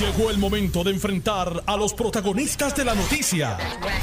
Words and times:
Llegó 0.00 0.28
el 0.28 0.36
momento 0.36 0.84
de 0.84 0.90
enfrentar 0.90 1.62
a 1.66 1.74
los 1.74 1.94
protagonistas 1.94 2.76
de 2.76 2.84
la 2.84 2.94
noticia. 2.94 3.56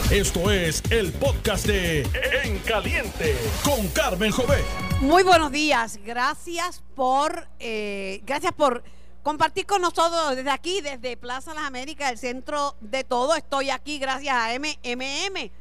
Esto 0.10 0.50
es 0.50 0.82
el 0.90 1.14
podcast 1.14 1.68
de 1.68 2.02
En 2.44 2.58
Caliente 2.60 3.38
con 3.64 3.88
Carmen 3.90 4.32
Jové. 4.32 4.64
Muy 5.02 5.22
buenos 5.22 5.52
días, 5.52 6.00
gracias 6.04 6.82
por, 6.96 7.48
eh, 7.60 8.22
gracias 8.26 8.54
por 8.54 8.84
compartir 9.22 9.68
con 9.68 9.84
nosotros 9.84 10.36
desde 10.36 10.50
aquí, 10.50 10.82
desde 10.82 11.16
Plaza 11.16 11.54
Las 11.54 11.66
Américas, 11.66 12.12
el 12.12 12.18
centro 12.18 12.76
de 12.82 13.04
todo. 13.04 13.36
Estoy 13.36 13.70
aquí 13.70 14.00
gracias 14.00 14.36
a 14.36 14.50
MMM. 14.58 15.52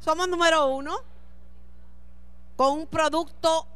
Somos 0.00 0.28
número 0.28 0.66
uno 0.68 0.96
con 2.56 2.72
un 2.72 2.86
producto 2.86 3.66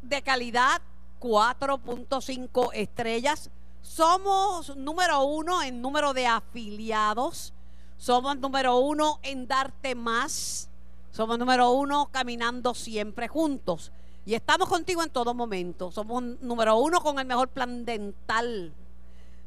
de 0.00 0.22
calidad 0.22 0.80
4.5 1.18 2.70
estrellas. 2.72 3.50
Somos 3.82 4.76
número 4.76 5.24
uno 5.24 5.62
en 5.62 5.80
número 5.80 6.12
de 6.12 6.26
afiliados. 6.26 7.52
Somos 7.96 8.36
número 8.38 8.78
uno 8.78 9.18
en 9.22 9.46
darte 9.46 9.94
más. 9.94 10.68
Somos 11.10 11.38
número 11.38 11.70
uno 11.70 12.08
caminando 12.12 12.74
siempre 12.74 13.28
juntos. 13.28 13.92
Y 14.24 14.34
estamos 14.34 14.68
contigo 14.68 15.02
en 15.02 15.10
todo 15.10 15.34
momento. 15.34 15.90
Somos 15.90 16.22
número 16.22 16.76
uno 16.76 17.00
con 17.00 17.18
el 17.18 17.26
mejor 17.26 17.48
plan 17.48 17.84
dental. 17.84 18.74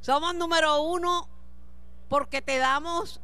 Somos 0.01 0.35
número 0.35 0.81
uno 0.81 1.27
porque 2.09 2.41
te 2.41 2.57
damos 2.57 3.21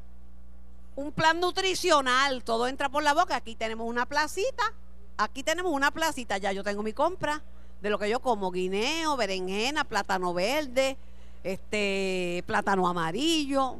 un 0.96 1.12
plan 1.12 1.40
nutricional. 1.40 2.44
Todo 2.44 2.68
entra 2.68 2.90
por 2.90 3.04
la 3.04 3.14
boca. 3.14 3.36
Aquí 3.36 3.56
tenemos 3.56 3.88
una 3.88 4.06
placita. 4.06 4.74
Aquí 5.18 5.44
tenemos 5.44 5.72
una 5.74 5.92
placita. 5.92 6.38
Ya 6.38 6.52
yo 6.52 6.64
tengo 6.64 6.84
mi 6.84 6.94
compra 6.94 7.44
de 7.82 7.90
lo 7.90 7.98
que 7.98 8.10
yo 8.10 8.20
como, 8.20 8.52
guineo, 8.52 9.16
berenjena, 9.16 9.84
plátano 9.84 10.34
verde, 10.34 10.98
este, 11.44 12.44
plátano 12.46 12.88
amarillo, 12.88 13.78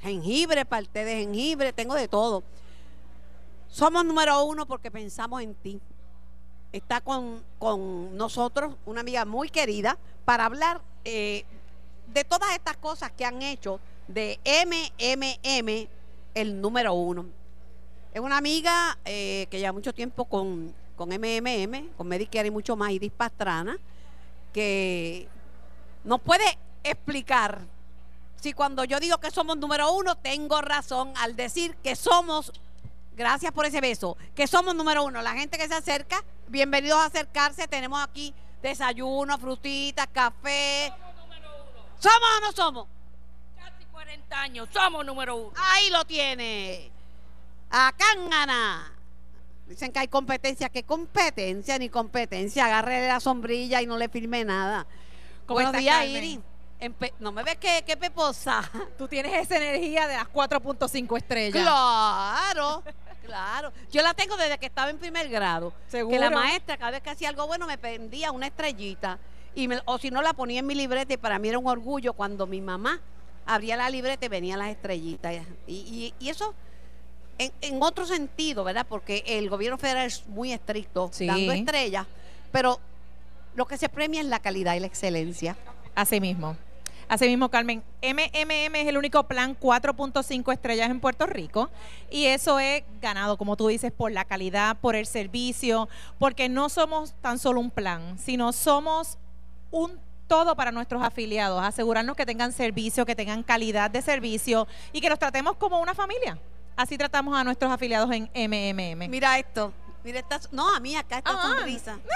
jengibre, 0.00 0.64
parte 0.64 1.04
de 1.04 1.16
jengibre, 1.16 1.72
tengo 1.72 1.94
de 1.94 2.08
todo. 2.08 2.42
Somos 3.68 4.04
número 4.04 4.44
uno 4.44 4.66
porque 4.66 4.90
pensamos 4.90 5.42
en 5.42 5.54
ti. 5.54 5.80
Está 6.72 7.00
con, 7.00 7.42
con 7.58 8.16
nosotros 8.16 8.74
una 8.86 9.00
amiga 9.00 9.24
muy 9.24 9.48
querida 9.48 9.98
para 10.24 10.46
hablar 10.46 10.80
eh, 11.04 11.44
de 12.12 12.24
todas 12.24 12.52
estas 12.54 12.76
cosas 12.76 13.10
que 13.12 13.24
han 13.24 13.42
hecho 13.42 13.80
de 14.08 14.38
MMM 14.44 15.88
el 16.34 16.60
número 16.60 16.94
uno. 16.94 17.26
Es 18.12 18.20
una 18.20 18.36
amiga 18.36 18.98
eh, 19.04 19.46
que 19.50 19.58
lleva 19.58 19.72
mucho 19.72 19.92
tiempo 19.92 20.24
con, 20.24 20.72
con 20.96 21.08
MMM, 21.08 21.90
con 21.96 22.06
Medicare 22.06 22.48
y 22.48 22.50
mucho 22.50 22.76
más, 22.76 22.90
Iris 22.90 23.12
Pastrana, 23.12 23.76
que 24.52 25.28
nos 26.04 26.20
puede 26.20 26.44
explicar 26.82 27.60
si 28.44 28.52
cuando 28.52 28.84
yo 28.84 29.00
digo 29.00 29.16
que 29.18 29.30
somos 29.30 29.56
número 29.56 29.90
uno, 29.92 30.16
tengo 30.16 30.60
razón 30.60 31.14
al 31.16 31.34
decir 31.34 31.76
que 31.76 31.96
somos, 31.96 32.52
gracias 33.16 33.52
por 33.52 33.64
ese 33.64 33.80
beso, 33.80 34.18
que 34.34 34.46
somos 34.46 34.74
número 34.74 35.02
uno. 35.02 35.22
La 35.22 35.32
gente 35.32 35.56
que 35.56 35.66
se 35.66 35.74
acerca, 35.74 36.22
bienvenidos 36.48 36.98
a 36.98 37.06
acercarse. 37.06 37.66
Tenemos 37.68 38.02
aquí 38.02 38.34
desayuno, 38.60 39.38
frutitas, 39.38 40.06
café. 40.08 40.92
¿Somos 41.98 42.28
o 42.36 42.40
no 42.42 42.52
somos? 42.52 42.86
Casi 43.56 43.86
40 43.86 44.40
años, 44.40 44.68
somos 44.70 45.06
número 45.06 45.36
uno. 45.36 45.52
Ahí 45.56 45.88
lo 45.88 46.04
tiene. 46.04 46.90
Acá 47.70 48.04
gana. 48.28 48.92
Dicen 49.66 49.92
que 49.92 49.98
hay 50.00 50.08
competencia. 50.08 50.68
¿Qué 50.68 50.82
competencia? 50.82 51.78
Ni 51.78 51.88
competencia. 51.88 52.66
Agarre 52.66 53.06
la 53.08 53.20
sombrilla 53.20 53.80
y 53.80 53.86
no 53.86 53.96
le 53.96 54.08
firme 54.08 54.44
nada. 54.44 54.86
¿Cómo 55.46 55.56
Buenos 55.56 55.72
días? 55.76 56.04
Iris. 56.06 56.40
No 57.18 57.32
me 57.32 57.42
ves 57.42 57.56
que, 57.56 57.82
que 57.86 57.96
peposa. 57.96 58.70
Tú 58.98 59.08
tienes 59.08 59.32
esa 59.34 59.56
energía 59.56 60.06
de 60.06 60.16
las 60.16 60.26
4.5 60.28 61.16
estrellas. 61.16 61.62
Claro, 61.62 62.82
claro. 63.24 63.72
Yo 63.90 64.02
la 64.02 64.12
tengo 64.12 64.36
desde 64.36 64.58
que 64.58 64.66
estaba 64.66 64.90
en 64.90 64.98
primer 64.98 65.28
grado. 65.30 65.72
Seguro. 65.88 66.14
Que 66.14 66.20
la 66.20 66.30
maestra, 66.30 66.76
cada 66.76 66.90
vez 66.90 67.00
que 67.02 67.10
hacía 67.10 67.30
algo 67.30 67.46
bueno, 67.46 67.66
me 67.66 67.78
prendía 67.78 68.32
una 68.32 68.46
estrellita. 68.48 69.18
Y 69.54 69.68
me- 69.68 69.80
o 69.86 69.96
si 69.98 70.10
no, 70.10 70.20
la 70.20 70.34
ponía 70.34 70.60
en 70.60 70.66
mi 70.66 70.74
libreta. 70.74 71.14
Y 71.14 71.16
para 71.16 71.38
mí 71.38 71.48
era 71.48 71.58
un 71.58 71.66
orgullo 71.66 72.12
cuando 72.12 72.46
mi 72.46 72.60
mamá 72.60 73.00
abría 73.46 73.76
la 73.76 73.88
libreta 73.88 74.26
y 74.26 74.28
venían 74.28 74.58
las 74.58 74.68
estrellitas. 74.68 75.32
Y, 75.66 75.72
y- 75.74 76.14
y 76.18 76.28
eso 76.28 76.54
en, 77.38 77.52
en 77.60 77.82
otro 77.82 78.06
sentido, 78.06 78.64
¿verdad? 78.64 78.86
Porque 78.88 79.22
el 79.26 79.48
gobierno 79.48 79.78
federal 79.78 80.06
es 80.06 80.26
muy 80.28 80.52
estricto 80.52 81.10
Sí. 81.12 81.26
dando 81.26 81.52
estrellas. 81.52 82.06
Pero 82.52 82.78
lo 83.54 83.66
que 83.66 83.76
se 83.76 83.88
premia 83.88 84.20
es 84.20 84.26
la 84.26 84.38
calidad 84.40 84.74
y 84.74 84.80
la 84.80 84.86
excelencia. 84.86 85.56
Así 85.94 86.20
mismo. 86.20 86.56
Así 87.06 87.26
mismo, 87.28 87.50
Carmen. 87.50 87.82
MMM 88.02 88.74
es 88.76 88.86
el 88.88 88.96
único 88.96 89.24
plan 89.24 89.56
4.5 89.60 90.52
estrellas 90.52 90.90
en 90.90 91.00
Puerto 91.00 91.26
Rico 91.26 91.68
y 92.10 92.24
eso 92.26 92.58
es 92.58 92.82
ganado, 93.02 93.36
como 93.36 93.56
tú 93.56 93.68
dices, 93.68 93.92
por 93.92 94.10
la 94.10 94.24
calidad, 94.24 94.76
por 94.80 94.96
el 94.96 95.06
servicio, 95.06 95.88
porque 96.18 96.48
no 96.48 96.68
somos 96.70 97.12
tan 97.20 97.38
solo 97.38 97.60
un 97.60 97.70
plan, 97.70 98.18
sino 98.18 98.52
somos 98.52 99.18
un 99.70 99.98
todo 100.26 100.56
para 100.56 100.72
nuestros 100.72 101.02
afiliados, 101.02 101.62
asegurarnos 101.62 102.16
que 102.16 102.24
tengan 102.24 102.52
servicio, 102.52 103.04
que 103.04 103.14
tengan 103.14 103.42
calidad 103.42 103.90
de 103.90 104.00
servicio 104.00 104.66
y 104.90 105.02
que 105.02 105.10
los 105.10 105.18
tratemos 105.18 105.56
como 105.56 105.80
una 105.80 105.94
familia. 105.94 106.38
Así 106.76 106.98
tratamos 106.98 107.36
a 107.38 107.44
nuestros 107.44 107.70
afiliados 107.72 108.10
en 108.12 108.24
MMM. 108.34 109.08
Mira 109.08 109.38
esto. 109.38 109.72
Mira 110.02 110.18
esta. 110.18 110.40
No, 110.50 110.74
a 110.74 110.80
mí 110.80 110.96
acá 110.96 111.18
esta 111.18 111.30
Ah. 111.32 111.42
sonrisa. 111.56 111.98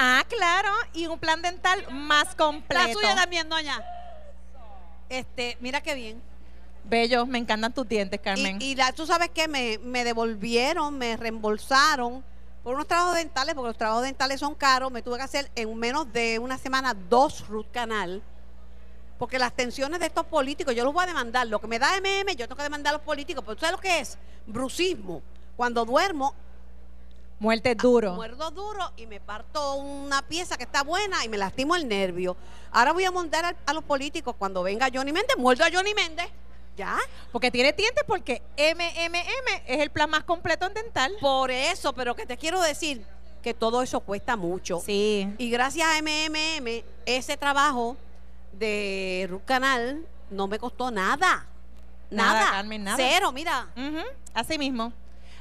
Ah, 0.00 0.22
claro, 0.28 0.70
y 0.92 1.06
un 1.08 1.18
plan 1.18 1.42
dental 1.42 1.84
más 1.90 2.34
completo. 2.36 2.86
La 2.86 2.92
suya 2.92 3.14
también, 3.16 3.48
doña. 3.48 3.82
Este, 5.08 5.56
mira 5.60 5.80
qué 5.80 5.94
bien. 5.94 6.22
Bellos, 6.84 7.26
me 7.26 7.38
encantan 7.38 7.72
tus 7.72 7.88
dientes, 7.88 8.20
Carmen. 8.20 8.60
Y, 8.62 8.72
y 8.72 8.74
la, 8.76 8.92
tú 8.92 9.06
sabes 9.06 9.30
que 9.30 9.48
me, 9.48 9.78
me 9.78 10.04
devolvieron, 10.04 10.96
me 10.96 11.16
reembolsaron 11.16 12.24
por 12.62 12.74
unos 12.74 12.86
trabajos 12.86 13.16
dentales, 13.16 13.54
porque 13.54 13.68
los 13.68 13.76
trabajos 13.78 14.04
dentales 14.04 14.40
son 14.40 14.54
caros. 14.54 14.90
Me 14.92 15.02
tuve 15.02 15.16
que 15.16 15.22
hacer 15.24 15.50
en 15.54 15.76
menos 15.76 16.12
de 16.12 16.38
una 16.38 16.58
semana 16.58 16.94
dos 16.94 17.46
root 17.48 17.70
canal. 17.72 18.22
Porque 19.18 19.38
las 19.38 19.52
tensiones 19.52 19.98
de 20.00 20.06
estos 20.06 20.24
políticos, 20.26 20.74
yo 20.74 20.84
los 20.84 20.94
voy 20.94 21.02
a 21.04 21.06
demandar. 21.08 21.46
Lo 21.48 21.60
que 21.60 21.66
me 21.66 21.78
da 21.78 21.96
MM, 22.00 22.30
yo 22.36 22.46
tengo 22.46 22.56
que 22.56 22.62
demandar 22.62 22.94
a 22.94 22.96
los 22.98 23.04
políticos. 23.04 23.42
Pero 23.44 23.56
¿tú 23.56 23.60
sabes 23.60 23.72
lo 23.76 23.80
que 23.80 23.98
es? 24.00 24.16
Brucismo. 24.46 25.22
Cuando 25.56 25.84
duermo, 25.84 26.34
Muerte 27.40 27.76
duro. 27.76 28.14
muerdo 28.14 28.50
duro 28.50 28.92
y 28.96 29.06
me 29.06 29.20
parto 29.20 29.74
una 29.74 30.22
pieza 30.22 30.56
que 30.56 30.64
está 30.64 30.82
buena 30.82 31.24
y 31.24 31.28
me 31.28 31.36
lastimo 31.38 31.76
el 31.76 31.86
nervio. 31.86 32.36
Ahora 32.72 32.92
voy 32.92 33.04
a 33.04 33.12
montar 33.12 33.44
a, 33.44 33.54
a 33.64 33.72
los 33.72 33.84
políticos 33.84 34.34
cuando 34.36 34.62
venga 34.64 34.88
Johnny 34.92 35.12
Méndez, 35.12 35.36
muerdo 35.36 35.64
a 35.64 35.68
Johnny 35.72 35.94
Méndez. 35.94 36.26
¿Ya? 36.76 36.96
Porque 37.32 37.50
tiene 37.50 37.72
dientes 37.72 38.04
porque 38.06 38.40
MMM 38.56 39.62
es 39.66 39.80
el 39.80 39.90
plan 39.90 40.10
más 40.10 40.22
completo 40.24 40.66
en 40.66 40.74
dental. 40.74 41.12
Por 41.20 41.50
eso, 41.50 41.92
pero 41.92 42.14
que 42.14 42.24
te 42.24 42.36
quiero 42.36 42.60
decir 42.60 43.04
que 43.42 43.52
todo 43.54 43.82
eso 43.82 43.98
cuesta 44.00 44.36
mucho. 44.36 44.80
Sí. 44.84 45.28
Y 45.38 45.50
gracias 45.50 45.88
a 45.88 46.00
MMM, 46.02 46.84
ese 47.06 47.36
trabajo 47.36 47.96
de 48.58 49.26
Root 49.30 49.44
Canal 49.44 50.04
no 50.30 50.46
me 50.48 50.58
costó 50.58 50.90
nada. 50.90 51.46
Nada, 52.10 52.32
Nada. 52.32 52.50
Carmen, 52.50 52.84
nada. 52.84 52.96
Cero, 52.96 53.32
mira. 53.32 53.66
Así 54.34 54.58
mismo. 54.58 54.92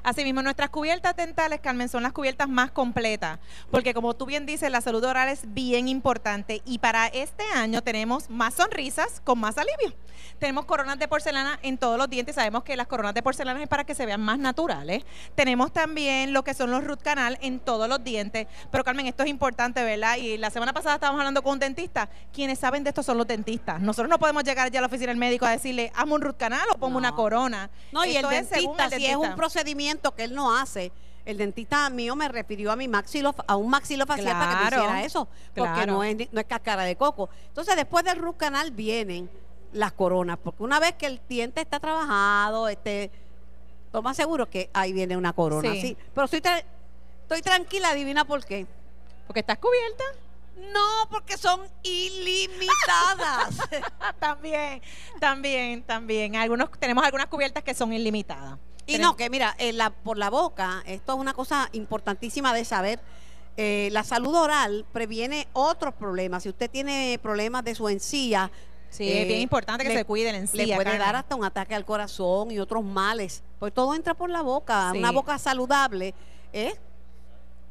Así 0.04 0.24
mismo, 0.24 0.42
nuestras 0.42 0.70
cubiertas 0.70 1.16
dentales, 1.16 1.60
Carmen, 1.60 1.90
son 1.90 2.04
las 2.04 2.14
cubiertas 2.14 2.48
más 2.48 2.72
completas, 2.72 3.40
porque 3.72 3.94
como 3.94 4.16
tú 4.16 4.26
bien 4.26 4.46
dices, 4.46 4.72
la 4.72 4.82
salud 4.82 5.04
oral 5.04 5.30
es 5.30 5.54
bien 5.54 5.88
importante 5.88 6.62
y 6.66 6.80
para 6.80 7.08
este 7.08 7.44
año 7.56 7.82
tenemos 7.82 8.30
más 8.30 8.54
sonrisas 8.56 9.22
con 9.24 9.40
más 9.40 9.58
alivio. 9.58 9.94
Tenemos 10.40 10.66
coronas 10.66 11.00
de 11.00 11.08
porcelana 11.08 11.60
en 11.64 11.78
todos 11.78 11.98
los 11.98 12.10
dientes, 12.10 12.36
sabemos 12.36 12.64
que 12.64 12.76
las 12.76 12.88
coronas 12.88 13.14
de 13.14 13.24
porcelana 13.24 13.62
es 13.62 13.68
para 13.68 13.86
que 13.86 13.96
se 13.96 14.06
vean 14.06 14.22
más 14.22 14.38
naturales. 14.38 15.04
Tenemos 15.36 15.72
también 15.74 16.34
lo 16.34 16.44
que 16.44 16.54
son 16.54 16.72
los 16.72 16.84
root 16.84 17.02
canal 17.02 17.38
en 17.42 17.60
todos 17.60 17.88
los 17.90 18.04
dientes, 18.04 18.48
pero 18.72 18.84
Carmen, 18.84 19.08
esto 19.08 19.24
es 19.24 19.30
importante, 19.30 19.84
¿verdad? 19.84 20.18
Y 20.18 20.38
la 20.38 20.50
semana 20.50 20.74
pasada 20.74 20.96
estábamos 20.96 21.20
hablando 21.20 21.42
con 21.44 21.54
un 21.54 21.60
dentista, 21.60 22.10
quienes 22.34 22.60
saben 22.60 22.84
de 22.84 22.90
esto 22.90 23.04
son 23.04 23.18
los 23.18 23.28
dentistas. 23.28 23.80
Nosotros 23.82 24.10
no 24.10 24.20
podemos 24.20 24.44
llegar 24.44 24.72
ya 24.72 24.80
a 24.80 24.82
la 24.82 24.88
oficina 24.88 25.08
del 25.08 25.18
médico 25.18 25.46
a 25.46 25.52
decirle, 25.52 25.92
hazme 25.96 26.14
un 26.14 26.22
root 26.22 26.38
canal 26.38 26.68
o 26.74 26.78
ponme 26.78 26.94
No. 26.94 27.00
una 27.00 27.12
corona. 27.14 27.70
No, 27.92 28.06
y 28.06 28.16
el 28.16 28.26
es 28.26 28.50
dentista, 28.50 28.86
el 28.86 28.92
si 28.92 29.06
es 29.06 29.16
un 29.16 29.22
dentista. 29.22 29.36
Que 30.16 30.24
él 30.24 30.34
no 30.36 30.56
hace, 30.56 30.92
el 31.26 31.38
dentista 31.38 31.90
mío 31.90 32.16
me 32.16 32.28
refirió 32.30 32.72
a 32.72 32.76
mi 32.76 32.88
maxilo, 32.88 33.36
a 33.48 33.56
un 33.58 33.70
maxilofacial 33.70 34.34
para 34.38 34.52
que 34.52 34.58
me 34.58 34.68
hiciera 34.78 35.04
eso, 35.04 35.28
porque 35.56 35.72
claro. 35.74 35.94
no 35.94 36.04
es, 36.04 36.32
no 36.32 36.40
es 36.40 36.46
cáscara 36.48 36.84
de 36.84 36.96
coco. 36.96 37.30
Entonces, 37.48 37.76
después 37.76 38.06
del 38.06 38.18
root 38.18 38.38
canal 38.38 38.72
vienen 38.72 39.30
las 39.74 39.92
coronas, 39.92 40.38
porque 40.42 40.64
una 40.64 40.80
vez 40.80 40.94
que 40.94 41.06
el 41.08 41.20
diente 41.28 41.62
está 41.62 41.80
trabajado, 41.80 42.70
este, 42.70 43.12
más 44.02 44.16
seguro 44.16 44.50
que 44.50 44.70
ahí 44.74 44.94
viene 44.94 45.18
una 45.18 45.34
corona, 45.34 45.72
Sí. 45.74 45.82
sí. 45.82 45.98
Pero 46.14 46.26
estoy, 46.26 46.40
tra- 46.40 46.64
estoy 47.24 47.42
tranquila, 47.42 47.90
adivina 47.90 48.26
por 48.26 48.46
qué. 48.46 48.66
Porque 49.26 49.42
estás 49.42 49.58
cubierta. 49.58 50.04
No, 50.72 51.10
porque 51.10 51.38
son 51.38 51.62
ilimitadas. 51.84 53.58
también, 54.20 54.82
también, 55.20 55.84
también. 55.84 56.36
Algunos, 56.36 56.70
tenemos 56.80 57.04
algunas 57.04 57.28
cubiertas 57.28 57.64
que 57.64 57.74
son 57.74 57.92
ilimitadas. 57.94 58.58
Y 58.88 58.98
no, 58.98 59.16
que 59.16 59.30
mira, 59.30 59.56
eh, 59.60 59.74
la- 59.74 59.90
por 59.92 60.18
la 60.18 60.30
boca, 60.30 60.82
esto 60.86 61.14
es 61.14 61.20
una 61.20 61.34
cosa 61.34 61.70
importantísima 61.74 62.54
de 62.54 62.66
saber. 62.66 63.00
eh, 63.60 63.90
la 63.92 64.04
salud 64.04 64.36
oral 64.36 64.86
previene 64.94 65.48
otros 65.54 65.96
problemas. 65.96 66.44
Si 66.44 66.50
usted 66.50 66.70
tiene 66.70 67.20
problemas 67.24 67.64
de 67.64 67.74
su 67.76 67.90
encía, 67.90 68.52
Sí, 68.90 69.04
Eh, 69.04 69.24
es 69.24 69.28
bien 69.28 69.42
importante 69.42 69.84
que 69.84 69.90
le- 69.90 69.98
se 69.98 70.06
cuiden 70.06 70.34
en 70.36 70.48
sí. 70.48 70.58
le 70.58 70.74
puede 70.76 70.98
dar 70.98 71.16
hasta 71.18 71.36
un 71.36 71.44
ataque 71.44 71.76
al 71.76 71.84
corazón 71.84 72.52
y 72.52 72.60
otros 72.60 72.84
males. 72.86 73.44
Pues 73.60 73.74
todo 73.74 73.94
entra 73.96 74.14
por 74.14 74.30
la 74.30 74.42
boca. 74.42 74.92
Sí. 74.94 75.00
Una 75.00 75.12
boca 75.12 75.38
saludable 75.40 76.14
es 76.54 76.76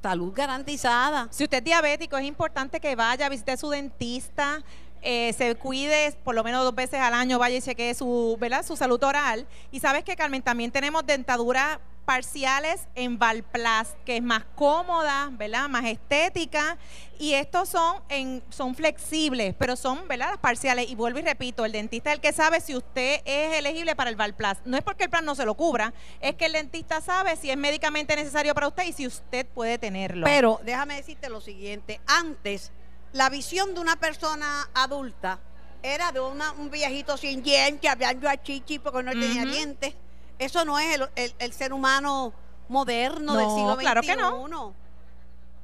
salud 0.03 0.33
garantizada. 0.35 1.29
Si 1.31 1.45
usted 1.45 1.59
es 1.59 1.65
diabético, 1.65 2.17
es 2.19 2.25
importante 2.27 2.81
que 2.81 2.95
vaya, 2.95 3.29
visite 3.29 3.53
a 3.53 3.57
su 3.57 3.71
dentista, 3.71 4.63
eh, 5.09 5.33
se 5.35 5.55
cuide 5.55 6.13
por 6.25 6.35
lo 6.35 6.43
menos 6.43 6.65
dos 6.65 6.75
veces 6.75 6.99
al 6.99 7.15
año, 7.15 7.39
vaya 7.39 7.57
y 7.57 7.63
chequee 7.63 7.95
su, 7.95 8.37
¿verdad? 8.41 8.67
su 8.67 8.77
salud 8.77 9.01
oral. 9.05 9.47
Y 9.71 9.79
sabes 9.79 10.03
que, 10.03 10.17
Carmen, 10.17 10.43
también 10.43 10.73
tenemos 10.73 11.07
dentaduras 11.07 11.79
parciales 12.05 12.89
en 12.97 13.17
Valplast, 13.17 13.97
que 14.05 14.17
es 14.17 14.23
más 14.23 14.43
cómoda, 14.57 15.29
¿verdad? 15.31 15.69
Más 15.69 15.85
estética. 15.85 16.77
Y 17.21 17.35
estos 17.35 17.69
son, 17.69 18.03
en, 18.09 18.43
son 18.49 18.75
flexibles, 18.75 19.55
pero 19.57 19.77
son, 19.77 20.09
¿verdad? 20.09 20.31
Las 20.31 20.39
parciales. 20.39 20.91
Y 20.91 20.97
vuelvo 20.97 21.21
y 21.21 21.23
repito, 21.23 21.65
el 21.65 21.71
dentista 21.71 22.11
es 22.11 22.17
el 22.17 22.21
que 22.21 22.33
sabe 22.33 22.61
si 22.61 22.75
usted 22.75 23.21
es 23.25 23.55
elegible 23.55 23.95
para 23.95 24.11
el 24.11 24.17
Valplast. 24.17 24.67
No 24.67 24.77
es 24.77 24.83
porque 24.83 25.05
el 25.05 25.11
plan 25.11 25.25
no 25.25 25.37
se 25.37 25.47
lo 25.47 25.55
cubra, 25.55 25.95
es 26.21 26.35
que 26.35 26.47
el 26.47 26.53
dentista 26.53 27.01
sabe 27.01 27.37
si 27.37 27.49
es 27.49 27.57
médicamente 27.57 28.17
necesario 28.17 28.55
para 28.55 28.67
usted 28.67 28.87
y 28.87 28.93
si 28.93 29.07
usted 29.07 29.47
puede 29.47 29.79
tenerlo. 29.79 30.27
Pero 30.27 30.61
déjame 30.65 30.97
decirte 30.97 31.29
lo 31.29 31.41
siguiente. 31.41 32.01
Antes, 32.09 32.73
la 33.17 33.31
visión 33.31 33.75
de 33.75 33.81
una 33.81 33.97
persona 33.97 34.69
adulta 34.75 35.39
era 35.83 36.13
de 36.13 36.21
una- 36.21 36.53
un 36.53 36.71
viejito 36.71 37.17
sin 37.17 37.43
dientes, 37.43 37.91
hablando 37.91 38.29
a 38.29 38.37
chichi 38.43 38.79
porque 38.79 39.03
no 39.03 39.13
tenía 39.13 39.45
dientes. 39.45 39.95
Eso 40.39 40.65
no 40.65 40.79
es 40.79 40.95
el, 40.97 41.09
el- 41.17 41.35
el 41.39 41.53
ser 41.53 41.73
humano 41.73 42.33
moderno 42.69 43.35
del 43.35 43.47
No, 43.47 43.55
siglo 43.57 43.73
XXI. 43.75 43.81
claro 43.83 44.01
que 44.03 44.17
no. 44.17 44.75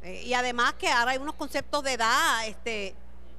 Eh, 0.03 0.23
y 0.25 0.35
además 0.35 0.75
que 0.75 0.89
ahora 0.89 1.13
hay 1.13 1.19
unos 1.19 1.35
conceptos 1.35 1.83
de 1.85 1.93
edad, 1.93 2.47
este, 2.47 2.95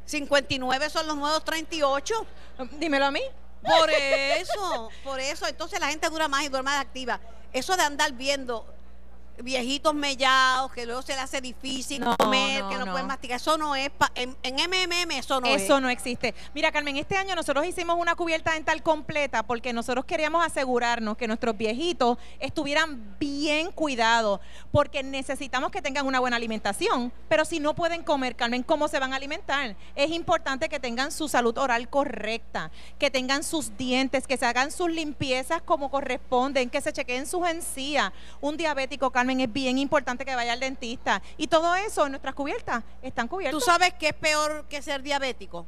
59 0.06 0.90
son 0.90 1.08
los 1.08 1.16
nuevos 1.18 1.44
38. 1.44 2.26
Dímelo 2.74 3.06
a 3.08 3.12
mí. 3.12 3.22
Por 3.64 3.90
eso, 3.90 4.90
por 5.04 5.20
eso. 5.20 5.48
Entonces 5.48 5.80
la 5.80 5.88
gente 5.88 6.10
dura 6.10 6.28
más 6.28 6.44
y 6.44 6.50
duerme 6.50 6.70
más 6.70 6.82
activa. 6.82 7.20
Eso 7.52 7.76
de 7.78 7.84
andar 7.84 8.12
viendo 8.14 8.66
viejitos 9.42 9.94
mellados, 9.94 10.72
que 10.74 10.86
luego 10.86 11.02
se 11.02 11.14
le 11.16 11.20
hace 11.22 11.42
difícil 11.42 12.02
No, 12.02 12.16
comer, 12.18 12.64
no, 12.64 12.70
que 12.70 12.76
no, 12.78 12.86
no. 12.86 12.92
pueden 12.92 13.08
masticar, 13.08 13.38
eso 13.38 13.58
no 13.58 13.76
es, 13.76 13.90
pa- 13.90 14.12
en, 14.16 14.36
en 14.44 14.56
MMM 14.56 15.12
eso 15.12 15.42
no 15.42 15.48
Eso 15.48 15.76
es. 15.78 15.82
no 15.82 15.90
existe. 15.90 16.36
Mira, 16.54 16.72
Carmen, 16.72 16.98
este 16.98 17.18
año 17.18 17.34
nosotros 17.36 17.66
hicimos 17.66 17.98
una 18.00 18.16
cubierta 18.16 18.54
dental 18.54 18.84
completa 18.84 19.44
porque 19.44 19.74
nosotros 19.74 20.06
queríamos 20.06 20.46
asegurarnos 20.46 21.18
que 21.18 21.28
nuestros 21.28 21.58
viejitos 21.58 22.18
estuvieran 22.40 23.18
bien 23.20 23.72
cuidados, 23.72 24.40
porque 24.72 25.02
necesitamos 25.04 25.72
que 25.72 25.82
tengan 25.82 26.06
una 26.06 26.20
buena 26.20 26.38
alimentación. 26.38 27.12
Pero 27.28 27.44
si 27.46 27.60
no 27.60 27.74
pueden 27.74 28.04
comer, 28.04 28.36
Carmen, 28.36 28.62
¿cómo 28.64 28.88
se 28.88 29.00
van 29.00 29.14
a 29.14 29.16
alimentar? 29.16 29.76
Es 29.96 30.12
importante 30.12 30.70
que 30.70 30.80
tengan 30.80 31.12
su 31.12 31.28
salud 31.28 31.58
oral 31.58 31.90
correcta, 31.90 32.70
que 33.00 33.10
tengan 33.10 33.44
sus 33.44 33.76
dientes, 33.78 34.28
que 34.28 34.38
se 34.38 34.46
hagan 34.46 34.72
sus 34.72 34.90
limpiezas 34.92 35.62
como 35.64 35.90
corresponden, 35.90 36.70
que 36.70 36.82
se 36.82 36.94
chequeen 36.94 37.26
sus 37.26 37.48
encías. 37.48 38.12
Un 38.42 38.58
diabético, 38.58 39.10
Carmen, 39.12 39.23
es 39.30 39.52
bien 39.54 39.78
importante 39.78 40.26
que 40.26 40.36
vaya 40.36 40.54
al 40.54 40.60
dentista. 40.60 41.22
Y 41.38 41.48
todo 41.48 41.76
eso 41.76 42.06
en 42.06 42.12
nuestras 42.12 42.36
cubiertas 42.36 42.84
están 43.02 43.28
¿Tú 43.28 43.36
cubiertos. 43.36 43.64
sabes 43.66 43.94
qué 44.00 44.10
es 44.10 44.14
peor 44.14 44.66
que 44.70 44.82
ser 44.82 45.02
diabético? 45.02 45.66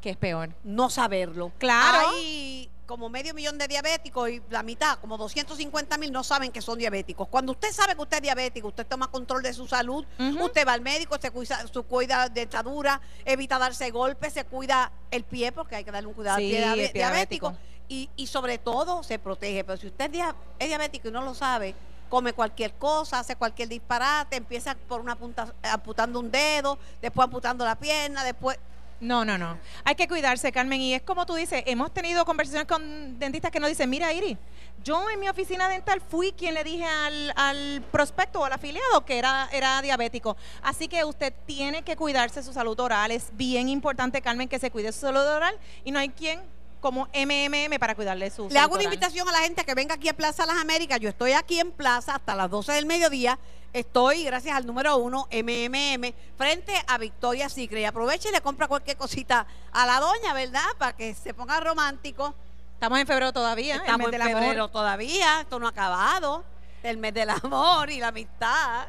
que 0.00 0.10
es 0.10 0.16
peor? 0.16 0.50
No 0.64 0.90
saberlo. 0.90 1.52
Claro. 1.58 2.08
Hay 2.10 2.68
como 2.86 3.08
medio 3.08 3.34
millón 3.34 3.56
de 3.56 3.68
diabéticos 3.68 4.28
y 4.30 4.42
la 4.50 4.64
mitad, 4.64 4.98
como 4.98 5.16
250 5.16 5.96
mil, 5.96 6.10
no 6.10 6.24
saben 6.24 6.50
que 6.50 6.60
son 6.60 6.76
diabéticos. 6.76 7.28
Cuando 7.28 7.52
usted 7.52 7.70
sabe 7.72 7.94
que 7.94 8.02
usted 8.02 8.16
es 8.16 8.22
diabético, 8.24 8.66
usted 8.66 8.84
toma 8.84 9.08
control 9.12 9.44
de 9.44 9.52
su 9.54 9.68
salud, 9.68 10.04
usted 10.40 10.66
va 10.66 10.72
al 10.72 10.80
médico, 10.80 11.16
se 11.22 11.30
cuida, 11.30 11.64
su 11.72 11.84
cuida 11.84 12.28
de 12.28 12.40
dentadura, 12.40 13.00
evita 13.24 13.60
darse 13.60 13.92
golpes, 13.92 14.32
se 14.32 14.44
cuida 14.44 14.90
el 15.12 15.22
pie, 15.22 15.52
porque 15.52 15.76
hay 15.76 15.84
que 15.84 15.92
darle 15.92 16.08
un 16.08 16.14
cuidado 16.14 16.38
Sí, 16.38 16.56
al 16.56 16.74
pie, 16.74 16.90
diabético. 16.92 17.50
diabético. 17.50 17.56
Y, 17.88 18.10
y 18.16 18.26
sobre 18.26 18.58
todo 18.58 19.04
se 19.04 19.20
protege. 19.20 19.62
Pero 19.62 19.78
si 19.78 19.86
usted 19.86 20.10
es 20.58 20.68
diabético 20.68 21.08
y 21.08 21.12
no 21.12 21.22
lo 21.22 21.32
sabe, 21.36 21.76
come 22.12 22.34
cualquier 22.34 22.74
cosa, 22.74 23.20
hace 23.20 23.36
cualquier 23.36 23.70
disparate, 23.70 24.36
empieza 24.36 24.74
por 24.74 25.00
una 25.00 25.16
punta 25.16 25.54
amputando 25.62 26.20
un 26.20 26.30
dedo, 26.30 26.78
después 27.00 27.24
amputando 27.24 27.64
la 27.64 27.74
pierna, 27.74 28.22
después 28.22 28.58
No, 29.00 29.24
no, 29.24 29.38
no. 29.38 29.56
Hay 29.82 29.94
que 29.94 30.06
cuidarse, 30.06 30.52
Carmen. 30.52 30.78
Y 30.82 30.92
es 30.92 31.00
como 31.00 31.24
tú 31.24 31.34
dices, 31.36 31.62
hemos 31.64 31.90
tenido 31.90 32.26
conversaciones 32.26 32.68
con 32.68 33.18
dentistas 33.18 33.50
que 33.50 33.60
nos 33.60 33.70
dicen, 33.70 33.88
mira, 33.88 34.12
Iri, 34.12 34.36
yo 34.84 35.08
en 35.08 35.20
mi 35.20 35.28
oficina 35.30 35.70
dental 35.70 36.02
fui 36.02 36.32
quien 36.32 36.52
le 36.52 36.64
dije 36.64 36.84
al, 36.84 37.32
al 37.34 37.82
prospecto 37.90 38.40
o 38.40 38.44
al 38.44 38.52
afiliado 38.52 39.06
que 39.06 39.16
era, 39.18 39.48
era 39.50 39.80
diabético. 39.80 40.36
Así 40.62 40.88
que 40.88 41.06
usted 41.06 41.32
tiene 41.46 41.82
que 41.82 41.96
cuidarse 41.96 42.42
su 42.42 42.52
salud 42.52 42.78
oral. 42.78 43.10
Es 43.10 43.30
bien 43.32 43.70
importante, 43.70 44.20
Carmen, 44.20 44.50
que 44.50 44.58
se 44.58 44.70
cuide 44.70 44.92
su 44.92 45.00
salud 45.00 45.26
oral. 45.26 45.58
Y 45.82 45.92
no 45.92 45.98
hay 45.98 46.10
quien 46.10 46.42
como 46.82 47.06
MMM 47.14 47.78
para 47.78 47.94
cuidarle 47.94 48.28
su 48.28 48.48
Le 48.50 48.58
hago 48.58 48.74
una 48.74 48.82
invitación 48.82 49.26
a 49.28 49.32
la 49.32 49.38
gente 49.38 49.64
que 49.64 49.72
venga 49.74 49.94
aquí 49.94 50.08
a 50.08 50.14
Plaza 50.14 50.44
Las 50.44 50.56
Américas. 50.58 50.98
Yo 51.00 51.08
estoy 51.08 51.32
aquí 51.32 51.60
en 51.60 51.70
Plaza 51.72 52.16
hasta 52.16 52.34
las 52.34 52.50
12 52.50 52.72
del 52.72 52.84
mediodía. 52.86 53.38
Estoy, 53.72 54.24
gracias 54.24 54.54
al 54.54 54.66
número 54.66 54.96
uno, 54.98 55.28
MMM, 55.32 56.12
frente 56.36 56.74
a 56.86 56.98
Victoria 56.98 57.48
Secret. 57.48 57.80
Y 57.82 57.84
aproveche 57.84 58.28
y 58.28 58.32
le 58.32 58.40
compra 58.42 58.66
cualquier 58.68 58.96
cosita 58.98 59.46
a 59.72 59.86
la 59.86 60.00
doña, 60.00 60.34
¿verdad? 60.34 60.66
Para 60.76 60.94
que 60.94 61.14
se 61.14 61.32
ponga 61.32 61.58
romántico. 61.60 62.34
Estamos 62.74 62.98
en 62.98 63.06
febrero 63.06 63.32
todavía. 63.32 63.76
el 63.76 63.80
Estamos 63.80 64.12
en 64.12 64.20
amor. 64.20 64.34
febrero 64.42 64.68
todavía. 64.68 65.40
Esto 65.42 65.58
no 65.60 65.68
ha 65.68 65.70
acabado. 65.70 66.44
El 66.82 66.98
mes 66.98 67.14
del 67.14 67.30
amor 67.30 67.88
y 67.90 68.00
la 68.00 68.08
amistad. 68.08 68.88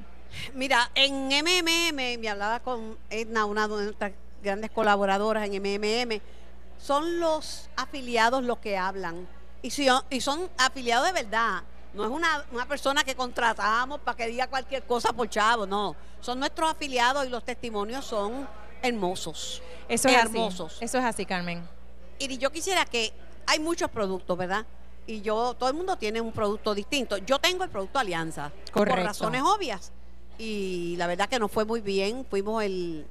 Mira, 0.55 0.93
en 0.95 1.27
MMM, 1.27 2.21
me 2.21 2.29
hablaba 2.29 2.61
con 2.61 2.97
Edna, 3.11 3.47
una 3.47 3.67
de 3.67 3.83
nuestras 3.83 4.13
grandes 4.45 4.71
colaboradoras 4.71 5.51
en 5.51 5.61
MMM, 5.61 6.21
son 6.79 7.19
los 7.19 7.69
afiliados 7.75 8.45
los 8.45 8.59
que 8.59 8.79
hablan. 8.79 9.27
Y, 9.63 9.71
si- 9.71 9.87
y 10.11 10.21
son 10.21 10.51
afiliados 10.59 11.07
de 11.07 11.13
verdad. 11.13 11.63
No 11.95 12.05
es 12.05 12.11
una, 12.11 12.45
una 12.53 12.67
persona 12.67 13.05
que 13.05 13.15
contratamos 13.15 14.01
para 14.01 14.17
que 14.17 14.27
diga 14.27 14.47
cualquier 14.49 14.83
cosa 14.85 15.13
por 15.13 15.29
chavo, 15.29 15.67
no. 15.67 15.95
Son 16.21 16.39
nuestros 16.39 16.71
afiliados 16.71 17.27
y 17.27 17.29
los 17.29 17.45
testimonios 17.45 18.05
son 18.05 18.49
hermosos. 18.83 19.63
Eso 19.89 20.09
es 20.09 20.17
hermosos. 20.17 20.77
así. 20.77 20.85
Eso 20.85 20.99
es 20.99 21.05
así, 21.05 21.27
Carmen. 21.27 21.67
Y 22.19 22.39
yo 22.39 22.51
quisiera 22.51 22.85
que 22.87 23.13
hay 23.47 23.59
muchos 23.61 23.91
productos, 23.91 24.37
¿verdad? 24.39 24.65
Y 25.07 25.21
yo, 25.21 25.55
todo 25.55 25.69
el 25.69 25.75
mundo 25.75 25.97
tiene 25.97 26.21
un 26.21 26.33
producto 26.33 26.75
distinto. 26.75 27.19
Yo 27.19 27.39
tengo 27.39 27.65
el 27.65 27.71
producto 27.71 27.99
Alianza, 27.99 28.53
Correcto. 28.73 28.97
por 28.97 29.05
razones 29.05 29.43
obvias. 29.43 29.93
Y 30.39 30.95
la 30.97 31.07
verdad 31.07 31.29
que 31.29 31.39
nos 31.39 31.51
fue 31.51 31.65
muy 31.65 31.81
bien, 31.83 32.25
fuimos 32.31 32.63
el, 32.65 33.07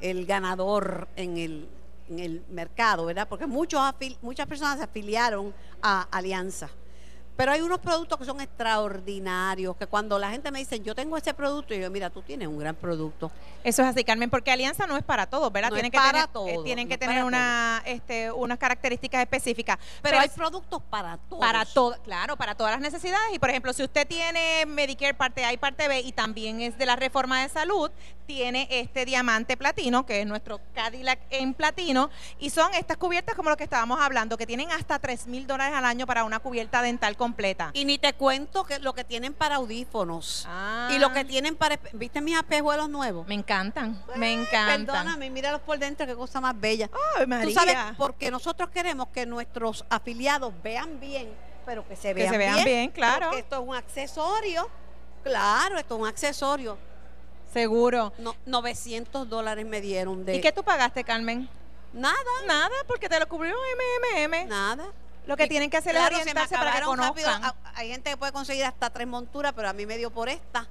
el 0.00 0.24
ganador 0.26 1.08
en 1.16 1.36
el, 1.38 1.68
en 2.10 2.18
el 2.18 2.44
mercado, 2.50 3.06
¿verdad? 3.06 3.28
Porque 3.28 3.46
muchos 3.46 3.80
muchas 4.20 4.46
personas 4.46 4.78
se 4.78 4.84
afiliaron 4.84 5.54
a 5.80 6.02
Alianza. 6.10 6.68
Pero 7.40 7.52
hay 7.52 7.62
unos 7.62 7.78
productos 7.78 8.18
que 8.18 8.26
son 8.26 8.38
extraordinarios, 8.42 9.74
que 9.74 9.86
cuando 9.86 10.18
la 10.18 10.30
gente 10.30 10.50
me 10.50 10.58
dice, 10.58 10.78
yo 10.80 10.94
tengo 10.94 11.16
ese 11.16 11.32
producto, 11.32 11.72
y 11.72 11.80
yo, 11.80 11.90
mira, 11.90 12.10
tú 12.10 12.20
tienes 12.20 12.46
un 12.46 12.58
gran 12.58 12.76
producto. 12.76 13.30
Eso 13.64 13.80
es 13.80 13.88
así, 13.88 14.04
Carmen, 14.04 14.28
porque 14.28 14.50
Alianza 14.50 14.86
no 14.86 14.94
es 14.98 15.02
para 15.02 15.24
todos, 15.24 15.50
¿verdad? 15.50 15.70
No 15.70 15.76
tienen 15.76 15.90
es 15.90 15.98
que 15.98 16.06
para 16.06 16.26
tener, 16.26 16.54
eh, 16.54 16.58
tienen 16.62 16.86
no 16.86 16.90
que 16.90 16.98
tener 16.98 17.24
una, 17.24 17.82
este, 17.86 18.30
unas 18.30 18.58
características 18.58 19.22
específicas. 19.22 19.78
Pero, 20.02 20.18
hay 20.18 20.26
es 20.26 20.34
productos 20.34 20.82
para 20.90 21.16
todos. 21.16 21.40
para 21.40 21.64
todo, 21.64 21.96
claro, 22.02 22.36
para 22.36 22.54
todas 22.54 22.72
las 22.72 22.82
necesidades. 22.82 23.34
Y 23.34 23.38
por 23.38 23.48
ejemplo, 23.48 23.72
si 23.72 23.84
usted 23.84 24.06
tiene 24.06 24.66
Medicare 24.66 25.14
parte 25.14 25.42
A 25.46 25.54
y 25.54 25.56
parte 25.56 25.88
B 25.88 25.98
y 26.00 26.12
también 26.12 26.60
es 26.60 26.76
de 26.76 26.84
la 26.84 26.96
reforma 26.96 27.40
de 27.40 27.48
salud, 27.48 27.90
tiene 28.26 28.68
este 28.70 29.04
diamante 29.04 29.56
platino, 29.56 30.06
que 30.06 30.20
es 30.20 30.26
nuestro 30.26 30.60
Cadillac 30.74 31.18
en 31.30 31.52
platino, 31.52 32.10
y 32.38 32.50
son 32.50 32.72
estas 32.74 32.96
cubiertas 32.96 33.34
como 33.34 33.50
lo 33.50 33.56
que 33.56 33.64
estábamos 33.64 34.00
hablando, 34.00 34.36
que 34.36 34.46
tienen 34.46 34.70
hasta 34.70 34.98
3 34.98 35.26
mil 35.26 35.46
dólares 35.46 35.74
al 35.74 35.84
año 35.84 36.06
para 36.06 36.22
una 36.24 36.38
cubierta 36.38 36.80
dental 36.80 37.16
completa. 37.16 37.29
Y 37.74 37.84
ni 37.84 37.98
te 37.98 38.12
cuento 38.12 38.64
que 38.64 38.78
lo 38.78 38.92
que 38.94 39.04
tienen 39.04 39.32
para 39.34 39.56
audífonos. 39.56 40.46
Ah. 40.48 40.88
Y 40.92 40.98
lo 40.98 41.12
que 41.12 41.24
tienen 41.24 41.56
para... 41.56 41.78
¿Viste 41.92 42.20
mis 42.20 42.36
espejuelos 42.36 42.88
nuevos? 42.88 43.26
Me 43.26 43.34
encantan, 43.34 44.02
me 44.16 44.32
encantan. 44.32 44.86
Perdóname, 44.86 45.30
míralos 45.30 45.60
por 45.62 45.78
dentro, 45.78 46.06
qué 46.06 46.14
cosa 46.14 46.40
más 46.40 46.58
bella. 46.58 46.90
Ay, 47.16 47.24
Tú 47.24 47.28
María. 47.28 47.54
sabes, 47.54 47.76
porque 47.96 48.30
nosotros 48.30 48.70
queremos 48.70 49.08
que 49.08 49.26
nuestros 49.26 49.84
afiliados 49.88 50.52
vean 50.62 50.98
bien, 51.00 51.32
pero 51.66 51.86
que 51.86 51.96
se 51.96 52.14
vean 52.14 52.32
se 52.32 52.38
vean 52.38 52.64
bien, 52.64 52.90
claro. 52.90 53.26
Porque 53.26 53.40
esto 53.40 53.56
es 53.62 53.68
un 53.68 53.74
accesorio. 53.74 54.68
Claro, 55.22 55.78
esto 55.78 55.94
es 55.96 56.00
un 56.00 56.06
accesorio. 56.06 56.78
Seguro. 57.52 58.12
No, 58.18 58.34
900 58.46 59.28
dólares 59.28 59.66
me 59.66 59.80
dieron 59.80 60.24
de... 60.24 60.36
¿Y 60.36 60.40
qué 60.40 60.52
tú 60.52 60.62
pagaste, 60.62 61.02
Carmen? 61.04 61.48
Nada, 61.92 62.14
Nada, 62.46 62.74
porque 62.86 63.08
te 63.08 63.18
lo 63.18 63.28
cubrió 63.28 63.54
MMM. 63.54 64.48
nada. 64.48 64.86
Lo 65.30 65.36
que 65.36 65.44
Y 65.44 65.48
tienen 65.48 65.70
que 65.70 65.76
hacer 65.76 65.92
claro, 65.92 66.16
es 66.16 66.22
orientarse 66.22 66.56
para 66.56 66.72
que 66.72 66.78
acabaron 66.78 66.98
rápido. 66.98 67.28
conozcan. 67.28 67.54
Ah, 67.64 67.72
Hay 67.76 67.88
gente 67.88 68.10
que 68.10 68.16
puede 68.16 68.32
conseguir 68.32 68.64
hasta 68.64 68.90
tres 68.90 69.06
monturas, 69.06 69.52
pero 69.54 69.68
a 69.68 69.72
mí 69.72 69.86
me 69.86 69.96
dio 69.96 70.10
por 70.10 70.28
esta. 70.28 70.66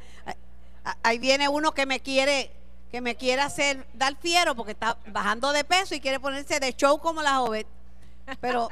ahí 1.02 1.18
viene 1.18 1.48
uno 1.48 1.72
que 1.74 1.84
me 1.84 1.98
quiere, 1.98 2.52
que 2.92 3.00
me 3.00 3.16
quiere 3.16 3.42
hacer 3.42 3.84
dar 3.94 4.14
fiero 4.20 4.54
porque 4.54 4.72
está 4.72 4.96
bajando 5.08 5.50
de 5.52 5.64
peso 5.64 5.96
y 5.96 6.00
quiere 6.00 6.20
ponerse 6.20 6.60
de 6.60 6.72
show 6.76 6.98
como 7.00 7.22
la 7.22 7.36
joven. 7.38 7.66
Pero 8.40 8.68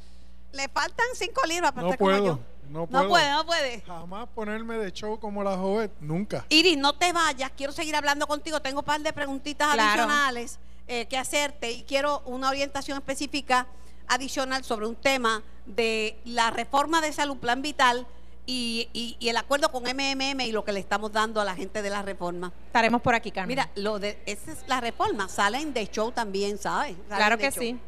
le 0.52 0.66
faltan 0.70 1.06
cinco 1.14 1.42
libras 1.46 1.72
para 1.72 1.82
No 1.82 1.88
estar 1.92 1.98
como 1.98 2.10
puedo, 2.10 2.24
yo. 2.26 2.38
no 2.70 2.80
No 2.80 2.86
puedo. 2.86 3.08
puede, 3.10 3.30
no 3.30 3.44
puede. 3.44 3.80
Jamás 3.82 4.28
ponerme 4.34 4.78
de 4.78 4.92
show 4.92 5.20
como 5.20 5.44
la 5.44 5.58
joven, 5.58 5.92
nunca. 6.00 6.46
Iris, 6.48 6.78
no 6.78 6.94
te 6.94 7.12
vayas, 7.12 7.50
quiero 7.54 7.74
seguir 7.74 7.94
hablando 7.96 8.26
contigo. 8.26 8.62
Tengo 8.62 8.78
un 8.80 8.86
par 8.86 9.02
de 9.02 9.12
preguntitas 9.12 9.74
Claro. 9.74 10.04
adicionales 10.04 10.58
eh, 10.88 11.04
que 11.06 11.18
hacerte 11.18 11.70
y 11.70 11.82
quiero 11.82 12.20
una 12.24 12.48
orientación 12.48 12.96
específica 12.96 13.66
adicional 14.14 14.64
sobre 14.64 14.86
un 14.86 14.96
tema 14.96 15.42
de 15.66 16.18
la 16.24 16.50
reforma 16.50 17.00
de 17.00 17.12
salud 17.12 17.36
plan 17.38 17.62
vital 17.62 18.06
y, 18.46 18.88
y- 18.92 19.16
y 19.20 19.28
el 19.28 19.36
acuerdo 19.36 19.70
con 19.70 19.84
MMM 19.84 20.40
y 20.40 20.52
lo 20.52 20.64
que 20.64 20.72
le 20.72 20.80
estamos 20.80 21.12
dando 21.12 21.40
a 21.40 21.44
la 21.44 21.54
gente 21.54 21.80
de 21.82 21.90
la 21.90 22.02
reforma. 22.02 22.52
Estaremos 22.66 23.00
por 23.00 23.14
aquí, 23.14 23.30
Carmen. 23.30 23.48
Mira, 23.48 23.70
lo 23.76 23.98
de 24.00 24.20
esa 24.26 24.50
es 24.52 24.58
la 24.66 24.80
reforma, 24.80 25.28
salen 25.28 25.72
de 25.72 25.86
show 25.88 26.10
también, 26.10 26.58
¿sabes? 26.58 26.96
Salen 27.08 27.16
claro 27.16 27.38
que 27.38 27.50
show. 27.52 27.62
sí. 27.62 27.78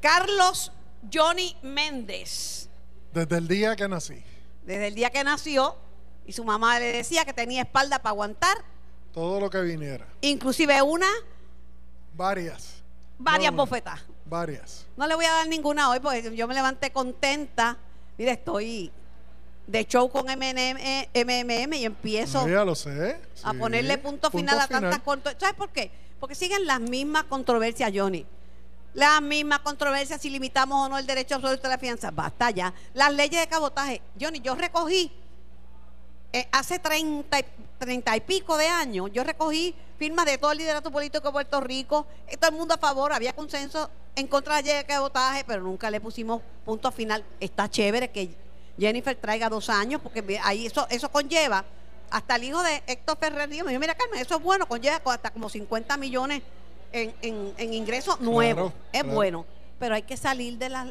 Carlos 0.00 0.72
Johnny 1.12 1.56
Méndez, 1.62 2.68
Desde 3.12 3.36
el 3.38 3.48
día 3.48 3.74
que 3.76 3.88
nací. 3.88 4.22
desde 4.64 4.86
el 4.88 4.94
día 4.94 5.10
que 5.10 5.24
nació, 5.24 5.76
y 6.26 6.32
su 6.32 6.44
mamá 6.44 6.78
le 6.78 6.92
decía 6.92 7.24
que 7.24 7.32
tenía 7.32 7.62
espalda 7.62 7.98
para 7.98 8.10
aguantar, 8.10 8.56
Todo 9.12 9.40
lo 9.40 9.50
que 9.50 9.60
viniera. 9.62 10.06
inclusive 10.20 10.80
una 10.82 11.08
Varias. 12.14 12.82
varias 13.18 13.52
No, 13.52 13.56
no, 13.58 13.62
bofetas. 13.66 14.00
Varias. 14.30 14.86
No 14.96 15.06
le 15.08 15.14
voy 15.16 15.24
a 15.24 15.32
dar 15.32 15.48
ninguna 15.48 15.90
hoy 15.90 15.98
porque 16.00 16.34
yo 16.36 16.46
me 16.46 16.54
levanté 16.54 16.90
contenta. 16.92 17.76
Mira, 18.16 18.32
estoy 18.32 18.92
de 19.66 19.84
show 19.86 20.08
con 20.08 20.26
MMM 20.26 21.72
y 21.74 21.84
empiezo 21.84 22.48
ya 22.48 22.64
lo 22.64 22.74
sé. 22.74 23.20
a 23.42 23.52
ponerle 23.54 23.98
punto, 23.98 24.30
final 24.30 24.58
a 24.60 24.68
tantas. 24.68 25.00
¿Sabes 25.38 25.54
por 25.56 25.70
qué? 25.70 25.90
Porque 26.20 26.34
siguen 26.36 26.64
las 26.66 26.80
mismas 26.80 27.24
controversias, 27.24 27.90
Johnny. 27.94 28.24
Las 28.94 29.20
mismas 29.22 29.60
controversias 29.60 30.20
si 30.20 30.30
limitamos 30.30 30.86
o 30.86 30.88
no 30.88 30.98
el 30.98 31.06
derecho 31.06 31.34
absoluto 31.36 31.66
a 31.66 31.70
la 31.70 31.78
fianza. 31.78 32.10
Basta 32.12 32.50
ya. 32.50 32.72
Las 32.94 33.12
leyes 33.12 33.40
de 33.40 33.46
cabotaje. 33.48 34.00
Johnny, 34.20 34.40
yo 34.40 34.54
recogí 34.54 35.12
eh, 36.32 36.48
hace 36.52 36.78
30, 36.78 37.40
y- 37.40 37.44
30 37.78 38.16
y 38.16 38.20
pico 38.20 38.56
de 38.56 38.68
años, 38.68 39.10
yo 39.12 39.24
recogí 39.24 39.74
firmas 39.98 40.26
de 40.26 40.38
todo 40.38 40.52
el 40.52 40.58
liderato 40.58 40.90
político 40.92 41.26
de 41.26 41.32
Puerto 41.32 41.60
Rico, 41.60 42.06
eh, 42.28 42.36
todo 42.36 42.50
el 42.50 42.56
mundo 42.56 42.74
a 42.74 42.78
favor, 42.78 43.12
había 43.12 43.32
consenso 43.32 43.90
en 44.20 44.26
contra 44.26 44.56
de 44.56 44.62
la 44.62 44.66
ley 44.68 44.76
de 44.76 44.84
cabotaje, 44.84 45.44
pero 45.44 45.62
nunca 45.62 45.90
le 45.90 46.00
pusimos 46.00 46.42
punto 46.64 46.90
final. 46.92 47.24
Está 47.40 47.68
chévere 47.68 48.10
que 48.10 48.30
Jennifer 48.78 49.16
traiga 49.16 49.48
dos 49.48 49.68
años, 49.68 50.00
porque 50.02 50.38
ahí 50.42 50.66
eso, 50.66 50.86
eso 50.90 51.10
conlleva, 51.10 51.64
hasta 52.10 52.36
el 52.36 52.44
hijo 52.44 52.62
de 52.62 52.82
Héctor 52.86 53.18
Ferrer 53.18 53.48
dijo, 53.48 53.66
mira 53.66 53.94
Carmen, 53.94 54.20
eso 54.20 54.36
es 54.36 54.42
bueno, 54.42 54.66
conlleva 54.66 55.00
co- 55.00 55.10
hasta 55.10 55.30
como 55.30 55.48
50 55.48 55.96
millones 55.96 56.42
en, 56.92 57.14
en- 57.22 57.54
en 57.56 57.74
ingresos 57.74 58.20
nuevos. 58.20 58.72
es 58.92 59.02
claro. 59.02 59.14
bueno, 59.14 59.46
pero 59.78 59.94
hay 59.94 60.02
que 60.02 60.16
salir 60.16 60.58
de 60.58 60.68
las 60.70 60.88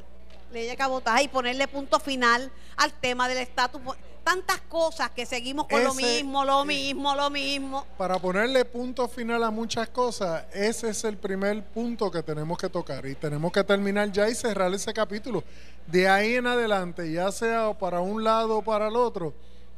leyes 0.51 0.71
de 0.71 0.77
cabotaje 0.77 1.23
y 1.23 1.27
ponerle 1.27 1.67
punto 1.67 1.99
final 1.99 2.51
al 2.77 2.93
tema 2.93 3.27
del 3.27 3.39
estatus. 3.39 3.81
Tantas 4.23 4.59
cosas 4.61 5.09
que 5.11 5.25
seguimos 5.25 5.65
con 5.67 5.83
lo 5.83 5.93
mismo, 5.93 6.45
lo 6.45 6.63
mismo, 6.65 7.15
lo 7.15 7.29
mismo. 7.29 7.85
Para 7.97 8.19
ponerle 8.19 8.63
punto 8.65 9.07
final 9.07 9.43
a 9.43 9.49
muchas 9.49 9.89
cosas, 9.89 10.45
ese 10.53 10.89
es 10.89 11.03
el 11.03 11.17
primer 11.17 11.63
punto 11.63 12.11
que 12.11 12.21
tenemos 12.21 12.57
que 12.57 12.69
tocar 12.69 13.05
y 13.07 13.15
tenemos 13.15 13.51
que 13.51 13.63
terminar 13.63 14.11
ya 14.11 14.29
y 14.29 14.35
cerrar 14.35 14.71
ese 14.73 14.93
capítulo. 14.93 15.43
De 15.87 16.07
ahí 16.07 16.35
en 16.35 16.45
adelante, 16.45 17.11
ya 17.11 17.31
sea 17.31 17.73
para 17.73 18.01
un 18.01 18.23
lado 18.23 18.57
o 18.57 18.61
para 18.61 18.87
el 18.87 18.95
otro, 18.95 19.33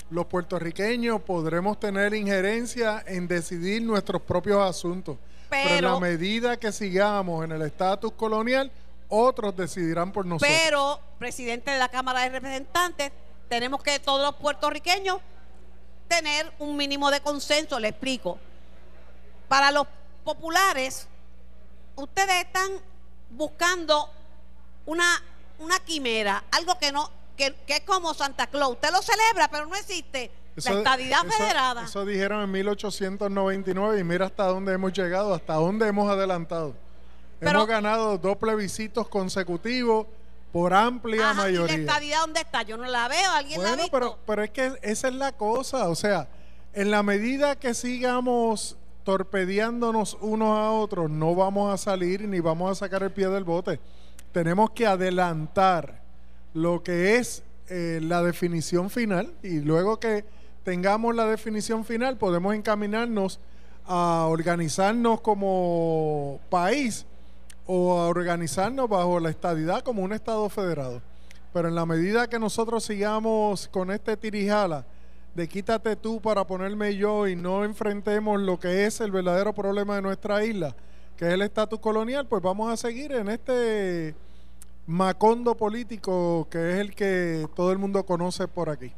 los 0.09 0.25
puertorriqueños 0.25 1.21
podremos 1.21 1.79
tener 1.79 2.13
injerencia 2.13 3.01
en 3.07 3.27
decidir 3.29 3.81
nuestros 3.81 4.21
propios 4.21 4.59
asuntos. 4.61 5.17
Pero, 5.49 5.69
en 5.69 5.75
Pero- 5.75 5.93
la 5.93 5.99
medida 5.99 6.57
que 6.57 6.71
sigamos 6.73 7.45
en 7.45 7.53
el 7.53 7.61
estatus 7.61 8.11
colonial, 8.13 8.69
otros 9.07 9.55
decidirán 9.55 10.11
por 10.11 10.25
nosotros. 10.25 10.57
Pero, 10.65 10.99
presidente 11.19 11.71
de 11.71 11.79
la 11.79 11.89
Cámara 11.89 12.21
de 12.21 12.29
Representantes, 12.29 13.11
tenemos 13.51 13.83
que 13.83 13.99
todos 13.99 14.21
los 14.21 14.35
puertorriqueños 14.35 15.17
tener 16.07 16.49
un 16.59 16.77
mínimo 16.77 17.11
de 17.11 17.19
consenso, 17.19 17.81
le 17.81 17.89
explico. 17.89 18.39
Para 19.49 19.71
los 19.71 19.87
populares, 20.23 21.09
ustedes 21.97 22.45
están 22.45 22.71
buscando 23.29 24.09
una, 24.85 25.21
una 25.59 25.77
quimera, 25.79 26.45
algo 26.51 26.79
que 26.79 26.93
no, 26.93 27.11
que, 27.35 27.53
que 27.67 27.73
es 27.73 27.79
como 27.81 28.13
Santa 28.13 28.47
Claus. 28.47 28.71
Usted 28.75 28.89
lo 28.89 29.01
celebra, 29.01 29.49
pero 29.49 29.65
no 29.65 29.75
existe. 29.75 30.31
la 30.55 30.71
estadidad 30.71 31.25
eso- 31.25 31.37
federada. 31.37 31.83
Eso 31.83 32.05
dijeron 32.05 32.43
en 32.43 32.51
1899 32.51 33.99
y 33.99 34.03
mira 34.05 34.27
hasta 34.27 34.45
dónde 34.45 34.71
hemos 34.71 34.93
llegado, 34.93 35.33
hasta 35.33 35.55
dónde 35.55 35.89
hemos 35.89 36.09
adelantado. 36.09 36.73
Pero- 37.41 37.51
hemos 37.51 37.67
ganado 37.67 38.17
dos 38.17 38.37
plebiscitos 38.37 39.09
consecutivos 39.09 40.07
por 40.51 40.73
amplia 40.73 41.31
Ajá, 41.31 41.49
¿Y 41.49 41.53
la 41.53 41.59
mayoría. 41.61 41.75
estadidad 41.85 42.19
dónde 42.21 42.41
está? 42.41 42.63
Yo 42.63 42.77
no 42.77 42.85
la 42.85 43.07
veo. 43.07 43.31
¿Alguien 43.31 43.61
la 43.61 43.67
ha 43.67 43.69
Bueno, 43.71 43.83
visto? 43.83 43.97
pero, 43.97 44.17
pero 44.25 44.43
es 44.43 44.49
que 44.51 44.73
esa 44.81 45.07
es 45.07 45.15
la 45.15 45.31
cosa. 45.31 45.89
O 45.89 45.95
sea, 45.95 46.27
en 46.73 46.91
la 46.91 47.03
medida 47.03 47.55
que 47.55 47.73
sigamos 47.73 48.77
torpedeándonos 49.03 50.17
unos 50.21 50.57
a 50.57 50.71
otros, 50.71 51.09
no 51.09 51.33
vamos 51.35 51.73
a 51.73 51.77
salir 51.77 52.27
ni 52.27 52.39
vamos 52.39 52.71
a 52.71 52.75
sacar 52.75 53.03
el 53.03 53.11
pie 53.11 53.29
del 53.29 53.43
bote. 53.43 53.79
Tenemos 54.31 54.71
que 54.71 54.85
adelantar 54.87 56.01
lo 56.53 56.83
que 56.83 57.15
es 57.17 57.43
eh, 57.69 57.99
la 58.01 58.21
definición 58.21 58.89
final 58.89 59.33
y 59.41 59.59
luego 59.61 59.99
que 59.99 60.25
tengamos 60.63 61.15
la 61.15 61.25
definición 61.25 61.85
final 61.85 62.17
podemos 62.17 62.53
encaminarnos 62.53 63.39
a 63.87 64.25
organizarnos 64.29 65.21
como 65.21 66.39
país 66.49 67.05
o 67.65 67.99
a 67.99 68.07
organizarnos 68.07 68.89
bajo 68.89 69.19
la 69.19 69.29
estadidad 69.29 69.81
como 69.81 70.03
un 70.03 70.13
Estado 70.13 70.47
federado. 70.49 71.01
Pero 71.53 71.67
en 71.67 71.75
la 71.75 71.85
medida 71.85 72.27
que 72.27 72.39
nosotros 72.39 72.83
sigamos 72.83 73.67
con 73.67 73.91
este 73.91 74.15
tirijala 74.17 74.85
de 75.35 75.47
quítate 75.47 75.95
tú 75.95 76.21
para 76.21 76.45
ponerme 76.45 76.95
yo 76.95 77.27
y 77.27 77.35
no 77.35 77.63
enfrentemos 77.63 78.41
lo 78.41 78.59
que 78.59 78.85
es 78.85 78.99
el 79.01 79.11
verdadero 79.11 79.53
problema 79.53 79.95
de 79.95 80.01
nuestra 80.01 80.43
isla, 80.43 80.75
que 81.17 81.27
es 81.27 81.33
el 81.33 81.41
estatus 81.41 81.79
colonial, 81.79 82.27
pues 82.27 82.41
vamos 82.41 82.71
a 82.71 82.77
seguir 82.77 83.11
en 83.13 83.29
este 83.29 84.15
macondo 84.87 85.55
político 85.55 86.47
que 86.49 86.71
es 86.71 86.79
el 86.79 86.95
que 86.95 87.47
todo 87.55 87.71
el 87.71 87.77
mundo 87.77 88.05
conoce 88.05 88.47
por 88.47 88.69
aquí. 88.69 88.91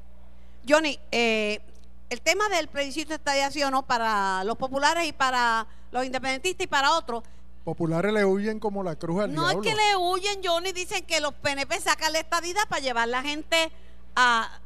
Johnny, 0.67 0.98
eh, 1.12 1.60
el 2.10 2.22
tema 2.22 2.48
del 2.50 2.67
plebiscito 2.67 3.17
de 3.17 3.65
o 3.65 3.72
no 3.72 3.84
para 3.84 4.43
los 4.43 4.55
populares 4.58 5.05
y 5.08 5.12
para 5.12 5.67
los 5.91 6.05
independentistas 6.05 6.65
y 6.65 6.67
para 6.67 6.93
otros. 6.93 7.24
Populares 7.63 8.12
le 8.12 8.25
huyen 8.25 8.60
como 8.60 8.84
la 8.84 8.96
cruz 8.96 9.24
al 9.24 9.34
No 9.34 9.48
diablo. 9.48 9.63
es 9.63 9.70
que 9.70 9.75
le 9.75 9.96
huyen, 9.96 10.41
Johnny, 10.43 10.74
dicen 10.74 11.05
que 11.05 11.22
los 11.22 11.34
PNP 11.34 11.79
sacan 11.79 12.12
la 12.12 12.20
estadidad 12.20 12.67
para 12.67 12.82
llevar 12.82 13.08
la 13.08 13.22
gente 13.22 13.72
a, 14.15 14.60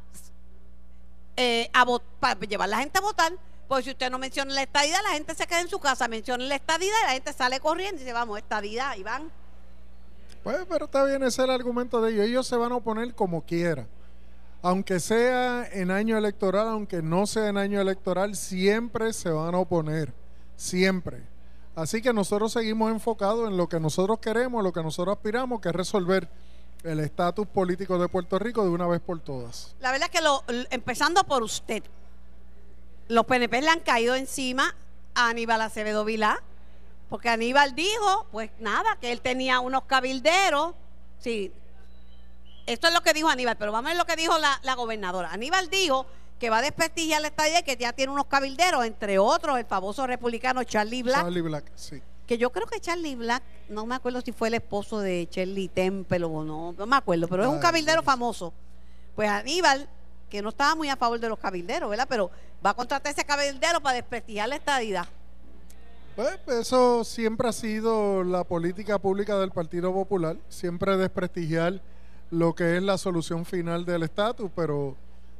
eh, 1.36 1.70
a 1.72 1.86
para 2.18 2.40
llevar 2.40 2.68
la 2.68 2.78
gente 2.78 2.98
a 2.98 3.00
votar. 3.02 3.32
Porque 3.68 3.84
si 3.84 3.90
usted 3.90 4.10
no 4.10 4.18
menciona 4.18 4.52
la 4.52 4.62
estadidad, 4.62 4.98
la 5.04 5.10
gente 5.10 5.34
se 5.34 5.46
queda 5.46 5.60
en 5.60 5.68
su 5.68 5.78
casa, 5.78 6.08
menciona 6.08 6.42
la 6.44 6.54
estadidad 6.54 6.96
y 7.02 7.06
la 7.06 7.12
gente 7.12 7.32
sale 7.34 7.60
corriendo 7.60 7.96
y 7.96 7.98
dice, 8.00 8.12
vamos, 8.14 8.38
estadidad, 8.38 8.96
y 8.96 9.02
van. 9.02 9.30
Pues, 10.42 10.64
pero 10.68 10.86
está 10.86 11.04
bien, 11.04 11.22
ese 11.22 11.42
es 11.42 11.48
el 11.48 11.50
argumento 11.50 12.00
de 12.00 12.12
ellos. 12.12 12.26
Ellos 12.26 12.46
se 12.46 12.56
van 12.56 12.72
a 12.72 12.76
oponer 12.76 13.14
como 13.14 13.42
quiera. 13.42 13.86
Aunque 14.62 14.98
sea 14.98 15.68
en 15.70 15.90
año 15.90 16.16
electoral, 16.16 16.66
aunque 16.68 17.02
no 17.02 17.26
sea 17.26 17.48
en 17.48 17.58
año 17.58 17.80
electoral, 17.80 18.34
siempre 18.34 19.12
se 19.12 19.28
van 19.30 19.54
a 19.54 19.58
oponer. 19.58 20.12
Siempre. 20.56 21.22
Así 21.78 22.02
que 22.02 22.12
nosotros 22.12 22.52
seguimos 22.52 22.90
enfocados 22.90 23.48
en 23.48 23.56
lo 23.56 23.68
que 23.68 23.78
nosotros 23.78 24.18
queremos, 24.18 24.64
lo 24.64 24.72
que 24.72 24.82
nosotros 24.82 25.16
aspiramos, 25.16 25.60
que 25.60 25.68
es 25.68 25.74
resolver 25.76 26.28
el 26.82 26.98
estatus 26.98 27.46
político 27.46 28.00
de 28.00 28.08
Puerto 28.08 28.36
Rico 28.40 28.64
de 28.64 28.70
una 28.70 28.88
vez 28.88 29.00
por 29.00 29.20
todas. 29.20 29.76
La 29.78 29.92
verdad 29.92 30.10
es 30.12 30.18
que 30.18 30.24
lo, 30.24 30.42
empezando 30.70 31.22
por 31.22 31.44
usted, 31.44 31.84
los 33.06 33.24
PNP 33.26 33.62
le 33.62 33.68
han 33.68 33.78
caído 33.78 34.16
encima 34.16 34.74
a 35.14 35.28
Aníbal 35.28 35.60
Acevedo 35.60 36.04
Vilá, 36.04 36.42
porque 37.08 37.28
Aníbal 37.28 37.76
dijo, 37.76 38.26
pues 38.32 38.50
nada, 38.58 38.96
que 39.00 39.12
él 39.12 39.20
tenía 39.20 39.60
unos 39.60 39.84
cabilderos. 39.84 40.74
Sí, 41.20 41.52
esto 42.66 42.88
es 42.88 42.92
lo 42.92 43.02
que 43.02 43.12
dijo 43.12 43.28
Aníbal, 43.28 43.56
pero 43.56 43.70
vamos 43.70 43.86
a 43.86 43.90
ver 43.90 43.98
lo 43.98 44.04
que 44.04 44.16
dijo 44.16 44.36
la, 44.38 44.58
la 44.64 44.74
gobernadora. 44.74 45.30
Aníbal 45.30 45.70
dijo 45.70 46.06
que 46.38 46.50
va 46.50 46.58
a 46.58 46.62
desprestigiar 46.62 47.20
la 47.20 47.28
estadía 47.28 47.60
y 47.60 47.62
que 47.62 47.76
ya 47.76 47.92
tiene 47.92 48.12
unos 48.12 48.26
cabilderos, 48.26 48.84
entre 48.84 49.18
otros 49.18 49.58
el 49.58 49.64
famoso 49.66 50.06
republicano 50.06 50.62
Charlie 50.64 51.02
Black, 51.02 51.22
Charlie 51.22 51.40
Black, 51.40 51.72
sí. 51.74 52.00
que 52.26 52.38
yo 52.38 52.50
creo 52.50 52.66
que 52.66 52.80
Charlie 52.80 53.16
Black, 53.16 53.42
no 53.68 53.86
me 53.86 53.96
acuerdo 53.96 54.20
si 54.20 54.32
fue 54.32 54.48
el 54.48 54.54
esposo 54.54 55.00
de 55.00 55.28
Shirley 55.30 55.68
Temple 55.68 56.24
o 56.24 56.44
no, 56.44 56.72
no 56.72 56.86
me 56.86 56.96
acuerdo, 56.96 57.26
pero 57.28 57.42
es 57.42 57.48
un 57.48 57.56
Ay, 57.56 57.60
cabildero 57.60 58.02
famoso. 58.02 58.52
Pues 59.16 59.28
Aníbal, 59.28 59.88
que 60.30 60.42
no 60.42 60.50
estaba 60.50 60.74
muy 60.76 60.88
a 60.88 60.96
favor 60.96 61.18
de 61.18 61.28
los 61.28 61.38
cabilderos, 61.38 61.90
¿verdad? 61.90 62.06
Pero 62.08 62.30
va 62.64 62.70
a 62.70 62.74
contratar 62.74 63.12
ese 63.12 63.24
cabildero 63.24 63.80
para 63.80 63.96
desprestigiar 63.96 64.48
la 64.48 64.56
estadidad. 64.56 65.06
Pues 66.14 66.38
eso 66.48 67.04
siempre 67.04 67.48
ha 67.48 67.52
sido 67.52 68.24
la 68.24 68.44
política 68.44 68.98
pública 68.98 69.38
del 69.38 69.50
Partido 69.50 69.92
Popular, 69.92 70.36
siempre 70.48 70.96
desprestigiar 70.96 71.80
lo 72.30 72.54
que 72.54 72.76
es 72.76 72.82
la 72.82 72.98
solución 72.98 73.44
final 73.44 73.84
del 73.84 74.02
estatus, 74.02 74.50
pero 74.54 74.96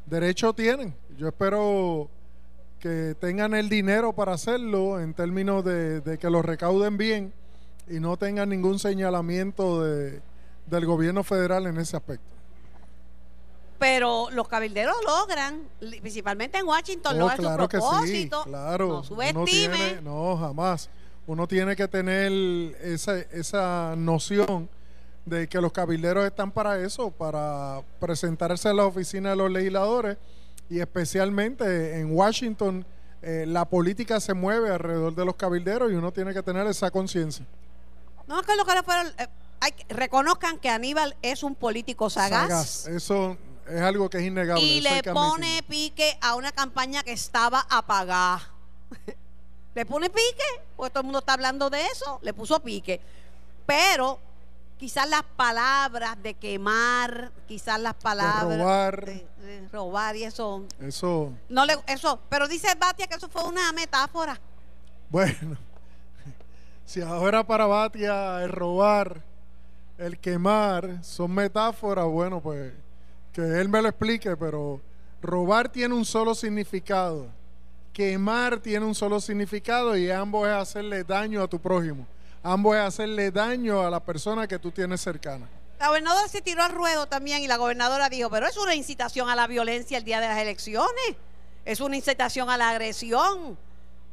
derecho 0.09 0.53
tienen. 0.53 0.95
Yo 1.17 1.29
espero 1.29 2.09
que 2.81 3.17
tengan 3.21 3.55
el 3.55 3.69
dinero 3.69 4.13
para 4.13 4.33
hacerlo 4.35 5.01
en 5.01 5.13
términos 5.15 5.65
de, 5.65 6.01
de 6.01 6.19
que 6.19 6.31
lo 6.31 6.43
recauden 6.43 6.97
bien 6.97 7.33
y 7.89 7.99
no 8.01 8.17
tengan 8.17 8.49
ningún 8.51 8.79
señalamiento 8.79 9.83
de- 9.83 10.21
del 10.67 10.87
gobierno 10.87 11.25
federal 11.25 11.67
en 11.67 11.79
ese 11.79 11.97
aspecto. 11.97 12.25
Pero 13.79 14.29
los 14.33 14.49
cabilderos 14.49 14.97
logran, 15.07 15.63
principalmente 16.01 16.59
en 16.59 16.67
Washington, 16.67 17.15
Oh, 17.17 17.19
logran 17.21 17.39
claro 17.39 17.63
su 17.63 17.69
sí, 17.71 17.79
propósito. 17.79 18.43
claro. 18.45 18.87
No 18.89 18.95
Uno 18.95 19.05
subestime. 19.05 19.45
tiene- 19.47 20.01
no, 20.03 20.37
jamás. 20.37 20.91
Uno 21.27 21.47
tiene 21.47 21.77
que 21.77 21.87
tener 21.89 22.33
esa, 22.83 23.19
esa 23.19 23.95
noción 23.97 24.69
de 25.29 25.49
que 25.49 25.61
los 25.61 25.73
cabilderos 25.73 26.25
están 26.25 26.51
para 26.51 26.79
eso, 26.81 27.11
para 27.11 27.83
presentarse 28.01 28.69
a 28.69 28.75
la 28.75 28.85
oficina 28.87 29.31
de 29.31 29.37
los 29.37 29.51
legisladores 29.51 30.17
y 30.71 30.81
especialmente 30.81 31.99
en 31.99 32.15
Washington 32.15 32.85
eh, 33.23 33.45
la 33.47 33.65
política 33.65 34.21
se 34.21 34.35
mueve 34.35 34.71
alrededor 34.71 35.15
de 35.15 35.25
los 35.25 35.35
cabilderos 35.35 35.91
y 35.91 35.95
uno 35.95 36.13
tiene 36.13 36.33
que 36.33 36.43
tener 36.43 36.67
esa 36.67 36.91
conciencia. 36.91 37.45
No, 38.27 38.43
que 38.43 38.55
lo 38.55 38.65
que 38.65 38.75
le 38.75 38.83
fueron, 38.83 39.07
eh, 39.19 39.27
hay 39.61 39.73
que- 39.73 39.93
reconozcan 39.93 40.59
que 40.59 40.69
Aníbal 40.69 41.17
es 41.23 41.43
un 41.43 41.55
político 41.55 42.11
sagaz. 42.11 42.49
Sagaz. 42.49 42.87
Eso 42.87 43.37
es 43.69 43.81
algo 43.81 44.09
que 44.09 44.19
es 44.19 44.25
innegable. 44.25 44.63
y 44.63 44.81
le 44.81 45.03
pone 45.03 45.63
pique 45.69 46.17
a 46.21 46.35
una 46.37 46.53
campaña 46.53 47.03
que 47.03 47.13
estaba 47.13 47.67
apagada. 47.69 48.41
le 49.75 49.85
pone 49.87 50.11
pique, 50.11 50.45
porque 50.77 50.91
todo 50.91 51.01
el 51.01 51.07
mundo 51.07 51.19
está 51.19 51.33
hablando 51.33 51.71
de 51.71 51.85
eso, 51.87 52.21
le 52.23 52.33
puso 52.33 52.61
pique. 52.61 53.01
Pero 53.67 54.19
quizás 54.79 55.09
las 55.09 55.23
palabras 55.37 56.17
de 56.23 56.35
quemar, 56.35 57.33
quizás 57.47 57.81
las 57.81 57.95
palabras 57.95 58.59
robar. 58.59 59.05
de, 59.05 59.27
de 59.41 59.69
robar 59.69 60.17
y 60.17 60.25
eso, 60.25 60.65
Eso, 60.81 61.33
no 61.49 61.67
le, 61.67 61.77
eso, 61.87 62.21
pero 62.29 62.47
dice 62.49 62.69
Batia 62.79 63.07
que 63.07 63.17
eso 63.17 63.29
fue 63.29 63.45
una 63.45 63.73
metáfora. 63.73 64.41
Bueno, 65.11 65.57
si 66.85 67.01
ahora 67.03 67.45
para 67.47 67.67
Batia 67.67 68.43
el 68.43 68.51
robar, 68.51 69.23
el 69.99 70.19
quemar 70.19 71.03
son 71.03 71.33
metáforas, 71.33 72.07
bueno, 72.07 72.41
pues 72.41 72.73
que 73.33 73.43
él 73.61 73.69
me 73.69 73.83
lo 73.83 73.89
explique, 73.89 74.37
pero 74.37 74.81
robar 75.21 75.69
tiene 75.69 75.95
un 75.95 76.05
solo 76.05 76.35
significado, 76.35 77.27
quemar 77.93 78.61
tiene 78.61 78.87
un 78.87 78.95
solo 78.95 79.21
significado 79.21 79.97
y 79.97 80.11
ambos 80.11 80.47
es 80.47 80.55
hacerle 80.55 81.03
daño 81.05 81.43
a 81.43 81.49
tu 81.49 81.59
prójimo, 81.59 82.07
ambos 82.43 82.77
es 82.77 82.83
hacerle 82.83 83.31
daño 83.31 83.81
a 83.81 83.91
la 83.91 84.01
persona 84.01 84.47
que 84.47 84.59
tú 84.59 84.71
tienes 84.71 85.01
cercana. 85.01 85.49
La 85.79 85.89
gobernadora 85.89 86.27
se 86.29 86.43
tiró 86.43 86.63
al 86.63 86.73
ruedo 86.73 87.07
también 87.07 87.43
y 87.43 87.47
la 87.47 87.57
gobernadora 87.57 88.09
dijo, 88.09 88.31
pero 88.31 88.47
es 88.47 88.57
una 88.57 88.75
incitación 88.75 89.29
a 89.29 89.37
la 89.37 89.47
violencia 89.47 89.97
el 89.97 90.05
día 90.05 90.21
de 90.21 90.27
las 90.27 90.39
elecciones, 90.39 91.17
es 91.65 91.81
una 91.81 91.97
incitación 91.97 92.51
a 92.51 92.57
la 92.57 92.71
agresión, 92.71 93.57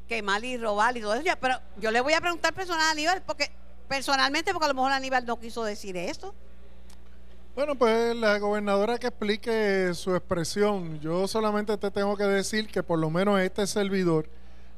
quemar 0.08 0.44
y 0.44 0.58
robar 0.58 0.96
y 0.96 1.02
todo 1.02 1.16
eso. 1.16 1.24
Pero 1.40 1.60
yo 1.78 1.90
le 1.90 2.02
voy 2.02 2.14
a 2.14 2.22
preguntar 2.22 2.54
personal 2.54 2.82
a 2.82 2.92
Aníbal, 2.92 3.24
porque 3.24 3.50
personalmente, 3.88 4.52
porque 4.52 4.66
a 4.66 4.68
lo 4.70 4.76
mejor 4.76 4.92
Aníbal 4.92 5.26
no 5.26 5.40
quiso 5.40 5.64
decir 5.64 5.98
eso. 5.98 6.34
Bueno, 7.56 7.76
pues 7.76 8.16
la 8.18 8.38
gobernadora 8.38 8.98
que 9.00 9.08
explique 9.08 9.94
su 9.94 10.14
expresión. 10.14 11.00
Yo 11.00 11.26
solamente 11.28 11.78
te 11.78 11.90
tengo 11.90 12.18
que 12.18 12.26
decir 12.26 12.68
que 12.68 12.84
por 12.84 13.00
lo 13.00 13.10
menos 13.10 13.40
este 13.40 13.66
servidor, 13.66 14.28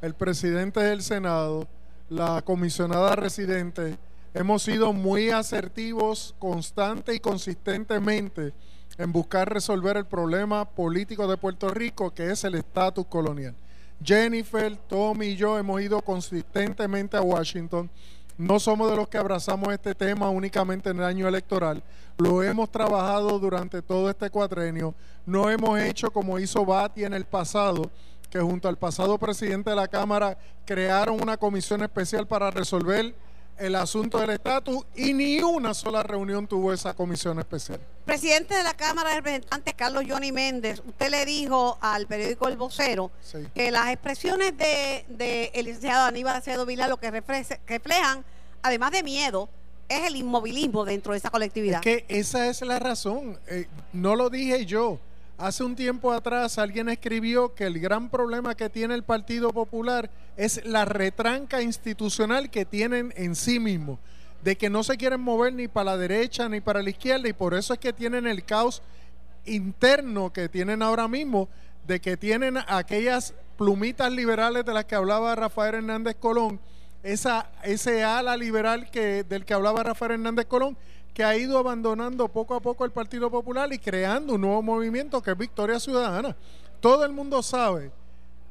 el 0.02 0.14
presidente 0.14 0.80
del 0.80 1.02
Senado, 1.02 1.68
la 2.10 2.42
comisionada 2.42 3.16
residente, 3.16 3.98
hemos 4.34 4.64
sido 4.64 4.94
muy 4.94 5.30
asertivos 5.30 6.36
constante 6.40 7.14
y 7.14 7.20
consistentemente 7.20 8.54
en 8.98 9.12
buscar 9.12 9.52
resolver 9.52 9.98
el 9.98 10.06
problema 10.06 10.66
político 10.66 11.28
de 11.28 11.38
Puerto 11.38 11.70
Rico, 11.70 12.14
que 12.14 12.32
es 12.32 12.44
el 12.44 12.56
estatus 12.56 13.06
colonial. 13.08 13.56
Jennifer, 14.04 14.76
Tommy 14.88 15.28
y 15.28 15.36
yo 15.36 15.58
hemos 15.58 15.82
ido 15.82 16.02
consistentemente 16.02 17.18
a 17.18 17.22
Washington. 17.22 17.90
No 18.38 18.60
somos 18.60 18.90
de 18.92 18.96
los 18.96 19.08
que 19.08 19.18
abrazamos 19.18 19.74
este 19.74 19.96
tema 19.96 20.30
únicamente 20.30 20.92
en 20.92 20.98
el 20.98 21.04
año 21.04 21.28
electoral. 21.28 21.84
Lo 22.18 22.44
hemos 22.44 22.70
trabajado 22.72 23.40
durante 23.40 23.82
todo 23.82 24.10
este 24.10 24.30
cuatrenio. 24.30 24.94
No 25.26 25.50
hemos 25.50 25.80
hecho 25.80 26.12
como 26.12 26.38
hizo 26.38 26.64
Bati 26.64 27.04
en 27.04 27.14
el 27.14 27.26
pasado, 27.26 27.90
que 28.30 28.40
junto 28.40 28.68
al 28.68 28.78
pasado 28.78 29.18
presidente 29.18 29.70
de 29.70 29.76
la 29.76 29.88
Cámara 29.88 30.38
crearon 30.66 31.22
una 31.22 31.38
comisión 31.38 31.82
especial 31.84 32.28
para 32.28 32.52
resolver 32.52 33.14
el 33.58 33.76
asunto 33.76 34.20
del 34.20 34.30
estatus 34.32 34.84
y 34.96 35.14
ni 35.14 35.40
una 35.42 35.74
sola 35.74 36.04
reunión 36.04 36.46
tuvo 36.46 36.72
esa 36.74 36.94
comisión 36.94 37.40
especial. 37.40 37.80
Presidente 38.06 38.54
de 38.54 38.62
la 38.64 38.76
Cámara 38.76 39.10
de 39.10 39.16
Representantes, 39.16 39.74
Carlos 39.74 40.04
Johnny 40.08 40.32
Méndez, 40.32 40.82
usted 40.86 41.10
le 41.10 41.26
dijo 41.26 41.78
al 41.82 42.06
periódico 42.06 42.48
El 42.48 42.58
Vocero 42.58 43.10
Sí. 43.22 43.40
que 43.56 43.72
las 43.72 43.88
expresiones 43.92 44.56
de, 44.58 45.06
de 45.10 45.52
el 45.56 45.66
licenciado 45.66 46.06
Aníbal 46.06 46.36
Acevedo 46.36 46.66
Vila 46.68 46.88
lo 46.88 46.98
que 46.98 47.12
refle- 47.12 47.60
reflejan, 47.66 48.24
además 48.62 48.92
de 48.92 49.02
miedo, 49.02 49.50
es 49.90 50.06
el 50.06 50.18
inmovilismo 50.18 50.86
dentro 50.86 51.14
de 51.14 51.18
esa 51.18 51.30
colectividad. 51.32 51.78
Es 51.78 52.04
que 52.04 52.06
esa 52.10 52.48
es 52.50 52.62
la 52.62 52.78
razón. 52.78 53.40
Eh, 53.48 53.68
no 53.94 54.16
lo 54.16 54.30
dije 54.30 54.66
yo. 54.68 55.00
Hace 55.38 55.64
un 55.64 55.76
tiempo 55.76 56.12
atrás 56.12 56.58
alguien 56.58 56.90
escribió 56.90 57.54
que 57.54 57.66
el 57.66 57.80
gran 57.80 58.10
problema 58.10 58.56
que 58.56 58.72
tiene 58.72 58.96
el 58.96 59.04
Partido 59.04 59.52
Popular 59.52 60.10
es 60.36 60.66
la 60.66 60.84
retranca 60.84 61.62
institucional 61.62 62.50
que 62.50 62.66
tienen 62.66 63.14
en 63.16 63.36
sí 63.36 63.60
mismo, 63.60 64.00
de 64.42 64.58
que 64.58 64.72
no 64.72 64.84
se 64.84 64.98
quieren 64.98 65.22
mover 65.22 65.54
ni 65.54 65.68
para 65.68 65.92
la 65.92 65.98
derecha 65.98 66.50
ni 66.50 66.60
para 66.60 66.82
la 66.82 66.90
izquierda 66.90 67.30
y 67.30 67.34
por 67.34 67.54
eso 67.54 67.74
es 67.74 67.80
que 67.80 67.94
tienen 67.94 68.26
el 68.26 68.46
caos 68.46 68.82
interno 69.46 70.34
que 70.34 70.50
tienen 70.50 70.82
ahora 70.82 71.08
mismo, 71.08 71.50
de 71.86 72.00
que 72.00 72.18
tienen 72.18 72.58
aquellas 72.68 73.36
plumitas 73.60 74.12
liberales 74.12 74.66
de 74.66 74.74
las 74.74 74.86
que 74.86 74.96
hablaba 74.96 75.36
Rafael 75.36 75.76
Hernández 75.76 76.16
Colón, 76.20 76.60
esa, 77.04 77.52
ese 77.62 78.04
ala 78.04 78.36
liberal 78.36 78.90
que, 78.90 79.24
del 79.24 79.46
que 79.46 79.54
hablaba 79.54 79.84
Rafael 79.84 80.14
Hernández 80.14 80.48
Colón, 80.48 80.76
que 81.18 81.24
ha 81.24 81.36
ido 81.36 81.58
abandonando 81.58 82.28
poco 82.28 82.54
a 82.54 82.60
poco 82.60 82.86
el 82.86 82.92
Partido 82.92 83.32
Popular 83.32 83.74
y 83.74 83.80
creando 83.80 84.36
un 84.36 84.42
nuevo 84.42 84.62
movimiento 84.62 85.20
que 85.20 85.32
es 85.32 85.38
Victoria 85.38 85.80
Ciudadana. 85.80 86.36
Todo 86.80 87.04
el 87.06 87.12
mundo 87.12 87.42
sabe 87.42 87.92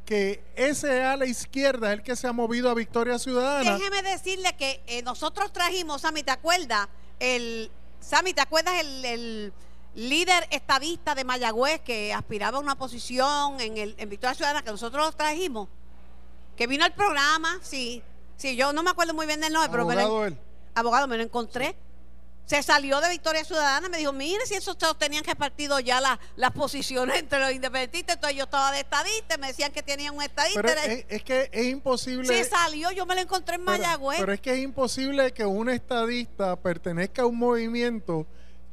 que 0.04 0.42
ese 0.56 1.04
ala 1.04 1.26
izquierda 1.26 1.92
es 1.92 1.98
el 2.00 2.02
que 2.02 2.16
se 2.16 2.26
ha 2.26 2.32
movido 2.32 2.68
a 2.68 2.74
Victoria 2.74 3.20
Ciudadana. 3.20 3.78
Déjeme 3.78 4.02
decirle 4.02 4.56
que 4.56 4.82
eh, 4.88 5.00
nosotros 5.02 5.52
trajimos, 5.52 6.00
Sammy, 6.02 6.24
¿te 6.24 6.32
acuerdas? 6.32 6.88
El, 7.20 7.70
Sammy, 8.00 8.34
¿te 8.34 8.40
acuerdas 8.40 8.74
el, 8.80 9.04
el 9.04 9.52
líder 9.94 10.48
estadista 10.50 11.14
de 11.14 11.22
Mayagüez 11.22 11.82
que 11.82 12.12
aspiraba 12.12 12.58
a 12.58 12.60
una 12.60 12.74
posición 12.74 13.60
en, 13.60 13.76
el, 13.78 13.94
en 13.96 14.10
Victoria 14.10 14.34
Ciudadana 14.34 14.62
que 14.64 14.72
nosotros 14.72 15.06
lo 15.06 15.12
trajimos? 15.12 15.68
Que 16.56 16.66
vino 16.66 16.84
al 16.84 16.94
programa, 16.94 17.60
sí. 17.62 18.02
Sí, 18.36 18.56
yo 18.56 18.72
no 18.72 18.82
me 18.82 18.90
acuerdo 18.90 19.14
muy 19.14 19.26
bien 19.26 19.40
del 19.40 19.52
nombre, 19.52 19.70
pero 19.70 19.86
me 19.86 19.94
lo, 19.94 20.00
Abogado 20.00 20.26
él. 20.26 20.36
abogado, 20.74 21.06
me 21.06 21.16
lo 21.16 21.22
encontré. 21.22 21.76
Se 22.46 22.62
salió 22.62 23.00
de 23.00 23.10
Victoria 23.10 23.44
Ciudadana, 23.44 23.88
me 23.88 23.98
dijo, 23.98 24.12
mire, 24.12 24.46
si 24.46 24.54
esos 24.54 24.76
tenían 24.98 25.24
repartido 25.24 25.80
ya 25.80 26.00
la- 26.00 26.18
las 26.36 26.52
posiciones 26.52 27.18
entre 27.18 27.40
los 27.40 27.50
independentistas, 27.50 28.14
entonces 28.14 28.38
yo 28.38 28.44
estaba 28.44 28.70
de 28.70 28.80
estadista, 28.80 29.36
me 29.36 29.48
decían 29.48 29.72
que 29.72 29.82
tenían 29.82 30.14
un 30.14 30.22
estadista. 30.22 30.62
Pero 30.62 30.80
es, 30.80 31.04
es 31.08 31.22
que 31.24 31.50
es 31.52 31.66
imposible. 31.66 32.44
sí, 32.44 32.48
salió, 32.48 32.92
yo 32.92 33.04
me 33.04 33.16
lo 33.16 33.20
encontré 33.22 33.56
en 33.56 33.64
pero, 33.64 33.78
Mayagüez. 33.78 34.20
pero 34.20 34.32
es 34.32 34.40
que 34.40 34.52
es 34.52 34.60
imposible 34.60 35.32
que 35.32 35.44
un 35.44 35.68
estadista 35.68 36.54
pertenezca 36.54 37.22
a 37.22 37.26
un 37.26 37.36
movimiento 37.36 38.26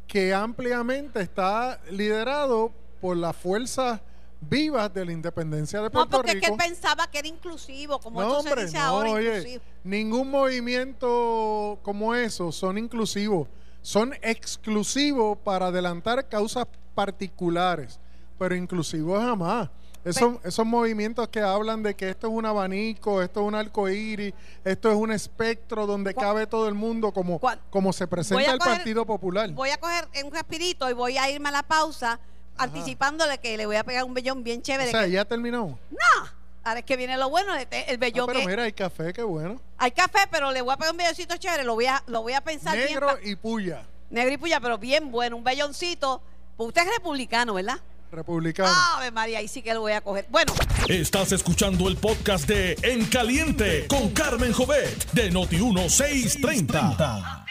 que 0.08 0.34
ampliamente 0.36 1.20
está 1.22 1.82
liderado 1.90 2.72
por 3.02 3.18
las 3.18 3.36
fuerzas 3.36 4.00
vivas 4.40 4.94
de 4.94 5.06
la 5.06 5.14
independencia 5.14 5.80
de 5.80 5.86
no, 5.86 5.92
Puerto 5.92 6.18
porque 6.18 6.32
es 6.34 6.40
que 6.42 6.46
él 6.48 6.52
Rico. 6.52 6.58
pensaba 6.64 7.10
que 7.10 7.18
era 7.20 7.28
inclusivo, 7.28 8.00
como 8.00 8.22
no, 8.22 8.28
esto 8.28 8.44
se 8.44 8.50
hombre, 8.50 8.66
dice 8.66 8.78
no, 8.78 8.84
ahora, 8.84 9.12
oye, 9.12 9.38
inclusivo. 9.38 9.64
ningún 9.84 10.30
movimiento 10.30 11.80
como 11.82 12.14
eso 12.14 12.52
son 12.52 12.78
inclusivos, 12.78 13.48
son 13.84 14.14
exclusivos 14.24 15.38
para 15.44 15.68
adelantar 15.68 16.28
causas 16.28 16.66
particulares, 16.96 18.00
pero 18.40 18.56
inclusivos 18.56 19.22
jamás. 19.22 19.70
Esos, 20.06 20.36
esos 20.44 20.66
movimientos 20.66 21.30
que 21.30 21.40
hablan 21.40 21.82
de 21.82 21.94
que 21.96 22.10
esto 22.10 22.28
es 22.28 22.34
un 22.34 22.46
abanico, 22.46 23.22
esto 23.22 23.40
es 23.40 23.48
un 23.48 23.56
arcoíris, 23.56 24.34
esto 24.66 24.90
es 24.90 24.96
un 24.98 25.12
espectro 25.14 25.86
donde 25.88 26.14
cabe 26.14 26.46
todo 26.46 26.68
el 26.68 26.74
mundo, 26.74 27.14
como, 27.14 27.40
como 27.70 27.94
se 27.94 28.06
presenta 28.08 28.52
el 28.52 28.60
coger- 28.60 28.76
Partido 28.78 29.06
Popular. 29.06 29.50
Voy 29.52 29.70
a 29.70 29.78
coger 29.78 30.10
un 30.26 30.32
respirito 30.34 30.90
y 30.90 30.94
voy 30.94 31.18
a 31.18 31.30
irme 31.30 31.48
a 31.50 31.52
la 31.54 31.64
pausa 31.64 32.20
anticipándole 32.58 33.38
que 33.38 33.56
le 33.56 33.66
voy 33.66 33.78
a 33.78 33.84
pegar 33.86 34.04
un 34.04 34.14
bellón 34.14 34.44
bien 34.44 34.60
o 34.60 34.64
chévere. 34.64 34.92
sea, 34.92 35.06
que- 35.06 35.12
ya 35.12 35.24
terminó. 35.26 35.80
¡No! 35.90 36.33
Ahora 36.64 36.80
es 36.80 36.86
que 36.86 36.96
viene 36.96 37.18
lo 37.18 37.30
bueno, 37.30 37.54
de 37.54 37.66
te- 37.66 37.90
el 37.90 37.96
Ah, 37.96 38.00
bellón 38.00 38.28
pero 38.28 38.40
que- 38.40 38.48
mira, 38.48 38.64
hay 38.64 38.72
café, 38.74 39.12
qué 39.14 39.24
bueno. 39.24 39.60
Hay 39.78 39.92
café, 39.92 40.20
pero 40.32 40.52
le 40.52 40.62
voy 40.62 40.74
a 40.74 40.78
pegar 40.78 40.92
un 40.92 40.98
belloncito 40.98 41.36
chévere, 41.38 41.64
lo 41.64 41.74
voy 41.76 41.86
a, 41.88 42.02
lo 42.08 42.22
voy 42.22 42.34
a 42.34 42.42
pensar 42.42 42.76
bien. 42.76 42.88
Negro 42.90 43.18
y 43.22 43.36
puya, 43.36 43.84
Negro 44.10 44.34
y 44.34 44.38
puya, 44.38 44.60
pero 44.62 44.78
bien 44.78 45.12
bueno, 45.12 45.36
un 45.38 45.44
belloncito. 45.44 46.22
Pues 46.56 46.68
usted 46.70 46.84
es 46.84 46.88
republicano, 46.98 47.56
¿verdad? 47.56 47.80
republicano. 48.12 48.70
Ave 48.96 49.10
María, 49.10 49.40
ahí 49.40 49.48
sí 49.48 49.64
que 49.64 49.74
lo 49.74 49.82
voy 49.82 49.94
a 49.94 50.02
coger. 50.02 50.28
Bueno, 50.30 50.54
Estás 50.88 51.32
escuchando 51.32 51.88
el 51.88 51.98
podcast 51.98 52.46
de 52.48 52.78
En 52.84 53.06
Caliente 53.08 53.88
con 53.88 54.12
Carmen 54.12 54.54
Jovet 54.54 55.12
de 55.14 55.32
Noti1630. 55.34 57.46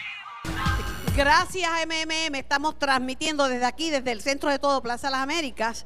gracias 1.15 1.69
MMM, 1.85 2.35
estamos 2.39 2.79
transmitiendo 2.79 3.49
desde 3.49 3.65
aquí, 3.65 3.89
desde 3.89 4.11
el 4.13 4.21
centro 4.21 4.49
de 4.49 4.57
todo, 4.59 4.81
Plaza 4.81 5.09
Las 5.09 5.19
Américas. 5.21 5.85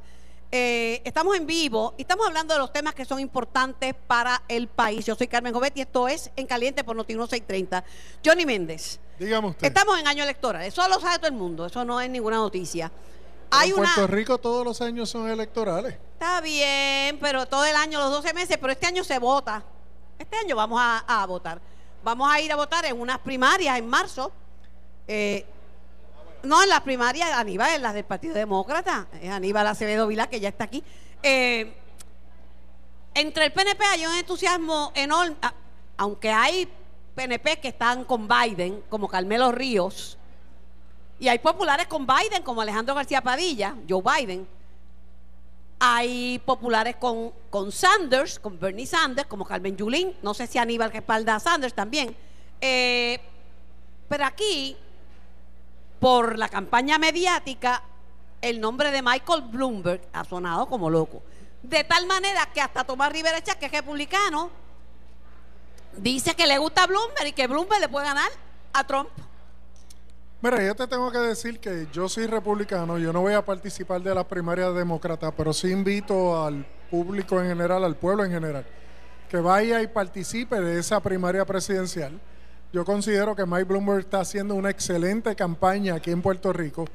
Eh, 0.50 1.02
estamos 1.04 1.36
en 1.36 1.46
vivo 1.46 1.94
y 1.98 2.04
estamos 2.04 2.26
hablando 2.26 2.54
de 2.54 2.60
los 2.60 2.72
temas 2.72 2.96
que 2.96 3.04
son 3.04 3.20
importantes 3.20 3.94
para 4.08 4.44
el 4.48 4.68
país. 4.68 5.06
Yo 5.06 5.16
soy 5.16 5.28
Carmen 5.28 5.54
Jovet 5.54 5.76
y 5.78 5.82
esto 5.82 6.08
es 6.08 6.32
En 6.38 6.48
Caliente 6.48 6.84
por 6.86 6.96
Noti1630. 6.96 7.84
Johnny 8.26 8.46
Méndez. 8.46 9.00
Dígame 9.20 9.50
usted. 9.50 9.68
Estamos 9.68 10.00
en 10.00 10.08
año 10.08 10.24
electoral, 10.24 10.64
eso 10.64 10.88
lo 10.88 11.00
sabe 11.00 11.18
todo 11.18 11.28
el 11.28 11.34
mundo, 11.34 11.66
eso 11.66 11.84
no 11.84 12.00
es 12.00 12.10
ninguna 12.10 12.38
noticia. 12.38 12.92
Hay 13.52 13.70
en 13.70 13.80
una, 13.80 13.94
Puerto 13.94 14.14
Rico 14.14 14.38
todos 14.38 14.64
los 14.64 14.80
años 14.82 15.10
son 15.10 15.30
electorales. 15.30 15.96
Está 16.14 16.40
bien, 16.42 17.18
pero 17.20 17.46
todo 17.46 17.66
el 17.66 17.76
año, 17.76 18.00
los 18.00 18.12
12 18.12 18.34
meses, 18.34 18.58
pero 18.60 18.72
este 18.72 18.88
año 18.88 19.04
se 19.04 19.20
vota. 19.20 19.64
Este 20.18 20.38
año 20.38 20.56
vamos 20.56 20.80
a, 20.82 21.00
a 21.08 21.26
votar. 21.26 21.60
Vamos 22.04 22.32
a 22.32 22.40
ir 22.40 22.52
a 22.52 22.56
votar 22.56 22.86
en 22.86 23.00
unas 23.00 23.20
primarias 23.20 23.78
en 23.78 23.88
marzo. 23.88 24.32
Eh, 25.08 25.46
no, 26.48 26.64
en 26.64 26.70
las 26.70 26.82
primarias, 26.82 27.32
Aníbal, 27.32 27.76
en 27.76 27.82
las 27.82 27.94
del 27.94 28.06
Partido 28.06 28.34
Demócrata. 28.34 29.08
Es 29.22 29.30
Aníbal 29.30 29.68
Acevedo 29.68 30.08
Vilá, 30.08 30.28
que 30.28 30.40
ya 30.40 30.50
está 30.50 30.64
aquí. 30.64 30.84
Eh, 31.24 31.76
entre 33.14 33.46
el 33.46 33.52
PNP 33.54 33.84
hay 33.84 34.06
un 34.06 34.16
entusiasmo 34.16 34.92
enorme, 34.96 35.36
a- 35.42 35.54
aunque 35.98 36.32
hay 36.32 36.68
PNP 37.16 37.60
que 37.60 37.70
están 37.70 38.04
con 38.06 38.28
Biden, 38.28 38.84
como 38.90 39.08
Carmelo 39.08 39.52
Ríos, 39.52 40.18
y 41.20 41.28
hay 41.28 41.40
populares 41.40 41.88
con 41.88 42.06
Biden, 42.06 42.44
como 42.44 42.62
Alejandro 42.62 42.94
García 42.94 43.22
Padilla, 43.22 43.76
Joe 43.90 44.04
Biden. 44.04 44.48
Hay 45.80 46.40
populares 46.46 46.96
con, 46.98 47.32
con 47.50 47.72
Sanders, 47.72 48.40
con 48.40 48.60
Bernie 48.60 48.86
Sanders, 48.88 49.28
como 49.28 49.46
Carmen 49.46 49.76
Yulín. 49.78 50.16
No 50.24 50.34
sé 50.34 50.48
si 50.48 50.58
Aníbal 50.58 50.92
respalda 50.92 51.36
a 51.36 51.40
Sanders 51.40 51.74
también. 51.74 52.16
Eh, 52.62 53.20
pero 54.10 54.26
aquí, 54.26 54.76
por 56.00 56.38
la 56.38 56.50
campaña 56.50 56.98
mediática, 56.98 57.84
el 58.42 58.62
nombre 58.62 58.92
de 58.92 59.02
Michael 59.02 59.44
Bloomberg 59.50 60.02
ha 60.14 60.24
sonado 60.24 60.68
como 60.68 60.90
loco. 60.90 61.24
De 61.64 61.84
tal 61.84 62.06
manera 62.06 62.48
que 62.54 62.62
hasta 62.62 62.84
Tomás 62.84 63.12
Rivera 63.12 63.42
que 63.42 63.66
es 63.66 63.72
republicano, 63.72 64.52
dice 65.98 66.36
que 66.36 66.46
le 66.46 66.58
gusta 66.58 66.86
Bloomberg 66.86 67.28
y 67.28 67.34
que 67.34 67.48
Bloomberg 67.48 67.82
le 67.82 67.90
puede 67.90 68.06
ganar 68.06 68.30
a 68.74 68.84
Trump. 68.86 69.10
Mira, 70.40 70.64
yo 70.64 70.76
te 70.76 70.86
tengo 70.86 71.12
que 71.12 71.18
decir 71.18 71.60
que 71.60 71.88
yo 71.92 72.08
soy 72.08 72.28
republicano, 72.28 73.00
yo 73.00 73.12
no 73.12 73.22
voy 73.22 73.34
a 73.34 73.44
participar 73.44 74.02
de 74.02 74.14
las 74.14 74.26
primarias 74.26 74.74
demócratas, 74.76 75.34
pero 75.36 75.52
sí 75.52 75.72
invito 75.72 76.46
al 76.46 76.64
público 76.92 77.42
en 77.42 77.48
general, 77.48 77.84
al 77.84 77.96
pueblo 77.96 78.24
en 78.24 78.32
general, 78.32 78.64
que 79.30 79.38
vaya 79.38 79.82
y 79.82 79.88
participe 79.88 80.62
de 80.62 80.80
esa 80.80 81.00
primaria 81.00 81.44
presidencial. 81.44 82.20
Yo 82.74 82.84
considero 82.84 83.34
que 83.34 83.46
Mike 83.46 83.64
Bloomberg 83.64 84.00
está 84.00 84.20
haciendo 84.20 84.54
una 84.54 84.70
excelente 84.70 85.36
campaña 85.36 85.96
aquí 85.96 86.12
en 86.12 86.22
Puerto 86.22 86.52
Rico. 86.52 86.86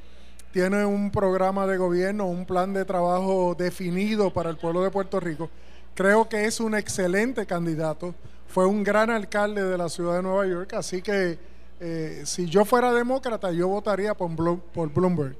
Tiene 0.52 0.84
un 0.84 1.10
programa 1.10 1.66
de 1.66 1.78
gobierno, 1.78 2.26
un 2.26 2.44
plan 2.44 2.74
de 2.74 2.84
trabajo 2.84 3.54
definido 3.58 4.30
para 4.30 4.50
el 4.50 4.58
pueblo 4.58 4.82
de 4.82 4.90
Puerto 4.90 5.18
Rico. 5.18 5.48
Creo 5.94 6.28
que 6.28 6.44
es 6.44 6.60
un 6.60 6.74
excelente 6.74 7.46
candidato. 7.46 8.14
Fue 8.48 8.66
un 8.66 8.84
gran 8.84 9.08
alcalde 9.08 9.64
de 9.64 9.78
la 9.78 9.88
ciudad 9.88 10.16
de 10.16 10.22
Nueva 10.22 10.46
York, 10.46 10.74
así 10.74 11.00
que 11.00 11.38
eh, 11.80 12.22
si 12.26 12.46
yo 12.46 12.66
fuera 12.66 12.92
demócrata, 12.92 13.50
yo 13.50 13.66
votaría 13.68 14.12
por, 14.12 14.60
por 14.60 14.92
Bloomberg. 14.92 15.36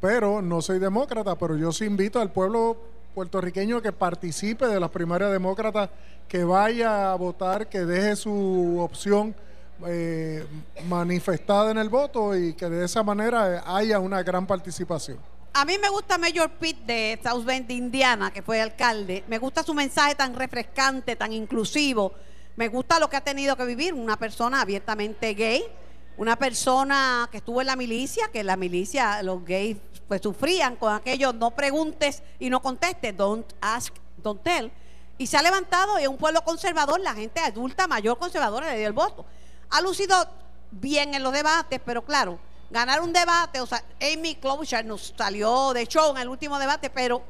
Pero 0.00 0.40
no 0.40 0.62
soy 0.62 0.78
demócrata, 0.78 1.36
pero 1.36 1.58
yo 1.58 1.72
sí 1.72 1.84
invito 1.84 2.20
al 2.20 2.32
pueblo 2.32 2.78
puertorriqueño 3.14 3.82
que 3.82 3.92
participe 3.92 4.66
de 4.66 4.80
las 4.80 4.90
primarias 4.90 5.30
demócratas, 5.30 5.90
que 6.26 6.42
vaya 6.42 7.12
a 7.12 7.14
votar, 7.16 7.68
que 7.68 7.84
deje 7.84 8.16
su 8.16 8.78
opción 8.80 9.34
eh, 9.86 10.46
manifestada 10.86 11.70
en 11.70 11.78
el 11.78 11.88
voto 11.88 12.36
y 12.36 12.54
que 12.54 12.68
de 12.68 12.84
esa 12.84 13.02
manera 13.02 13.56
eh, 13.56 13.60
haya 13.66 13.98
una 13.98 14.22
gran 14.22 14.46
participación. 14.46 15.18
A 15.52 15.64
mí 15.64 15.78
me 15.78 15.88
gusta 15.88 16.18
Mayor 16.18 16.50
Pitt 16.50 16.78
de 16.84 17.18
South 17.22 17.44
Bend, 17.44 17.70
Indiana, 17.70 18.32
que 18.32 18.42
fue 18.42 18.60
alcalde. 18.60 19.22
Me 19.28 19.38
gusta 19.38 19.62
su 19.62 19.72
mensaje 19.72 20.14
tan 20.14 20.34
refrescante, 20.34 21.14
tan 21.14 21.32
inclusivo. 21.32 22.12
Me 22.56 22.68
gusta 22.68 22.98
lo 22.98 23.08
que 23.08 23.16
ha 23.16 23.20
tenido 23.20 23.56
que 23.56 23.64
vivir 23.64 23.94
una 23.94 24.16
persona 24.16 24.60
abiertamente 24.60 25.32
gay, 25.34 25.64
una 26.16 26.36
persona 26.36 27.28
que 27.30 27.38
estuvo 27.38 27.60
en 27.60 27.68
la 27.68 27.76
milicia, 27.76 28.28
que 28.32 28.40
en 28.40 28.46
la 28.46 28.56
milicia 28.56 29.22
los 29.22 29.44
gays 29.44 29.76
pues 30.08 30.20
sufrían 30.22 30.76
con 30.76 30.92
aquello, 30.92 31.32
no 31.32 31.52
preguntes 31.52 32.22
y 32.38 32.50
no 32.50 32.60
contestes, 32.60 33.16
don't 33.16 33.52
ask, 33.60 33.94
don't 34.22 34.42
tell. 34.42 34.70
Y 35.18 35.26
se 35.26 35.36
ha 35.36 35.42
levantado 35.42 35.98
y 35.98 36.02
es 36.02 36.08
un 36.08 36.16
pueblo 36.16 36.42
conservador, 36.42 37.00
la 37.00 37.14
gente 37.14 37.40
adulta, 37.40 37.86
mayor 37.86 38.18
conservadora 38.18 38.72
le 38.72 38.78
dio 38.78 38.88
el 38.88 38.92
voto. 38.92 39.24
Ha 39.74 39.80
lucido 39.80 40.14
bien 40.70 41.14
en 41.14 41.22
los 41.24 41.32
debates, 41.32 41.80
pero 41.84 42.04
claro, 42.04 42.38
ganar 42.70 43.00
un 43.00 43.12
debate, 43.12 43.60
o 43.60 43.66
sea, 43.66 43.82
Amy 44.00 44.36
Klobuchar 44.36 44.84
nos 44.84 45.12
salió 45.16 45.72
de 45.72 45.84
show 45.86 46.12
en 46.12 46.22
el 46.22 46.28
último 46.28 46.60
debate, 46.60 46.90
pero 46.90 47.22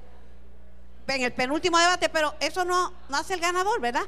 en 1.07 1.23
el 1.23 1.33
penúltimo 1.33 1.79
debate, 1.79 2.11
pero 2.11 2.35
eso 2.41 2.67
no, 2.67 2.93
no 3.09 3.17
hace 3.17 3.33
el 3.33 3.41
ganador, 3.41 3.81
¿verdad? 3.81 4.05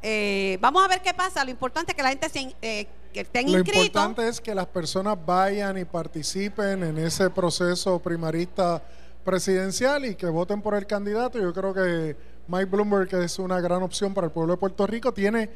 Eh, 0.00 0.58
vamos 0.60 0.84
a 0.84 0.86
ver 0.86 1.02
qué 1.02 1.12
pasa. 1.12 1.44
Lo 1.44 1.50
importante 1.50 1.90
es 1.90 1.96
que 1.96 2.02
la 2.04 2.10
gente 2.10 2.28
se, 2.28 2.54
eh, 2.62 2.86
que 3.12 3.22
estén 3.22 3.50
Lo 3.50 3.58
inscritos. 3.58 3.86
importante 3.86 4.28
es 4.28 4.40
que 4.40 4.54
las 4.54 4.66
personas 4.66 5.18
vayan 5.26 5.76
y 5.76 5.84
participen 5.84 6.84
en 6.84 6.98
ese 6.98 7.30
proceso 7.30 7.98
primarista 7.98 8.80
presidencial 9.24 10.04
y 10.04 10.14
que 10.14 10.26
voten 10.26 10.62
por 10.62 10.74
el 10.76 10.86
candidato. 10.86 11.40
Yo 11.40 11.52
creo 11.52 11.74
que 11.74 12.16
Mike 12.46 12.66
Bloomberg 12.66 13.12
es 13.16 13.40
una 13.40 13.60
gran 13.60 13.82
opción 13.82 14.14
para 14.14 14.26
el 14.28 14.32
pueblo 14.32 14.54
de 14.54 14.56
Puerto 14.58 14.86
Rico. 14.86 15.12
Tiene 15.12 15.50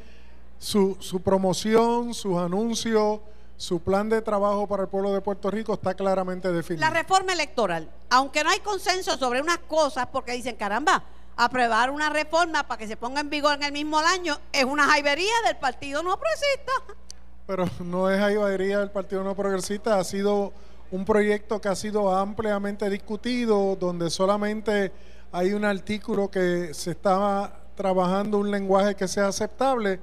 su, 0.57 0.97
su 0.99 1.21
promoción, 1.21 2.13
sus 2.13 2.37
anuncios, 2.37 3.19
su 3.57 3.79
plan 3.79 4.09
de 4.09 4.21
trabajo 4.21 4.67
para 4.67 4.83
el 4.83 4.89
pueblo 4.89 5.13
de 5.13 5.21
Puerto 5.21 5.49
Rico 5.49 5.73
está 5.73 5.93
claramente 5.93 6.51
definido. 6.51 6.81
La 6.81 6.93
reforma 6.93 7.33
electoral, 7.33 7.89
aunque 8.09 8.43
no 8.43 8.49
hay 8.49 8.59
consenso 8.59 9.17
sobre 9.17 9.41
unas 9.41 9.59
cosas, 9.59 10.07
porque 10.11 10.33
dicen, 10.33 10.55
caramba, 10.55 11.03
aprobar 11.37 11.89
una 11.89 12.09
reforma 12.09 12.67
para 12.67 12.77
que 12.77 12.87
se 12.87 12.97
ponga 12.97 13.21
en 13.21 13.29
vigor 13.29 13.55
en 13.55 13.63
el 13.63 13.71
mismo 13.71 13.97
año 13.99 14.37
es 14.51 14.63
una 14.63 14.85
jaibería 14.85 15.33
del 15.45 15.57
Partido 15.57 16.03
No 16.03 16.17
Progresista. 16.17 16.71
Pero 17.47 17.69
no 17.79 18.09
es 18.09 18.19
jaibadería 18.19 18.79
del 18.79 18.91
Partido 18.91 19.23
No 19.23 19.35
Progresista, 19.35 19.99
ha 19.99 20.03
sido 20.03 20.53
un 20.91 21.05
proyecto 21.05 21.61
que 21.61 21.69
ha 21.69 21.75
sido 21.75 22.15
ampliamente 22.15 22.89
discutido, 22.89 23.75
donde 23.75 24.09
solamente 24.09 24.91
hay 25.31 25.53
un 25.53 25.65
artículo 25.65 26.29
que 26.29 26.73
se 26.73 26.91
estaba 26.91 27.61
trabajando 27.75 28.37
un 28.37 28.49
lenguaje 28.49 28.95
que 28.95 29.07
sea 29.07 29.27
aceptable, 29.27 29.99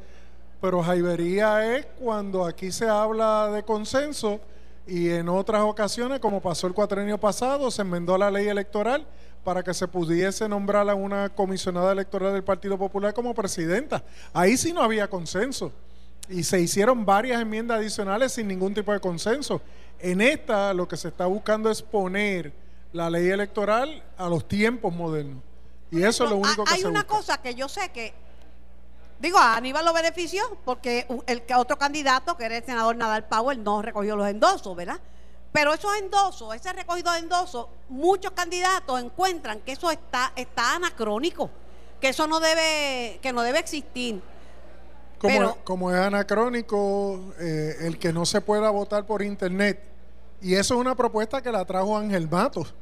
pero 0.63 0.81
jaibería 0.81 1.77
es 1.77 1.87
cuando 1.99 2.45
aquí 2.47 2.71
se 2.71 2.89
habla 2.89 3.51
de 3.51 3.65
consenso 3.65 4.41
y 4.87 5.11
en 5.11 5.29
otras 5.29 5.63
ocasiones, 5.63 6.21
como 6.21 6.41
pasó 6.41 6.69
el 6.69 6.73
cuatrenio 6.73 7.19
pasado, 7.19 7.69
se 7.73 7.83
enmendó 7.83 8.17
la 8.17 8.31
ley 8.31 8.47
electoral 8.47 9.05
para 9.43 9.65
que 9.65 9.75
se 9.75 9.89
pudiese 9.89 10.49
nombrar 10.49 10.89
a 10.89 10.95
una 10.95 11.31
comisionada 11.31 11.91
electoral 11.91 12.33
del 12.33 12.45
Partido 12.45 12.79
Popular 12.79 13.13
como 13.13 13.35
presidenta. 13.35 14.05
Ahí 14.33 14.57
sí 14.57 14.73
no 14.73 14.85
había 14.85 15.11
consenso 15.11 15.73
y 16.29 16.45
se 16.45 16.61
hicieron 16.61 17.05
varias 17.05 17.43
enmiendas 17.43 17.79
adicionales 17.79 18.33
sin 18.33 18.47
ningún 18.47 18.73
tipo 18.73 18.93
de 18.93 19.01
consenso. 19.01 19.61
En 19.99 20.21
esta 20.21 20.73
lo 20.75 20.87
que 20.87 20.97
se 20.97 21.09
está 21.09 21.27
buscando 21.27 21.73
es 21.73 21.83
poner 21.83 22.53
la 22.93 23.11
ley 23.11 23.31
electoral 23.31 24.01
a 24.17 24.29
los 24.29 24.47
tiempos 24.47 24.95
modernos. 24.95 25.43
Y 25.91 26.05
eso 26.05 26.23
es 26.25 26.31
lo 26.31 26.37
único 26.37 26.63
que 26.65 26.73
Hay 26.73 26.81
se 26.83 26.87
una 26.87 27.01
busca. 27.03 27.17
cosa 27.17 27.43
que 27.43 27.55
yo 27.57 27.69
sé 27.69 27.91
que, 27.91 28.15
digo, 29.23 29.39
a 29.39 29.57
Aníbal 29.57 29.85
lo 29.85 29.93
benefició 29.95 30.43
porque 30.65 31.07
el 31.27 31.43
otro 31.57 31.79
candidato, 31.79 32.37
que 32.37 32.45
era 32.45 32.57
el 32.57 32.65
senador 32.65 32.97
Nadal 32.97 33.25
Powell, 33.25 33.63
no 33.63 33.81
recogió 33.81 34.17
los 34.17 34.29
endosos, 34.29 34.77
¿verdad? 34.77 35.01
Pero 35.53 35.73
esos 35.73 35.95
endosos, 35.97 36.55
ese 36.55 36.73
recogido 36.73 37.13
de 37.13 37.21
endosos, 37.21 37.67
muchos 37.89 38.33
candidatos 38.33 39.01
encuentran 39.01 39.61
que 39.61 39.73
eso 39.73 39.91
está, 39.91 40.33
está 40.35 40.75
anacrónico, 40.75 41.51
que 42.01 42.09
eso 42.09 42.27
no 42.27 42.41
debe, 42.41 43.21
que 43.23 43.33
no 43.33 43.43
debe 43.43 43.61
existir. 43.61 44.21
Como, 45.19 45.33
Pero- 45.35 45.59
como 45.63 45.93
es 45.93 46.01
anacrónico 46.01 47.33
eh, 47.39 47.77
el 47.83 47.99
que 47.99 48.13
no 48.13 48.27
se 48.27 48.41
pueda 48.41 48.71
votar 48.71 49.07
por 49.07 49.23
internet. 49.23 49.81
Y 50.41 50.55
eso 50.55 50.75
es 50.75 50.81
una 50.81 50.97
propuesta 50.97 51.41
que 51.41 51.53
la 51.53 51.65
trajo 51.65 51.97
Ángel 51.97 52.29
Matos. 52.29 52.75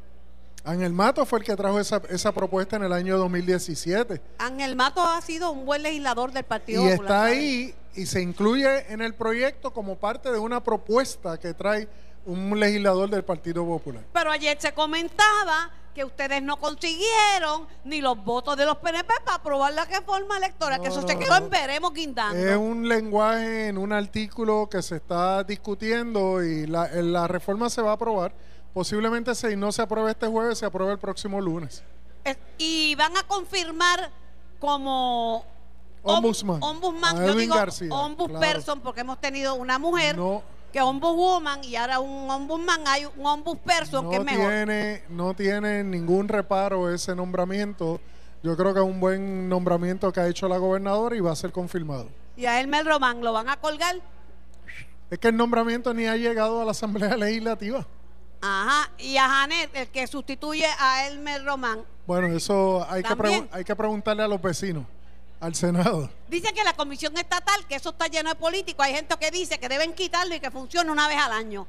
Ángel 0.64 0.92
Matos 0.92 1.28
fue 1.28 1.38
el 1.40 1.44
que 1.44 1.56
trajo 1.56 1.80
esa, 1.80 2.02
esa 2.10 2.32
propuesta 2.32 2.76
en 2.76 2.84
el 2.84 2.92
año 2.92 3.16
2017. 3.18 4.20
Ángel 4.38 4.76
Mato 4.76 5.02
ha 5.02 5.20
sido 5.20 5.50
un 5.52 5.64
buen 5.64 5.82
legislador 5.82 6.32
del 6.32 6.44
Partido 6.44 6.82
Y 6.86 6.90
Popular. 6.90 7.02
está 7.02 7.18
¿sabes? 7.20 7.38
ahí 7.38 7.74
y 7.94 8.06
se 8.06 8.20
incluye 8.20 8.92
en 8.92 9.00
el 9.00 9.14
proyecto 9.14 9.72
como 9.72 9.96
parte 9.96 10.30
de 10.30 10.38
una 10.38 10.62
propuesta 10.62 11.38
que 11.38 11.54
trae 11.54 11.88
un 12.26 12.58
legislador 12.60 13.08
del 13.08 13.24
Partido 13.24 13.64
Popular. 13.64 14.04
Pero 14.12 14.30
ayer 14.30 14.56
se 14.60 14.72
comentaba 14.72 15.70
que 15.94 16.04
ustedes 16.04 16.40
no 16.42 16.56
consiguieron 16.58 17.66
ni 17.84 18.00
los 18.00 18.22
votos 18.22 18.56
de 18.56 18.64
los 18.64 18.76
PNP 18.76 19.12
para 19.24 19.38
aprobar 19.38 19.72
la 19.72 19.84
reforma 19.86 20.36
electoral, 20.36 20.80
que 20.80 20.88
eso 20.88 21.06
se 21.06 21.18
quedó 21.18 21.36
en 21.36 21.50
veremos 21.50 21.92
guindando. 21.92 22.36
Es 22.38 22.56
un 22.56 22.86
lenguaje 22.86 23.68
en 23.68 23.78
un 23.78 23.92
artículo 23.92 24.68
que 24.70 24.82
se 24.82 24.96
está 24.96 25.42
discutiendo 25.42 26.44
y 26.44 26.66
la, 26.66 26.86
la 26.92 27.26
reforma 27.26 27.68
se 27.70 27.82
va 27.82 27.90
a 27.90 27.94
aprobar. 27.94 28.32
Posiblemente 28.72 29.34
si 29.34 29.56
no 29.56 29.72
se 29.72 29.82
apruebe 29.82 30.10
este 30.12 30.26
jueves, 30.26 30.58
se 30.58 30.66
apruebe 30.66 30.92
el 30.92 30.98
próximo 30.98 31.40
lunes. 31.40 31.82
Es- 32.24 32.38
y 32.58 32.94
van 32.94 33.16
a 33.16 33.22
confirmar 33.24 34.10
como 34.58 35.38
om- 36.02 36.16
Ombudsman. 36.16 36.62
ombudsman, 36.62 37.26
yo 37.26 37.34
digo 37.34 37.54
García, 37.54 37.92
ombudsperson 37.92 38.80
porque 38.80 39.00
hemos 39.00 39.20
tenido 39.20 39.54
una 39.54 39.78
mujer 39.78 40.16
No, 40.16 40.42
que 40.72 40.80
ombudswoman 40.80 41.64
y 41.64 41.76
ahora 41.76 41.98
un 42.00 42.30
ombudsman, 42.30 42.86
hay 42.86 43.04
un 43.06 43.26
ombudsperson 43.26 44.08
que 44.08 44.16
es 44.16 44.20
no 44.20 44.24
mejor. 44.24 44.46
tiene, 44.48 45.02
no 45.08 45.34
tiene 45.34 45.82
ningún 45.84 46.28
reparo 46.28 46.92
ese 46.94 47.14
nombramiento. 47.16 48.00
Yo 48.42 48.56
creo 48.56 48.72
que 48.72 48.80
es 48.80 48.86
un 48.86 49.00
buen 49.00 49.48
nombramiento 49.48 50.10
que 50.12 50.20
ha 50.20 50.28
hecho 50.28 50.48
la 50.48 50.56
gobernadora 50.58 51.16
y 51.16 51.20
va 51.20 51.32
a 51.32 51.36
ser 51.36 51.52
confirmado. 51.52 52.08
Y 52.36 52.46
a 52.46 52.60
Elmer 52.60 52.86
Román 52.86 53.20
lo 53.22 53.32
van 53.32 53.48
a 53.50 53.58
colgar. 53.58 53.96
Es 55.10 55.18
que 55.18 55.28
el 55.28 55.36
nombramiento 55.36 55.92
ni 55.92 56.06
ha 56.06 56.16
llegado 56.16 56.60
a 56.60 56.64
la 56.64 56.70
Asamblea 56.70 57.16
Legislativa. 57.16 57.86
Ajá. 58.40 58.90
Y 58.98 59.16
a 59.16 59.28
Janet, 59.28 59.70
el 59.74 59.88
que 59.88 60.06
sustituye 60.06 60.66
a 60.78 61.06
Elmer 61.06 61.44
Román. 61.44 61.84
Bueno, 62.06 62.28
eso 62.28 62.86
hay 62.88 63.02
que, 63.02 63.08
También. 63.08 63.48
hay 63.52 63.64
que 63.64 63.76
preguntarle 63.76 64.22
a 64.22 64.28
los 64.28 64.40
vecinos, 64.40 64.84
al 65.38 65.54
Senado. 65.54 66.10
Dicen 66.28 66.54
que 66.54 66.64
la 66.64 66.72
comisión 66.72 67.16
estatal, 67.16 67.66
que 67.68 67.76
eso 67.76 67.90
está 67.90 68.06
lleno 68.08 68.30
de 68.30 68.36
políticos, 68.36 68.84
hay 68.84 68.94
gente 68.94 69.14
que 69.18 69.30
dice 69.30 69.58
que 69.58 69.68
deben 69.68 69.92
quitarlo 69.92 70.34
y 70.34 70.40
que 70.40 70.50
funcione 70.50 70.90
una 70.90 71.06
vez 71.08 71.18
al 71.18 71.32
año. 71.32 71.66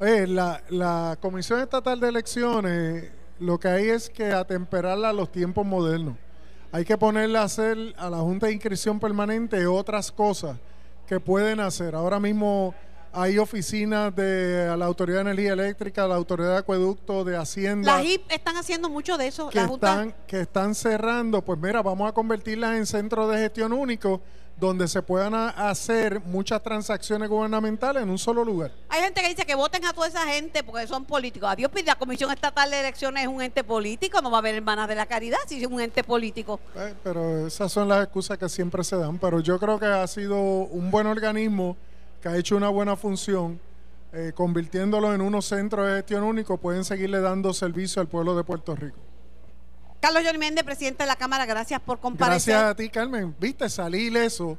La, 0.00 0.62
la 0.68 1.18
Comisión 1.20 1.60
Estatal 1.60 1.98
de 1.98 2.08
Elecciones 2.08 3.10
lo 3.40 3.58
que 3.58 3.68
hay 3.68 3.88
es 3.88 4.10
que 4.10 4.32
atemperarla 4.32 5.10
a 5.10 5.12
los 5.12 5.30
tiempos 5.30 5.64
modernos. 5.66 6.16
Hay 6.70 6.84
que 6.84 6.98
ponerle 6.98 7.38
a 7.38 7.42
hacer 7.42 7.94
a 7.96 8.10
la 8.10 8.18
Junta 8.18 8.46
de 8.46 8.52
Inscripción 8.52 9.00
Permanente 9.00 9.66
otras 9.66 10.12
cosas 10.12 10.58
que 11.06 11.18
pueden 11.18 11.60
hacer. 11.60 11.94
Ahora 11.94 12.20
mismo 12.20 12.74
hay 13.12 13.38
oficinas 13.38 14.14
de 14.14 14.74
la 14.76 14.86
Autoridad 14.86 15.18
de 15.18 15.32
Energía 15.32 15.52
Eléctrica, 15.52 16.06
la 16.06 16.16
Autoridad 16.16 16.52
de 16.52 16.58
Acueducto, 16.58 17.24
de 17.24 17.36
Hacienda. 17.36 17.96
Las 17.96 18.04
HIP 18.04 18.30
están 18.30 18.56
haciendo 18.56 18.88
mucho 18.88 19.16
de 19.16 19.28
eso. 19.28 19.48
que 19.50 19.58
la 19.58 19.66
están, 19.66 20.14
que 20.26 20.40
están 20.40 20.74
cerrando, 20.74 21.42
pues 21.42 21.58
mira, 21.58 21.82
vamos 21.82 22.08
a 22.08 22.12
convertirlas 22.12 22.76
en 22.76 22.86
centros 22.86 23.30
de 23.30 23.38
gestión 23.38 23.72
único 23.72 24.20
donde 24.58 24.88
se 24.88 25.02
puedan 25.02 25.34
hacer 25.34 26.20
muchas 26.20 26.62
transacciones 26.62 27.28
gubernamentales 27.28 28.02
en 28.02 28.10
un 28.10 28.18
solo 28.18 28.44
lugar. 28.44 28.72
Hay 28.88 29.02
gente 29.02 29.20
que 29.20 29.28
dice 29.28 29.46
que 29.46 29.54
voten 29.54 29.84
a 29.84 29.92
toda 29.92 30.08
esa 30.08 30.26
gente 30.26 30.64
porque 30.64 30.86
son 30.86 31.04
políticos. 31.04 31.48
Adiós, 31.50 31.70
pues 31.70 31.86
la 31.86 31.94
Comisión 31.94 32.30
Estatal 32.32 32.70
de 32.70 32.80
Elecciones 32.80 33.22
es 33.22 33.28
un 33.28 33.40
ente 33.40 33.62
político, 33.62 34.20
no 34.20 34.30
va 34.30 34.38
a 34.38 34.40
haber 34.40 34.56
hermanas 34.56 34.88
de 34.88 34.96
la 34.96 35.06
caridad 35.06 35.38
si 35.46 35.62
es 35.62 35.66
un 35.66 35.80
ente 35.80 36.02
político. 36.02 36.58
Eh, 36.74 36.94
pero 37.04 37.46
esas 37.46 37.70
son 37.70 37.88
las 37.88 38.02
excusas 38.02 38.36
que 38.36 38.48
siempre 38.48 38.82
se 38.82 38.96
dan. 38.96 39.18
Pero 39.18 39.40
yo 39.40 39.60
creo 39.60 39.78
que 39.78 39.86
ha 39.86 40.06
sido 40.08 40.36
un 40.40 40.90
buen 40.90 41.06
organismo 41.06 41.76
que 42.30 42.34
ha 42.34 42.38
hecho 42.38 42.56
una 42.56 42.68
buena 42.68 42.96
función. 42.96 43.60
eh, 44.10 44.32
convirtiéndolo 44.34 45.12
en 45.14 45.20
unos 45.20 45.44
centros 45.44 45.86
de 45.86 45.96
gestión 45.96 46.22
único, 46.22 46.56
pueden 46.56 46.82
seguirle 46.82 47.20
dando 47.20 47.52
servicio 47.52 48.00
al 48.00 48.08
pueblo 48.08 48.34
de 48.34 48.42
Puerto 48.42 48.74
Rico. 48.74 48.96
Carlos 50.00 50.22
Johnny 50.24 50.38
Méndez, 50.38 50.64
presidente 50.64 51.02
de 51.02 51.06
la 51.08 51.16
Cámara, 51.16 51.44
gracias 51.44 51.78
por 51.80 52.00
comparecer. 52.00 52.54
Gracias 52.54 52.70
a 52.70 52.74
ti, 52.74 52.88
Carmen. 52.88 53.36
Viste, 53.38 53.68
salí 53.68 54.04
ileso. 54.06 54.56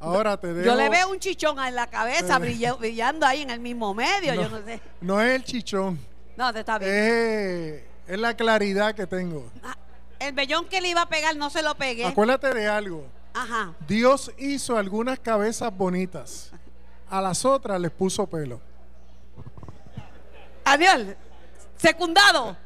Ahora 0.00 0.36
te 0.40 0.52
dejo. 0.52 0.66
Yo 0.66 0.74
le 0.74 0.88
veo 0.88 1.08
un 1.08 1.20
chichón 1.20 1.60
en 1.64 1.76
la 1.76 1.86
cabeza 1.86 2.36
Eh. 2.36 2.40
brilla- 2.40 2.74
brillando 2.74 3.24
ahí 3.26 3.42
en 3.42 3.50
el 3.50 3.60
mismo 3.60 3.94
medio, 3.94 4.34
no, 4.34 4.42
yo 4.42 4.48
no 4.48 4.64
sé. 4.64 4.80
no 5.00 5.20
es 5.20 5.36
el 5.36 5.44
chichón, 5.44 5.96
No, 6.36 6.52
te 6.52 6.58
está 6.60 6.78
bien. 6.78 6.90
es, 6.92 7.82
es 8.08 8.18
la 8.18 8.34
claridad 8.34 8.92
que 8.96 9.06
tengo. 9.06 9.48
Ah, 9.62 9.76
El 10.18 10.32
vellón 10.34 10.64
que 10.66 10.80
le 10.80 10.88
iba 10.88 11.02
a 11.02 11.08
pegar 11.08 11.36
no 11.36 11.48
se 11.48 11.62
lo 11.62 11.76
pegué. 11.76 12.06
Acuérdate 12.06 12.52
de 12.52 12.66
algo. 12.66 13.06
Ajá. 13.34 13.72
Dios 13.86 14.32
hizo 14.36 14.76
algunas 14.76 15.20
cabezas 15.20 15.72
bonitas. 15.76 16.50
A 17.10 17.20
las 17.20 17.44
otras 17.44 17.80
les 17.80 17.90
puso 17.90 18.26
pelo. 18.26 18.60
Adiós. 20.64 21.02
Secundado. 21.76 22.56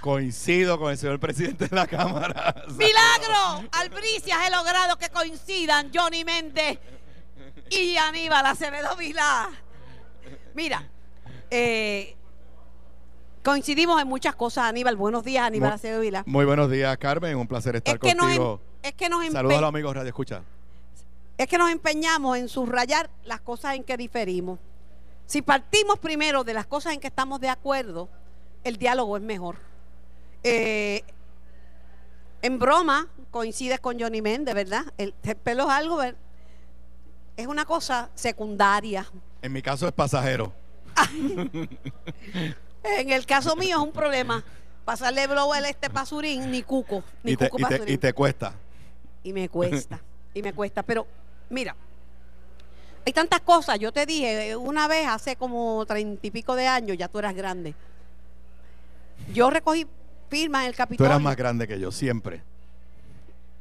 Coincido 0.00 0.78
con 0.78 0.90
el 0.90 0.98
señor 0.98 1.18
presidente 1.18 1.68
de 1.68 1.74
la 1.76 1.86
Cámara. 1.86 2.64
Milagro. 2.68 3.68
Albricias 3.72 4.38
he 4.46 4.50
logrado 4.50 4.96
que 4.96 5.08
coincidan 5.10 5.90
Johnny 5.94 6.24
Méndez 6.24 6.78
y 7.70 7.96
Aníbal 7.96 8.46
Acevedo 8.46 8.94
Vilá. 8.96 9.48
Mira, 10.54 10.88
eh, 11.50 12.16
coincidimos 13.44 14.00
en 14.00 14.08
muchas 14.08 14.34
cosas, 14.34 14.64
Aníbal. 14.64 14.96
Buenos 14.96 15.24
días, 15.24 15.44
Aníbal 15.46 15.72
Acevedo 15.72 16.00
Vilá. 16.00 16.22
Muy 16.26 16.44
buenos 16.44 16.70
días, 16.70 16.96
Carmen. 16.98 17.36
Un 17.36 17.46
placer 17.46 17.76
estar 17.76 17.94
Es 17.94 18.00
que, 18.00 18.14
nos, 18.14 18.24
em- 18.26 18.36
contigo. 18.36 18.60
es, 18.82 18.92
que 18.94 19.08
nos 19.08 19.24
Saludos 19.32 19.58
a 19.58 19.60
los 19.60 19.68
amigos 19.68 19.94
Radio 19.94 20.08
Escucha. 20.08 20.42
Es 21.38 21.46
que 21.48 21.58
nos 21.58 21.70
empeñamos 21.70 22.36
en 22.38 22.48
subrayar 22.48 23.10
las 23.24 23.40
cosas 23.40 23.74
en 23.74 23.84
que 23.84 23.96
diferimos. 23.96 24.58
Si 25.26 25.42
partimos 25.42 25.98
primero 25.98 26.44
de 26.44 26.54
las 26.54 26.66
cosas 26.66 26.92
en 26.94 27.00
que 27.00 27.08
estamos 27.08 27.40
de 27.40 27.48
acuerdo, 27.48 28.08
el 28.64 28.76
diálogo 28.76 29.16
es 29.16 29.22
mejor. 29.22 29.56
Eh, 30.42 31.02
en 32.42 32.58
broma, 32.58 33.08
coincides 33.30 33.80
con 33.80 33.98
Johnny 33.98 34.22
Méndez, 34.22 34.54
¿verdad? 34.54 34.84
El, 34.98 35.14
el 35.24 35.36
pelo 35.36 35.64
es 35.64 35.70
algo, 35.70 35.96
ver- 35.96 36.16
es 37.36 37.46
una 37.46 37.64
cosa 37.64 38.08
secundaria. 38.14 39.06
En 39.42 39.52
mi 39.52 39.60
caso 39.62 39.86
es 39.86 39.92
pasajero. 39.92 40.52
En 42.82 43.10
el 43.10 43.26
caso 43.26 43.56
mío 43.56 43.76
es 43.78 43.82
un 43.82 43.92
problema. 43.92 44.44
Pasarle 44.84 45.26
blower 45.26 45.64
a 45.64 45.68
este 45.68 45.90
pasurín, 45.90 46.50
ni 46.50 46.62
cuco, 46.62 47.02
ni 47.24 47.32
Y 47.32 47.36
te, 47.36 47.50
cuco 47.50 47.62
y, 47.62 47.78
te, 47.78 47.92
y 47.92 47.98
te 47.98 48.12
cuesta. 48.12 48.54
y 49.24 49.32
me 49.32 49.48
cuesta, 49.48 50.00
y 50.32 50.42
me 50.42 50.52
cuesta. 50.52 50.84
Pero 50.84 51.06
mira, 51.50 51.74
hay 53.04 53.12
tantas 53.12 53.40
cosas. 53.40 53.78
Yo 53.78 53.92
te 53.92 54.04
dije 54.06 54.50
eh, 54.50 54.56
una 54.56 54.88
vez, 54.88 55.06
hace 55.06 55.36
como 55.36 55.84
treinta 55.86 56.26
y 56.26 56.30
pico 56.30 56.54
de 56.56 56.66
años, 56.66 56.96
ya 56.96 57.08
tú 57.08 57.18
eras 57.18 57.34
grande. 57.34 57.74
Yo 59.32 59.50
recogí 59.50 59.86
firmas 60.28 60.62
en 60.62 60.66
el 60.68 60.72
Tú 60.74 60.78
Capitolio. 60.78 61.10
eras 61.10 61.22
más 61.22 61.36
grande 61.36 61.66
que 61.68 61.78
yo, 61.78 61.90
siempre. 61.92 62.42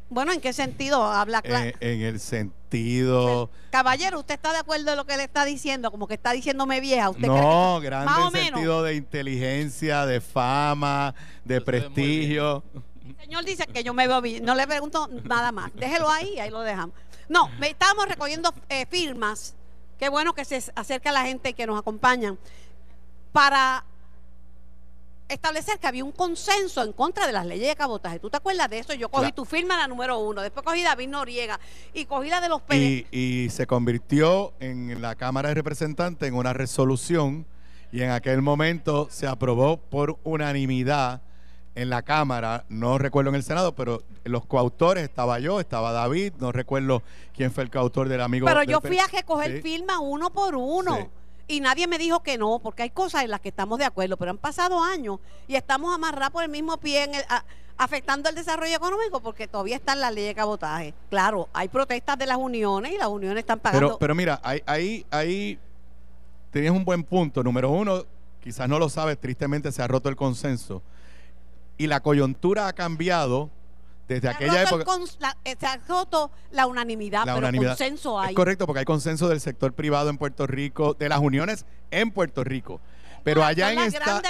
Bueno, 0.09 0.31
¿en 0.33 0.39
qué 0.41 0.53
sentido? 0.53 1.03
Habla 1.03 1.41
claro. 1.41 1.71
En, 1.79 2.01
en 2.01 2.01
el 2.01 2.19
sentido. 2.19 3.49
Caballero, 3.71 4.19
¿usted 4.19 4.35
está 4.35 4.51
de 4.51 4.59
acuerdo 4.59 4.91
en 4.91 4.97
lo 4.97 5.05
que 5.05 5.17
le 5.17 5.23
está 5.23 5.45
diciendo? 5.45 5.89
Como 5.91 6.07
que 6.07 6.13
está 6.13 6.31
diciéndome 6.31 6.79
vieja. 6.79 7.09
¿Usted 7.09 7.27
cree 7.27 7.41
No, 7.41 7.77
que- 7.81 7.85
grande 7.87 8.11
en 8.11 8.33
menos. 8.33 8.49
sentido 8.51 8.83
de 8.83 8.95
inteligencia, 8.95 10.05
de 10.05 10.21
fama, 10.21 11.15
de 11.43 11.59
prestigio. 11.61 12.63
El 13.07 13.15
señor 13.17 13.45
dice 13.45 13.65
que 13.65 13.83
yo 13.83 13.93
me 13.95 14.07
veo 14.07 14.21
bien. 14.21 14.45
No 14.45 14.53
le 14.53 14.67
pregunto 14.67 15.09
nada 15.23 15.51
más. 15.51 15.71
Déjelo 15.75 16.07
ahí, 16.09 16.39
ahí 16.39 16.51
lo 16.51 16.61
dejamos. 16.61 16.95
No, 17.29 17.49
me- 17.59 17.69
estábamos 17.69 18.07
recogiendo 18.07 18.53
eh, 18.69 18.85
firmas. 18.89 19.55
Qué 19.97 20.09
bueno 20.09 20.33
que 20.33 20.45
se 20.45 20.63
acerca 20.75 21.11
la 21.11 21.23
gente 21.25 21.53
que 21.53 21.65
nos 21.65 21.79
acompañan. 21.79 22.37
Para 23.31 23.83
establecer 25.27 25.79
que 25.79 25.87
había 25.87 26.03
un 26.05 26.11
consenso 26.11 26.83
en 26.83 26.93
contra 26.93 27.25
de 27.25 27.33
las 27.33 27.45
leyes 27.45 27.67
de 27.67 27.75
cabotaje. 27.75 28.19
¿Tú 28.19 28.29
te 28.29 28.37
acuerdas 28.37 28.69
de 28.69 28.79
eso? 28.79 28.93
Yo 28.93 29.09
cogí 29.09 29.31
tu 29.31 29.43
firma, 29.43 29.75
la 29.75 29.87
número 29.87 30.19
uno, 30.19 30.41
después 30.41 30.63
cogí 30.63 30.83
David 30.83 31.07
Noriega 31.09 31.59
y 31.93 32.05
cogí 32.05 32.29
la 32.29 32.41
de 32.41 32.49
los. 32.49 32.61
Y, 32.69 33.07
y 33.11 33.49
se 33.49 33.65
convirtió 33.65 34.53
en 34.59 35.01
la 35.01 35.15
Cámara 35.15 35.49
de 35.49 35.55
Representantes 35.55 36.27
en 36.29 36.35
una 36.35 36.53
resolución 36.53 37.47
y 37.91 38.01
en 38.03 38.11
aquel 38.11 38.41
momento 38.43 39.07
se 39.09 39.25
aprobó 39.25 39.77
por 39.77 40.19
unanimidad 40.23 41.21
en 41.75 41.89
la 41.89 42.01
Cámara, 42.01 42.63
no 42.69 42.97
recuerdo 42.97 43.29
en 43.29 43.35
el 43.35 43.43
Senado, 43.43 43.75
pero 43.75 44.01
los 44.23 44.45
coautores, 44.45 45.03
estaba 45.03 45.39
yo, 45.39 45.59
estaba 45.59 45.91
David, 45.91 46.33
no 46.39 46.51
recuerdo 46.51 47.03
quién 47.35 47.51
fue 47.51 47.63
el 47.65 47.69
coautor 47.69 48.07
del 48.07 48.21
amigo. 48.21 48.45
Pero 48.47 48.61
del 48.61 48.69
yo 48.69 48.81
fui 48.81 48.97
a 48.97 49.07
recoger 49.07 49.57
Sí. 49.57 49.61
firmas 49.61 49.97
uno 50.01 50.29
por 50.31 50.55
uno. 50.55 50.95
Sí. 50.95 51.07
Y 51.47 51.59
nadie 51.59 51.85
me 51.87 51.97
dijo 51.97 52.23
que 52.23 52.37
no, 52.37 52.59
porque 52.59 52.83
hay 52.83 52.89
cosas 52.89 53.23
en 53.23 53.29
las 53.29 53.39
que 53.41 53.49
estamos 53.49 53.77
de 53.77 53.85
acuerdo, 53.85 54.17
pero 54.17 54.31
han 54.31 54.37
pasado 54.37 54.81
años 54.81 55.19
y 55.47 55.55
estamos 55.55 55.93
amarrados 55.93 56.31
por 56.31 56.43
el 56.43 56.49
mismo 56.49 56.77
pie, 56.77 57.03
en 57.03 57.15
el- 57.15 57.25
a- 57.29 57.43
afectando 57.77 58.29
el 58.29 58.35
desarrollo 58.35 58.73
económico, 58.73 59.19
porque 59.19 59.47
todavía 59.47 59.75
están 59.75 59.99
las 59.99 60.13
leyes 60.13 60.29
de 60.29 60.35
cabotaje. 60.35 60.93
Claro, 61.09 61.49
hay 61.53 61.67
protestas 61.67 62.17
de 62.17 62.25
las 62.25 62.37
uniones 62.37 62.93
y 62.93 62.97
las 62.97 63.09
uniones 63.09 63.39
están 63.39 63.59
pagando. 63.59 63.87
Pero, 63.89 63.99
pero 63.99 64.15
mira, 64.15 64.39
ahí, 64.43 64.63
ahí, 64.65 65.05
ahí 65.11 65.59
tenías 66.51 66.71
un 66.73 66.85
buen 66.85 67.03
punto. 67.03 67.43
Número 67.43 67.69
uno, 67.69 68.05
quizás 68.41 68.67
no 68.69 68.79
lo 68.79 68.87
sabes, 68.89 69.19
tristemente 69.19 69.71
se 69.73 69.81
ha 69.83 69.87
roto 69.87 70.07
el 70.07 70.15
consenso. 70.15 70.81
Y 71.77 71.87
la 71.87 71.99
coyuntura 72.01 72.67
ha 72.67 72.73
cambiado 72.73 73.49
desde 74.07 74.27
Se 74.29 74.33
aquella 74.35 74.63
época. 74.63 74.85
la- 75.19 75.35
eh, 75.43 75.55
se 75.59 75.65
ha 75.65 75.77
roto 75.87 76.31
la 76.51 76.67
unanimidad, 76.67 77.25
La 77.25 77.33
pero 77.33 77.37
unanimidad. 77.47 77.71
consenso 77.71 78.19
hay. 78.19 78.29
Es 78.29 78.35
correcto, 78.35 78.65
porque 78.65 78.79
hay 78.79 78.85
consenso 78.85 79.27
del 79.27 79.41
sector 79.41 79.73
privado 79.73 80.09
en 80.09 80.17
Puerto 80.17 80.45
Rico, 80.47 80.93
de 80.93 81.09
las 81.09 81.19
uniones 81.19 81.65
en 81.91 82.11
Puerto 82.11 82.43
Rico. 82.43 82.79
Pero 83.23 83.43
allá 83.43 83.73
en, 83.73 83.79
esta- 83.79 84.21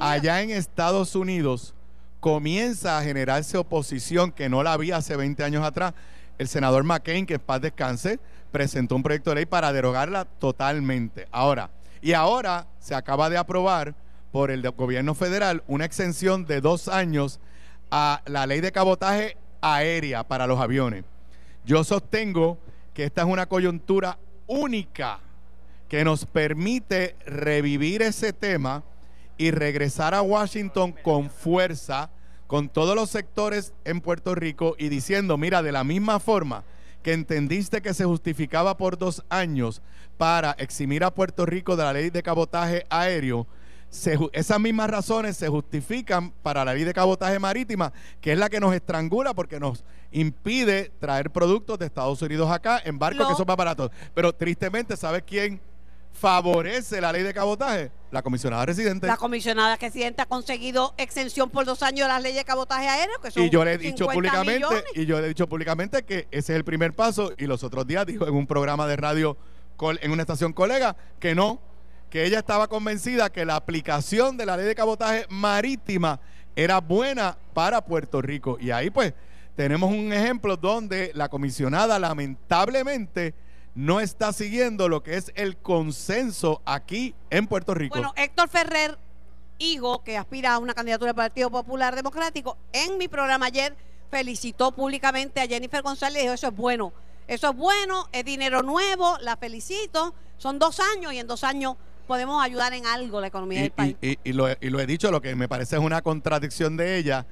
allá 0.00 0.40
en 0.42 0.50
Estados 0.50 1.14
Unidos 1.14 1.74
comienza 2.20 2.98
a 2.98 3.02
generarse 3.02 3.58
oposición 3.58 4.32
que 4.32 4.48
no 4.48 4.62
la 4.62 4.72
había 4.72 4.96
hace 4.96 5.16
20 5.16 5.44
años 5.44 5.64
atrás. 5.64 5.92
El 6.38 6.48
senador 6.48 6.82
McCain, 6.84 7.26
que 7.26 7.34
en 7.34 7.40
paz 7.40 7.60
descanse, 7.60 8.18
presentó 8.50 8.96
un 8.96 9.02
proyecto 9.02 9.30
de 9.30 9.36
ley 9.36 9.46
para 9.46 9.72
derogarla 9.72 10.24
totalmente. 10.24 11.28
Ahora, 11.30 11.70
y 12.00 12.12
ahora 12.14 12.66
se 12.80 12.94
acaba 12.94 13.28
de 13.28 13.36
aprobar 13.36 13.94
por 14.38 14.52
el 14.52 14.62
gobierno 14.70 15.16
federal 15.16 15.64
una 15.66 15.84
exención 15.84 16.46
de 16.46 16.60
dos 16.60 16.86
años 16.86 17.40
a 17.90 18.22
la 18.24 18.46
ley 18.46 18.60
de 18.60 18.70
cabotaje 18.70 19.36
aérea 19.60 20.22
para 20.22 20.46
los 20.46 20.60
aviones. 20.60 21.02
Yo 21.64 21.82
sostengo 21.82 22.56
que 22.94 23.02
esta 23.02 23.22
es 23.22 23.26
una 23.26 23.46
coyuntura 23.46 24.16
única 24.46 25.18
que 25.88 26.04
nos 26.04 26.24
permite 26.24 27.16
revivir 27.26 28.00
ese 28.00 28.32
tema 28.32 28.84
y 29.38 29.50
regresar 29.50 30.14
a 30.14 30.22
Washington 30.22 30.94
con 31.02 31.30
fuerza, 31.30 32.08
con 32.46 32.68
todos 32.68 32.94
los 32.94 33.10
sectores 33.10 33.72
en 33.84 34.00
Puerto 34.00 34.36
Rico 34.36 34.76
y 34.78 34.88
diciendo, 34.88 35.36
mira, 35.36 35.64
de 35.64 35.72
la 35.72 35.82
misma 35.82 36.20
forma 36.20 36.62
que 37.02 37.12
entendiste 37.12 37.82
que 37.82 37.92
se 37.92 38.04
justificaba 38.04 38.76
por 38.76 38.98
dos 38.98 39.24
años 39.30 39.82
para 40.16 40.52
eximir 40.58 41.02
a 41.02 41.12
Puerto 41.12 41.44
Rico 41.44 41.74
de 41.74 41.82
la 41.82 41.92
ley 41.92 42.10
de 42.10 42.22
cabotaje 42.22 42.86
aéreo, 42.88 43.48
se 43.90 44.18
esas 44.32 44.60
mismas 44.60 44.90
razones 44.90 45.36
se 45.36 45.48
justifican 45.48 46.30
para 46.42 46.64
la 46.64 46.74
ley 46.74 46.84
de 46.84 46.92
cabotaje 46.92 47.38
marítima, 47.38 47.92
que 48.20 48.32
es 48.32 48.38
la 48.38 48.48
que 48.48 48.60
nos 48.60 48.74
estrangula 48.74 49.34
porque 49.34 49.58
nos 49.58 49.84
impide 50.10 50.90
traer 50.98 51.30
productos 51.30 51.78
de 51.78 51.86
Estados 51.86 52.20
Unidos 52.22 52.50
acá 52.50 52.80
en 52.84 52.98
barcos 52.98 53.26
que 53.28 53.34
son 53.34 53.46
más 53.46 53.56
baratos. 53.56 53.90
Pero 54.14 54.32
tristemente, 54.32 54.96
¿sabes 54.96 55.22
quién 55.26 55.60
favorece 56.12 57.00
la 57.00 57.12
ley 57.12 57.22
de 57.22 57.32
cabotaje? 57.32 57.90
La 58.10 58.22
comisionada 58.22 58.64
residente. 58.66 59.06
La 59.06 59.16
comisionada 59.16 59.76
residente 59.76 60.22
ha 60.22 60.26
conseguido 60.26 60.94
exención 60.96 61.50
por 61.50 61.64
dos 61.64 61.82
años 61.82 62.06
de 62.06 62.12
las 62.12 62.22
leyes 62.22 62.38
de 62.38 62.44
cabotaje 62.44 62.88
aéreo, 62.88 63.20
que 63.20 63.30
son 63.30 63.42
y 63.42 63.50
yo 63.50 63.64
le 63.64 63.74
he 63.74 63.78
dicho 63.78 64.04
50 64.10 64.14
públicamente, 64.14 64.54
millones. 64.54 64.84
y 64.94 65.06
yo 65.06 65.18
le 65.18 65.26
he 65.26 65.28
dicho 65.28 65.48
públicamente 65.48 66.02
que 66.02 66.26
ese 66.30 66.52
es 66.52 66.56
el 66.56 66.64
primer 66.64 66.94
paso. 66.94 67.32
Y 67.38 67.46
los 67.46 67.62
otros 67.62 67.86
días 67.86 68.04
dijo 68.06 68.26
en 68.26 68.34
un 68.34 68.46
programa 68.46 68.86
de 68.86 68.96
radio 68.96 69.36
en 70.00 70.10
una 70.10 70.22
estación 70.22 70.52
colega 70.52 70.96
que 71.20 71.34
no, 71.34 71.60
que 72.10 72.24
ella 72.24 72.38
estaba 72.38 72.68
convencida 72.68 73.30
que 73.30 73.44
la 73.44 73.56
aplicación 73.56 74.36
de 74.36 74.46
la 74.46 74.56
ley 74.56 74.66
de 74.66 74.74
cabotaje 74.74 75.26
marítima 75.28 76.20
era 76.56 76.80
buena 76.80 77.38
para 77.54 77.84
Puerto 77.84 78.22
Rico. 78.22 78.56
Y 78.60 78.70
ahí 78.70 78.90
pues 78.90 79.14
tenemos 79.54 79.90
un 79.90 80.12
ejemplo 80.12 80.56
donde 80.56 81.12
la 81.14 81.28
comisionada 81.28 81.98
lamentablemente 81.98 83.34
no 83.74 84.00
está 84.00 84.32
siguiendo 84.32 84.88
lo 84.88 85.02
que 85.02 85.16
es 85.16 85.32
el 85.36 85.56
consenso 85.56 86.62
aquí 86.64 87.14
en 87.30 87.46
Puerto 87.46 87.74
Rico. 87.74 87.94
Bueno, 87.94 88.12
Héctor 88.16 88.48
Ferrer, 88.48 88.98
hijo 89.58 90.02
que 90.02 90.16
aspira 90.16 90.54
a 90.54 90.58
una 90.58 90.74
candidatura 90.74 91.10
del 91.10 91.16
Partido 91.16 91.50
Popular 91.50 91.94
Democrático, 91.94 92.56
en 92.72 92.98
mi 92.98 93.08
programa 93.08 93.46
ayer 93.46 93.76
felicitó 94.10 94.72
públicamente 94.72 95.40
a 95.40 95.46
Jennifer 95.46 95.82
González 95.82 96.20
y 96.20 96.22
dijo, 96.22 96.34
eso 96.34 96.48
es 96.48 96.56
bueno, 96.56 96.92
eso 97.28 97.50
es 97.50 97.56
bueno, 97.56 98.08
es 98.10 98.24
dinero 98.24 98.62
nuevo, 98.62 99.16
la 99.20 99.36
felicito, 99.36 100.14
son 100.38 100.58
dos 100.58 100.80
años 100.80 101.12
y 101.12 101.18
en 101.18 101.26
dos 101.26 101.44
años 101.44 101.76
podemos 102.08 102.42
ayudar 102.42 102.72
en 102.72 102.86
algo 102.86 103.20
la 103.20 103.28
economía 103.28 103.60
y, 103.60 103.62
del 103.62 103.70
país. 103.70 103.96
y- 104.02 104.18
y- 104.24 104.32
lo, 104.32 104.48
he- 104.48 104.58
y 104.60 104.70
lo 104.70 104.80
he 104.80 104.86
dicho, 104.86 105.12
lo 105.12 105.20
que 105.22 105.36
me 105.36 105.46
parece 105.48 105.76
es 105.76 105.82
una 105.82 106.02
contradicción 106.02 106.76
de 106.76 106.96
ella, 106.96 107.24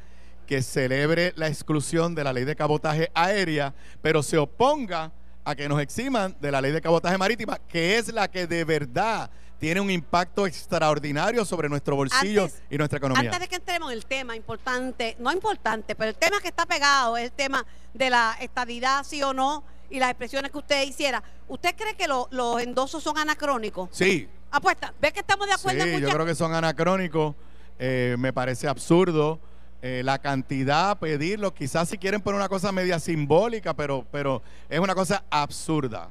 que 0.46 0.62
celebre 0.62 1.32
la 1.34 1.48
exclusión 1.48 2.14
de 2.14 2.22
la 2.22 2.32
ley 2.32 2.44
de 2.44 2.54
cabotaje 2.54 3.10
aérea, 3.14 3.74
pero 4.02 4.22
se 4.22 4.38
oponga 4.38 5.10
a 5.44 5.54
que 5.56 5.68
nos 5.68 5.80
eximan 5.80 6.36
de 6.40 6.52
la 6.52 6.60
ley 6.60 6.70
de 6.70 6.80
cabotaje 6.80 7.18
marítima, 7.18 7.58
que 7.66 7.98
es 7.98 8.12
la 8.12 8.28
que 8.30 8.46
de 8.46 8.64
verdad 8.64 9.28
tiene 9.58 9.80
un 9.80 9.90
impacto 9.90 10.46
extraordinario 10.46 11.44
sobre 11.44 11.68
nuestro 11.68 11.96
bolsillo 11.96 12.42
Antes- 12.44 12.62
y 12.70 12.76
nuestra 12.76 12.98
economía. 12.98 13.30
Antes 13.30 13.40
de 13.40 13.48
que 13.48 13.56
entremos 13.56 13.90
en 13.90 13.96
el 13.98 14.04
tema 14.06 14.36
importante, 14.36 15.16
no 15.18 15.32
importante, 15.32 15.94
pero 15.94 16.10
el 16.10 16.16
tema 16.16 16.38
que 16.40 16.48
está 16.48 16.66
pegado 16.66 17.16
es 17.16 17.24
el 17.24 17.32
tema 17.32 17.64
de 17.94 18.10
la 18.10 18.36
estadidad, 18.40 19.02
sí 19.04 19.22
o 19.22 19.32
no, 19.32 19.64
y 19.88 19.98
las 19.98 20.10
expresiones 20.10 20.50
que 20.50 20.58
usted 20.58 20.82
hiciera. 20.86 21.22
¿Usted 21.48 21.74
cree 21.76 21.94
que 21.94 22.06
lo- 22.08 22.28
los 22.32 22.60
endosos 22.60 23.02
son 23.02 23.16
anacrónicos? 23.18 23.88
Sí, 23.92 24.28
Apuesta, 24.56 24.92
¿ves 25.00 25.12
que 25.12 25.20
estamos 25.20 25.46
de 25.46 25.52
acuerdo 25.54 25.84
en 25.84 25.96
Sí, 25.96 26.00
yo 26.02 26.08
creo 26.10 26.26
que 26.26 26.34
son 26.34 26.54
anacrónicos. 26.54 27.34
eh, 27.78 28.16
me 28.18 28.32
parece 28.32 28.66
absurdo. 28.68 29.38
eh, 29.82 30.02
la 30.02 30.18
cantidad, 30.18 30.98
pedirlo, 30.98 31.52
quizás 31.54 31.88
si 31.88 31.98
quieren 31.98 32.20
poner 32.20 32.38
una 32.40 32.48
cosa 32.48 32.72
media 32.72 32.98
simbólica, 32.98 33.74
pero, 33.74 34.04
pero 34.10 34.42
es 34.68 34.80
una 34.80 34.94
cosa 34.94 35.22
absurda. 35.30 36.08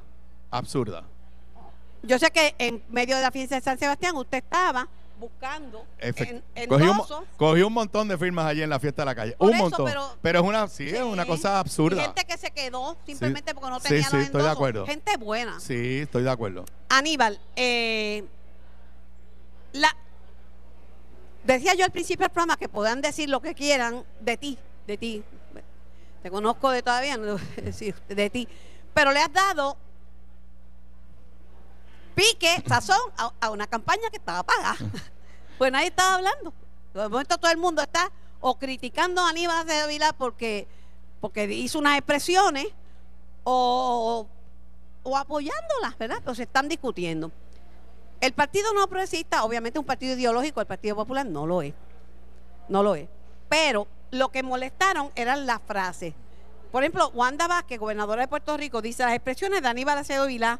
Absurda. 0.51 1.03
Yo 2.03 2.17
sé 2.19 2.29
que 2.31 2.53
en 2.59 2.81
medio 2.89 3.15
de 3.17 3.23
la 3.23 3.31
fiesta 3.31 3.55
de 3.55 3.61
San 3.61 3.77
Sebastián 3.79 4.15
usted 4.15 4.37
estaba 4.37 4.87
buscando 5.19 5.83
Efect- 5.99 6.41
en, 6.53 6.69
cogí, 6.69 6.83
un, 6.83 7.01
cogí 7.37 7.61
un 7.63 7.73
montón 7.73 8.07
de 8.07 8.17
firmas 8.17 8.45
allí 8.45 8.61
en 8.61 8.69
la 8.69 8.79
fiesta 8.79 9.01
de 9.01 9.05
la 9.07 9.15
calle. 9.15 9.31
Por 9.33 9.49
un 9.49 9.55
eso, 9.55 9.63
montón. 9.63 9.85
pero- 9.87 10.17
Pero, 10.21 10.39
es 10.39 10.45
una, 10.45 10.67
sí, 10.67 10.87
es 10.87 11.01
una 11.01 11.25
cosa 11.25 11.59
absurda. 11.59 12.01
gente 12.03 12.23
que 12.25 12.37
se 12.37 12.51
quedó 12.51 12.95
simplemente 13.05 13.53
porque 13.55 13.69
no 13.71 13.79
tenía 13.79 14.03
sí, 14.07 14.15
los 14.15 14.25
estoy 14.25 14.43
de 14.43 14.49
acuerdo. 14.49 14.85
Gente 14.85 15.17
buena. 15.17 15.59
Sí, 15.59 15.99
estoy 16.03 16.23
de 16.23 16.29
acuerdo. 16.31 16.65
Aníbal, 16.89 17.39
eh, 17.55 18.23
la, 19.75 19.95
decía 21.43 21.73
yo 21.75 21.85
al 21.85 21.91
principio 21.91 22.25
del 22.25 22.31
programa 22.31 22.57
que 22.57 22.69
puedan 22.69 23.01
decir 23.01 23.29
lo 23.29 23.41
que 23.41 23.53
quieran 23.53 24.03
de 24.19 24.37
ti, 24.37 24.57
de 24.87 24.97
ti. 24.97 25.23
Te 26.23 26.31
conozco 26.31 26.71
de 26.71 26.81
todavía, 26.81 27.17
no 27.17 27.37
de 28.07 28.29
ti. 28.31 28.47
Pero 28.93 29.11
le 29.11 29.19
has 29.19 29.31
dado 29.31 29.77
pique, 32.15 32.63
sazón 32.67 32.97
a, 33.17 33.31
a 33.41 33.49
una 33.51 33.67
campaña 33.67 34.09
que 34.09 34.17
estaba 34.17 34.43
pagada. 34.43 34.77
Pues 35.57 35.71
nadie 35.71 35.87
estaba 35.87 36.15
hablando. 36.15 36.53
De 36.93 37.07
momento 37.07 37.37
todo 37.37 37.49
el 37.49 37.57
mundo 37.57 37.81
está 37.81 38.11
o 38.41 38.59
criticando 38.59 39.21
a 39.21 39.29
Aníbal 39.29 39.59
Acevedo 39.59 39.87
Vilá 39.87 40.11
porque, 40.11 40.67
porque 41.21 41.45
hizo 41.45 41.79
unas 41.79 41.97
expresiones 41.97 42.67
o, 43.45 44.27
o 45.03 45.17
apoyándolas, 45.17 45.97
¿verdad? 45.97 46.17
Pero 46.19 46.35
se 46.35 46.43
están 46.43 46.67
discutiendo. 46.67 47.31
El 48.21 48.33
Partido 48.33 48.73
No 48.73 48.87
Progresista, 48.87 49.43
obviamente 49.43 49.77
es 49.77 49.81
un 49.81 49.85
partido 49.85 50.15
ideológico, 50.15 50.61
el 50.61 50.67
Partido 50.67 50.95
Popular 50.95 51.25
no 51.25 51.45
lo 51.45 51.61
es. 51.61 51.73
No 52.69 52.81
lo 52.81 52.95
es. 52.95 53.07
Pero 53.49 53.87
lo 54.11 54.29
que 54.29 54.43
molestaron 54.43 55.11
eran 55.15 55.45
las 55.45 55.61
frases. 55.61 56.13
Por 56.71 56.83
ejemplo, 56.83 57.09
Wanda 57.13 57.47
Vázquez, 57.47 57.79
gobernadora 57.79 58.21
de 58.21 58.27
Puerto 58.27 58.57
Rico, 58.57 58.81
dice 58.81 59.03
las 59.03 59.13
expresiones 59.13 59.61
de 59.61 59.67
Aníbal 59.67 59.97
Acevedo 59.97 60.27
Vilá 60.27 60.59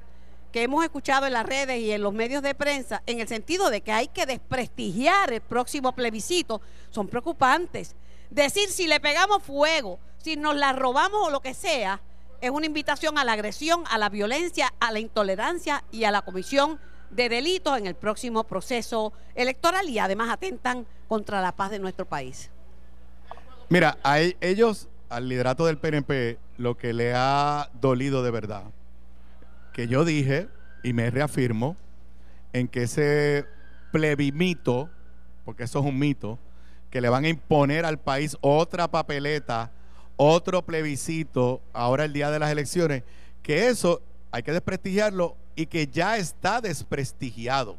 que 0.52 0.64
hemos 0.64 0.86
escuchado 0.86 1.26
en 1.26 1.34
las 1.34 1.46
redes 1.46 1.82
y 1.82 1.92
en 1.92 2.02
los 2.02 2.14
medios 2.14 2.42
de 2.42 2.56
prensa, 2.56 3.04
en 3.08 3.20
el 3.20 3.28
sentido 3.28 3.70
de 3.70 3.82
que 3.82 3.92
hay 3.92 4.08
que 4.08 4.26
desprestigiar 4.26 5.34
el 5.34 5.42
próximo 5.42 5.92
plebiscito, 5.92 6.62
son 6.92 7.10
preocupantes. 7.10 7.94
Decir 8.30 8.70
si 8.70 8.88
le 8.88 9.02
pegamos 9.02 9.44
fuego, 9.44 10.00
si 10.18 10.38
nos 10.38 10.56
la 10.56 10.72
robamos 10.72 11.28
o 11.28 11.30
lo 11.30 11.42
que 11.42 11.54
sea, 11.54 12.00
es 12.40 12.52
una 12.52 12.68
invitación 12.68 13.18
a 13.18 13.26
la 13.26 13.34
agresión, 13.34 13.84
a 13.90 13.98
la 13.98 14.08
violencia, 14.08 14.74
a 14.80 14.94
la 14.94 15.00
intolerancia 15.00 15.84
y 15.92 16.06
a 16.06 16.12
la 16.12 16.22
comisión 16.22 16.80
de 17.10 17.30
delitos 17.30 17.78
en 17.78 17.88
el 17.88 17.96
próximo 17.96 18.44
proceso 18.44 19.14
electoral 19.36 19.90
y 19.90 20.00
además 20.00 20.30
atentan 20.30 20.86
contra 21.08 21.42
la 21.42 21.56
paz 21.56 21.72
de 21.72 21.80
nuestro 21.80 22.06
país. 22.06 22.50
Mira, 23.70 23.98
a 24.04 24.20
ellos, 24.20 24.88
al 25.10 25.28
liderato 25.28 25.66
del 25.66 25.78
PNP, 25.78 26.38
lo 26.58 26.78
que 26.78 26.94
le 26.94 27.14
ha 27.16 27.70
dolido 27.82 28.24
de 28.24 28.32
verdad, 28.32 28.64
que 29.74 29.88
yo 29.88 30.06
dije 30.06 30.50
y 30.84 30.94
me 30.94 31.10
reafirmo, 31.10 31.76
en 32.54 32.68
que 32.68 32.84
ese 32.84 33.46
plebimito 33.92 34.90
porque 35.46 35.64
eso 35.64 35.80
es 35.80 35.86
un 35.86 35.98
mito, 35.98 36.40
que 36.90 37.00
le 37.00 37.08
van 37.08 37.24
a 37.24 37.30
imponer 37.30 37.86
al 37.86 38.00
país 38.00 38.36
otra 38.42 38.90
papeleta, 38.90 39.72
otro 40.18 40.64
plebiscito, 40.64 41.62
ahora 41.72 42.06
el 42.06 42.14
día 42.14 42.32
de 42.32 42.40
las 42.40 42.52
elecciones, 42.52 43.04
que 43.44 43.68
eso 43.68 44.02
hay 44.36 44.44
que 44.44 44.52
desprestigiarlo 44.52 45.38
y 45.56 45.66
que 45.66 45.88
ya 45.88 46.18
está 46.18 46.60
desprestigiado. 46.60 47.78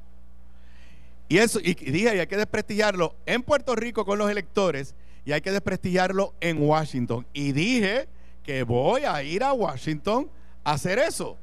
Y 1.28 1.36
eso, 1.36 1.60
y 1.60 1.74
dije, 1.74 2.16
y 2.16 2.18
hay 2.18 2.26
que 2.26 2.38
desprestigiarlo 2.38 3.14
en 3.26 3.42
Puerto 3.42 3.74
Rico 3.74 4.06
con 4.06 4.18
los 4.18 4.30
electores 4.30 4.94
y 5.26 5.32
hay 5.32 5.42
que 5.42 5.52
desprestigiarlo 5.52 6.32
en 6.40 6.62
Washington. 6.62 7.26
Y 7.34 7.52
dije 7.52 8.08
que 8.42 8.62
voy 8.62 9.02
a 9.04 9.22
ir 9.22 9.44
a 9.44 9.52
Washington 9.52 10.30
a 10.64 10.72
hacer 10.72 10.98
eso. 10.98 11.36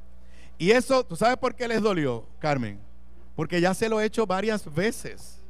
Y 0.57 0.71
eso, 0.71 1.03
¿tú 1.03 1.15
sabes 1.15 1.37
por 1.37 1.53
qué 1.53 1.67
les 1.67 1.83
dolió, 1.83 2.25
Carmen? 2.39 2.79
Porque 3.35 3.61
ya 3.61 3.75
se 3.75 3.89
lo 3.89 4.01
he 4.01 4.05
hecho 4.05 4.25
varias 4.25 4.73
veces. 4.73 5.42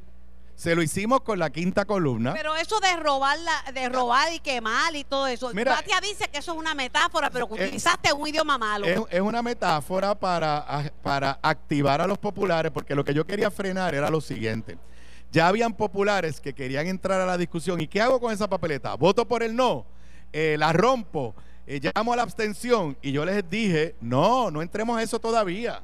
Se 0.56 0.74
lo 0.74 0.82
hicimos 0.82 1.20
con 1.22 1.38
la 1.38 1.50
quinta 1.50 1.84
columna. 1.84 2.32
Pero 2.32 2.54
eso 2.54 2.78
de 2.80 2.96
robar, 2.96 3.38
la, 3.40 3.72
de 3.72 3.88
robar 3.88 4.32
y 4.32 4.38
quemar 4.38 4.94
y 4.94 5.04
todo 5.04 5.26
eso. 5.26 5.50
Mira, 5.52 5.74
Katia 5.76 6.00
dice 6.00 6.28
que 6.28 6.38
eso 6.38 6.52
es 6.52 6.58
una 6.58 6.74
metáfora, 6.74 7.28
pero 7.30 7.48
que 7.48 7.60
eh, 7.60 7.66
utilizaste 7.66 8.12
un 8.12 8.28
idioma 8.28 8.56
malo. 8.56 8.86
Es, 8.86 9.00
es 9.10 9.20
una 9.20 9.42
metáfora 9.42 10.14
para, 10.14 10.92
para 11.02 11.38
activar 11.42 12.00
a 12.00 12.06
los 12.06 12.18
populares, 12.18 12.70
porque 12.72 12.94
lo 12.94 13.04
que 13.04 13.12
yo 13.14 13.26
quería 13.26 13.50
frenar 13.50 13.94
era 13.94 14.10
lo 14.10 14.20
siguiente. 14.20 14.78
Ya 15.32 15.48
habían 15.48 15.74
populares 15.74 16.40
que 16.40 16.54
querían 16.54 16.86
entrar 16.86 17.20
a 17.20 17.26
la 17.26 17.36
discusión. 17.36 17.80
¿Y 17.80 17.88
qué 17.88 18.00
hago 18.00 18.20
con 18.20 18.32
esa 18.32 18.48
papeleta? 18.48 18.94
¿Voto 18.94 19.26
por 19.26 19.42
el 19.42 19.56
no? 19.56 19.84
Eh, 20.32 20.54
¿La 20.56 20.72
rompo? 20.72 21.34
Eh, 21.66 21.80
¿Llamo 21.80 22.12
a 22.12 22.16
la 22.16 22.22
abstención? 22.22 22.96
Y 23.02 23.10
yo 23.10 23.24
les 23.24 23.48
dije, 23.50 23.96
no, 24.00 24.52
no 24.52 24.62
entremos 24.62 24.96
a 24.96 25.02
eso 25.02 25.18
todavía. 25.18 25.82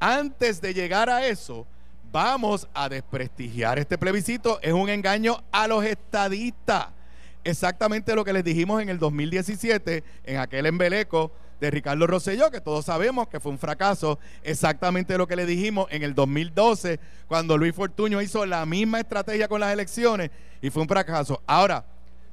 Antes 0.00 0.60
de 0.60 0.74
llegar 0.74 1.08
a 1.08 1.24
eso, 1.24 1.66
vamos 2.14 2.68
a 2.74 2.88
desprestigiar 2.88 3.80
este 3.80 3.98
plebiscito. 3.98 4.60
Es 4.62 4.72
un 4.72 4.88
engaño 4.88 5.42
a 5.50 5.66
los 5.66 5.84
estadistas. 5.84 6.86
Exactamente 7.42 8.14
lo 8.14 8.24
que 8.24 8.32
les 8.32 8.44
dijimos 8.44 8.80
en 8.80 8.88
el 8.88 9.00
2017, 9.00 10.04
en 10.22 10.36
aquel 10.36 10.66
embeleco 10.66 11.32
de 11.60 11.72
Ricardo 11.72 12.06
Rosselló, 12.06 12.52
que 12.52 12.60
todos 12.60 12.84
sabemos 12.84 13.26
que 13.26 13.40
fue 13.40 13.50
un 13.50 13.58
fracaso. 13.58 14.20
Exactamente 14.44 15.18
lo 15.18 15.26
que 15.26 15.34
le 15.34 15.44
dijimos 15.44 15.88
en 15.90 16.04
el 16.04 16.14
2012, 16.14 17.00
cuando 17.26 17.58
Luis 17.58 17.74
Fortuño 17.74 18.22
hizo 18.22 18.46
la 18.46 18.64
misma 18.64 19.00
estrategia 19.00 19.48
con 19.48 19.58
las 19.58 19.72
elecciones 19.72 20.30
y 20.62 20.70
fue 20.70 20.82
un 20.82 20.88
fracaso. 20.88 21.42
Ahora, 21.48 21.84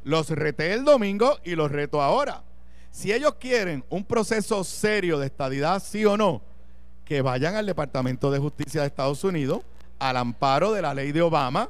los 0.03 0.29
reté 0.29 0.73
el 0.73 0.85
domingo 0.85 1.39
y 1.43 1.55
los 1.55 1.71
reto 1.71 2.03
ahora. 2.03 2.43
Si 2.91 3.11
ellos 3.11 3.33
quieren 3.39 3.83
un 3.89 4.05
proceso 4.05 4.63
serio 4.63 5.17
de 5.17 5.25
estadidad, 5.25 5.81
sí 5.81 6.05
o 6.05 6.17
no, 6.17 6.43
que 7.03 7.23
vayan 7.23 7.55
al 7.55 7.65
Departamento 7.65 8.29
de 8.29 8.37
Justicia 8.37 8.81
de 8.81 8.87
Estados 8.87 9.23
Unidos, 9.23 9.61
al 10.01 10.17
amparo 10.17 10.73
de 10.73 10.81
la 10.81 10.93
ley 10.93 11.11
de 11.11 11.21
Obama, 11.21 11.69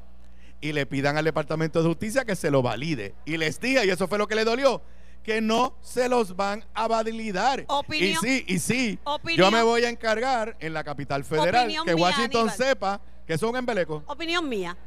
y 0.62 0.72
le 0.74 0.86
pidan 0.86 1.18
al 1.18 1.26
Departamento 1.26 1.82
de 1.82 1.90
Justicia 1.90 2.24
que 2.24 2.36
se 2.36 2.50
lo 2.50 2.62
valide. 2.62 3.14
Y 3.26 3.36
les 3.38 3.60
diga, 3.60 3.84
y 3.84 3.90
eso 3.90 4.08
fue 4.08 4.18
lo 4.18 4.28
que 4.28 4.36
le 4.36 4.46
dolió, 4.46 4.82
que 5.24 5.42
no 5.42 5.76
se 5.82 6.08
los 6.08 6.36
van 6.36 6.64
a 6.74 6.88
validar. 6.88 7.66
Opinión- 7.68 8.20
y 8.24 8.28
sí, 8.28 8.46
y 8.48 8.60
sí, 8.60 9.00
Opinión- 9.04 9.38
yo 9.48 9.52
me 9.52 9.64
voy 9.64 9.84
a 9.84 9.90
encargar 9.90 10.56
en 10.60 10.74
la 10.74 10.84
capital 10.84 11.24
federal 11.26 11.66
Opinión 11.66 11.86
que 11.86 11.94
mía, 11.96 12.04
Washington 12.04 12.50
Aníbal. 12.50 12.58
sepa 12.58 13.02
que 13.28 13.34
eso 13.34 13.48
es 13.48 13.52
un 13.52 13.58
embeleco. 13.58 14.04
Opinión 14.08 14.48
mía. 14.48 14.78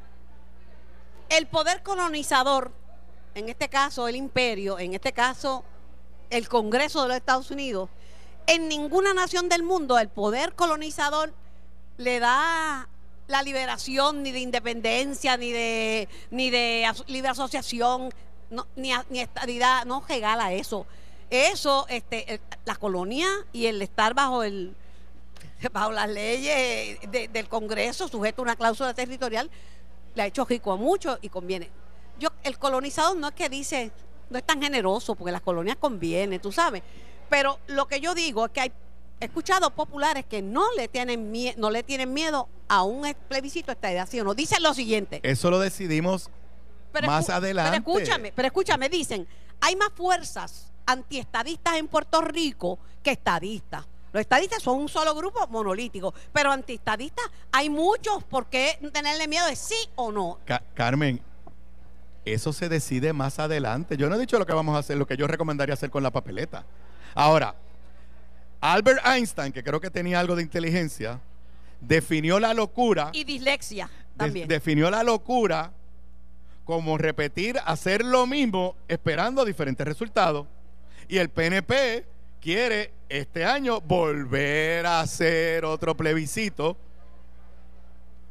El 1.29 1.47
poder 1.49 1.83
colonizador, 1.83 2.73
en 3.35 3.49
este 3.49 3.69
caso 3.69 4.09
el 4.09 4.17
imperio, 4.17 4.79
en 4.79 4.95
este 4.95 5.13
caso 5.13 5.65
el 6.31 6.49
Congreso 6.49 7.03
de 7.03 7.09
los 7.09 7.17
Estados 7.17 7.51
Unidos, 7.51 7.91
en 8.47 8.69
ninguna 8.69 9.13
nación 9.13 9.49
del 9.49 9.63
mundo 9.63 9.99
el 9.99 10.09
poder 10.09 10.55
colonizador 10.55 11.33
le 11.97 12.19
da 12.21 12.89
la 13.27 13.43
liberación 13.43 14.23
ni 14.23 14.33
de 14.33 14.41
independencia, 14.41 15.37
ni 15.37 15.51
de, 15.53 16.09
ni 16.31 16.51
de 16.51 16.87
libre 17.07 17.31
asociación, 17.31 18.11
ni, 18.77 18.93
a- 18.93 19.05
ni 19.11 19.21
estadidad, 19.21 19.85
no 19.87 20.05
regala 20.09 20.53
eso. 20.53 20.87
Eso, 21.31 21.87
este, 21.89 22.41
la 22.65 22.77
colonia 22.77 23.27
y 23.53 23.67
el 23.67 23.81
estar 23.83 24.15
bajo 24.15 24.43
el, 24.43 24.75
bajo 25.73 25.91
las 25.93 26.09
leyes 26.09 26.99
de- 27.11 27.29
del 27.29 27.49
Congreso, 27.49 28.09
sujeto 28.09 28.43
a 28.43 28.45
una 28.45 28.57
cláusula 28.57 28.93
territorial, 28.95 29.51
le 30.15 30.23
ha 30.23 30.27
hecho 30.27 30.45
rico 30.45 30.73
a 30.73 30.77
muchos 30.77 31.19
y 31.23 31.29
conviene. 31.29 31.71
Yo, 32.19 32.29
el 32.45 32.59
colonizador 32.59 33.17
no 33.17 33.29
es 33.29 33.35
que 33.35 33.49
dice, 33.49 33.91
no 34.31 34.39
es 34.39 34.45
tan 34.45 34.63
generoso, 34.63 35.15
porque 35.15 35.33
las 35.33 35.41
colonias 35.41 35.77
conviene, 35.79 36.39
tú 36.39 36.53
sabes. 36.53 36.83
Pero 37.29 37.59
lo 37.69 37.87
que 37.89 38.01
yo 38.01 38.15
digo 38.15 38.45
es 38.45 38.53
que 38.53 38.61
hay 38.61 38.73
he 39.21 39.27
escuchado 39.27 39.71
populares 39.71 40.25
que 40.27 40.43
no 40.43 40.65
le 40.77 40.89
tienen 40.89 41.33
mie- 41.33 41.55
no 41.57 41.71
le 41.71 41.83
tienen 41.83 42.13
miedo 42.13 42.49
a 42.69 42.83
un 42.83 43.15
plebiscito 43.29 43.73
esta 43.73 43.91
edad, 43.91 44.09
¿sí 44.11 44.21
o 44.21 44.25
no? 44.25 44.35
Dicen 44.35 44.63
lo 44.63 44.75
siguiente. 44.75 45.21
Eso 45.23 45.51
lo 45.51 45.59
decidimos 45.59 46.31
Pero 46.93 47.07
más 47.07 47.31
adelante. 47.31 47.81
Pero 47.83 47.99
escúchame, 48.01 48.33
pero 48.33 48.47
escúchame, 48.47 48.89
dicen, 48.89 49.27
hay 49.61 49.77
más 49.77 49.91
fuerzas 49.95 50.73
antiestadistas 50.87 51.77
en 51.77 51.89
Puerto 51.89 52.21
Rico 52.21 52.79
que 53.03 53.13
estadistas. 53.13 53.87
Los 54.13 54.21
estadistas 54.21 54.63
son 54.63 54.79
un 54.79 54.89
solo 54.89 55.15
grupo 55.15 55.45
monolítico, 55.49 56.15
pero 56.33 56.53
antiestadistas 56.53 57.25
hay 57.51 57.69
muchos. 57.69 58.23
¿Por 58.25 58.47
qué 58.47 58.79
tenerle 58.93 59.27
miedo 59.27 59.47
de 59.47 59.57
sí 59.57 59.75
o 59.97 60.13
no? 60.13 60.39
Ca- 60.45 60.63
Carmen, 60.75 61.21
eso 62.25 62.53
se 62.53 62.69
decide 62.69 63.13
más 63.13 63.39
adelante. 63.39 63.97
Yo 63.97 64.09
no 64.09 64.15
he 64.15 64.19
dicho 64.19 64.39
lo 64.39 64.47
que 64.47 64.53
vamos 64.53 64.77
a 64.77 64.79
hacer, 64.79 64.97
lo 64.97 65.07
que 65.07 65.17
yo 65.17 65.27
recomendaría 65.27 65.75
hacer 65.75 65.91
con 65.91 66.03
la 66.03 66.11
papeleta. 66.13 66.65
Ahora, 67.15 67.55
Albert 68.73 69.05
Einstein, 69.07 69.53
que 69.53 69.63
creo 69.63 69.79
que 69.81 69.91
tenía 69.91 70.21
algo 70.21 70.35
de 70.37 70.43
inteligencia, 70.43 71.21
definió 71.81 72.41
la 72.41 72.55
locura, 72.55 73.11
Y 73.13 73.25
dislexia 73.25 73.87
de- 73.89 74.17
también. 74.17 74.49
definió 74.49 74.91
la 74.91 75.03
locura 75.03 75.71
como 76.65 76.97
repetir, 76.97 77.59
hacer 77.67 78.03
lo 78.03 78.27
mismo 78.27 78.75
esperando 78.89 79.45
diferentes 79.45 79.87
resultados. 79.87 80.47
Y 81.09 81.19
el 81.19 81.29
PNP 81.29 82.07
quiere 82.41 82.91
este 83.11 83.45
año 83.45 83.83
volver 83.83 84.87
a 84.87 85.01
hacer 85.01 85.67
otro 85.67 85.95
plebiscito 85.95 86.77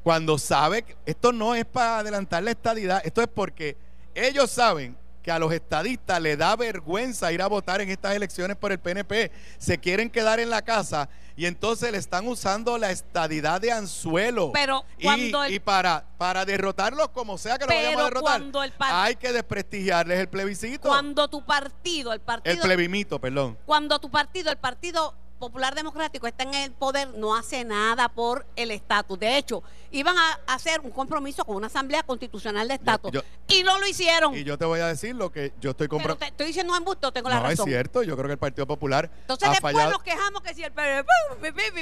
cuando 0.02 0.40
sabe 0.40 0.82
que 0.82 0.96
esto 1.06 1.32
no 1.32 1.54
es 1.54 1.66
para 1.66 2.00
adelantar 2.00 2.42
la 2.42 2.52
estadidad, 2.52 3.02
esto 3.06 3.22
es 3.22 3.28
porque 3.28 3.78
ellos 4.16 4.50
saben 4.50 4.98
que 5.24 5.32
a 5.32 5.39
los 5.39 5.51
estadistas 5.53 6.21
les 6.21 6.38
da 6.38 6.55
vergüenza 6.55 7.32
ir 7.32 7.41
a 7.41 7.47
votar 7.47 7.80
en 7.82 7.89
estas 7.89 8.13
elecciones 8.15 8.57
por 8.57 8.71
el 8.74 8.80
PNP, 8.80 9.32
se 9.57 9.78
quieren 9.80 10.09
quedar 10.09 10.39
en 10.41 10.49
la 10.49 10.61
casa 10.61 11.07
y 11.36 11.45
entonces 11.45 11.91
le 11.91 11.97
están 11.97 12.28
usando 12.28 12.78
la 12.78 12.91
estadidad 12.91 13.59
de 13.61 13.71
anzuelo. 13.71 14.51
Pero 14.53 14.84
Y- 14.99 15.03
cuando 15.05 15.43
el- 15.45 15.53
y, 15.53 15.59
para, 15.59 16.05
para 16.17 16.45
derrotarlos 16.45 17.07
como 17.09 17.38
sea 17.38 17.57
que 17.57 17.65
lo 17.65 17.74
vayamos 17.74 18.01
a 18.01 18.03
derrotar, 18.03 18.41
el 18.41 18.74
hay 18.80 19.15
que 19.15 19.32
desprestigiarles 19.32 20.19
el 20.19 20.28
plebiscito. 20.28 20.89
Cuando 20.89 21.28
tu 21.30 21.43
partido, 21.45 22.11
el 22.11 22.17
el 22.17 22.21
partido, 22.21 22.61
plebimito, 22.61 23.19
perdón. 23.19 23.57
cuando 23.65 23.99
tu 23.99 24.11
partido, 24.11 24.51
el 24.51 24.57
Partido 24.57 25.15
Popular 25.44 25.76
Democrático 25.76 26.26
está 26.26 26.44
en 26.44 26.54
el 26.54 26.72
poder, 26.72 27.10
no 27.18 27.36
hace 27.36 27.66
nada 27.66 28.08
por 28.08 28.46
el 28.56 28.72
estatus. 28.72 29.20
De 29.20 29.38
hecho, 29.38 29.62
iban 29.91 30.16
a 30.18 30.39
hacer 30.48 30.80
un 30.80 30.91
compromiso 30.91 31.44
con 31.44 31.58
una 31.58 31.68
asamblea 31.68 32.02
constitucional 32.04 32.66
de 32.70 32.76
estatus 32.76 33.12
yo- 33.12 33.22
y 33.50 33.62
no 33.64 33.78
lo 33.78 33.86
hicieron. 33.86 34.34
Y 34.38 34.46
yo 34.46 34.58
te 34.58 34.64
voy 34.64 34.80
a 34.80 34.88
decir 34.88 35.14
lo 35.16 35.32
que 35.34 35.52
yo 35.60 35.72
estoy 35.72 35.88
Pero 35.88 35.98
comprando. 35.98 36.20
te 36.20 36.28
estoy 36.28 36.48
diciendo 36.48 36.78
en 36.78 36.86
busto, 36.86 37.12
tengo 37.12 37.28
la 37.28 37.36
No, 37.41 37.46
es 37.48 37.52
razón. 37.52 37.66
cierto. 37.68 38.04
Yo 38.04 38.16
creo 38.16 38.28
que 38.28 38.34
el 38.34 38.38
Partido 38.39 38.66
Popular 38.66 39.12
Entonces 39.20 39.50
ha 39.50 39.52
después 39.52 39.74
fallado. 39.74 39.91
nos 39.91 40.04
quejamos 40.04 40.41
que 40.41 40.54
si 40.54 40.64
el 40.64 40.72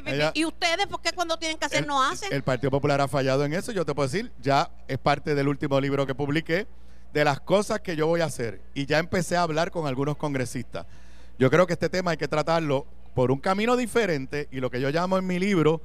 Ella- 0.07 0.31
y 0.33 0.45
ustedes, 0.45 0.87
¿por 0.87 0.99
qué 1.01 1.11
cuando 1.13 1.37
tienen 1.37 1.57
que 1.59 1.65
hacer 1.65 1.81
el, 1.81 1.87
no 1.87 2.03
hacen? 2.03 2.33
el 2.33 2.41
Partido 2.43 2.71
Popular 2.71 2.99
ha 2.99 3.07
fallado 3.07 3.45
en 3.45 3.53
eso. 3.53 3.71
Yo 3.71 3.85
te 3.85 3.93
puedo 3.93 4.07
decir, 4.07 4.31
ya 4.41 4.71
es 4.87 4.97
parte 4.97 5.35
del 5.35 5.47
último 5.47 5.79
libro 5.79 6.07
que 6.07 6.15
publiqué 6.15 6.65
de 7.13 7.23
las 7.25 7.39
cosas 7.41 7.81
que 7.81 7.95
yo 7.95 8.07
voy 8.07 8.21
a 8.21 8.25
hacer. 8.25 8.59
Y 8.73 8.87
ya 8.87 8.97
empecé 8.97 9.37
a 9.37 9.43
hablar 9.43 9.69
con 9.69 9.85
algunos 9.85 10.17
congresistas. 10.17 10.87
Yo 11.37 11.49
creo 11.49 11.67
que 11.67 11.73
este 11.73 11.89
tema 11.89 12.11
hay 12.11 12.17
que 12.17 12.27
tratarlo 12.27 12.85
por 13.13 13.31
un 13.31 13.39
camino 13.39 13.75
diferente 13.75 14.47
y 14.51 14.59
lo 14.59 14.69
que 14.69 14.81
yo 14.81 14.89
llamo 14.89 15.17
en 15.17 15.27
mi 15.27 15.39
libro, 15.39 15.81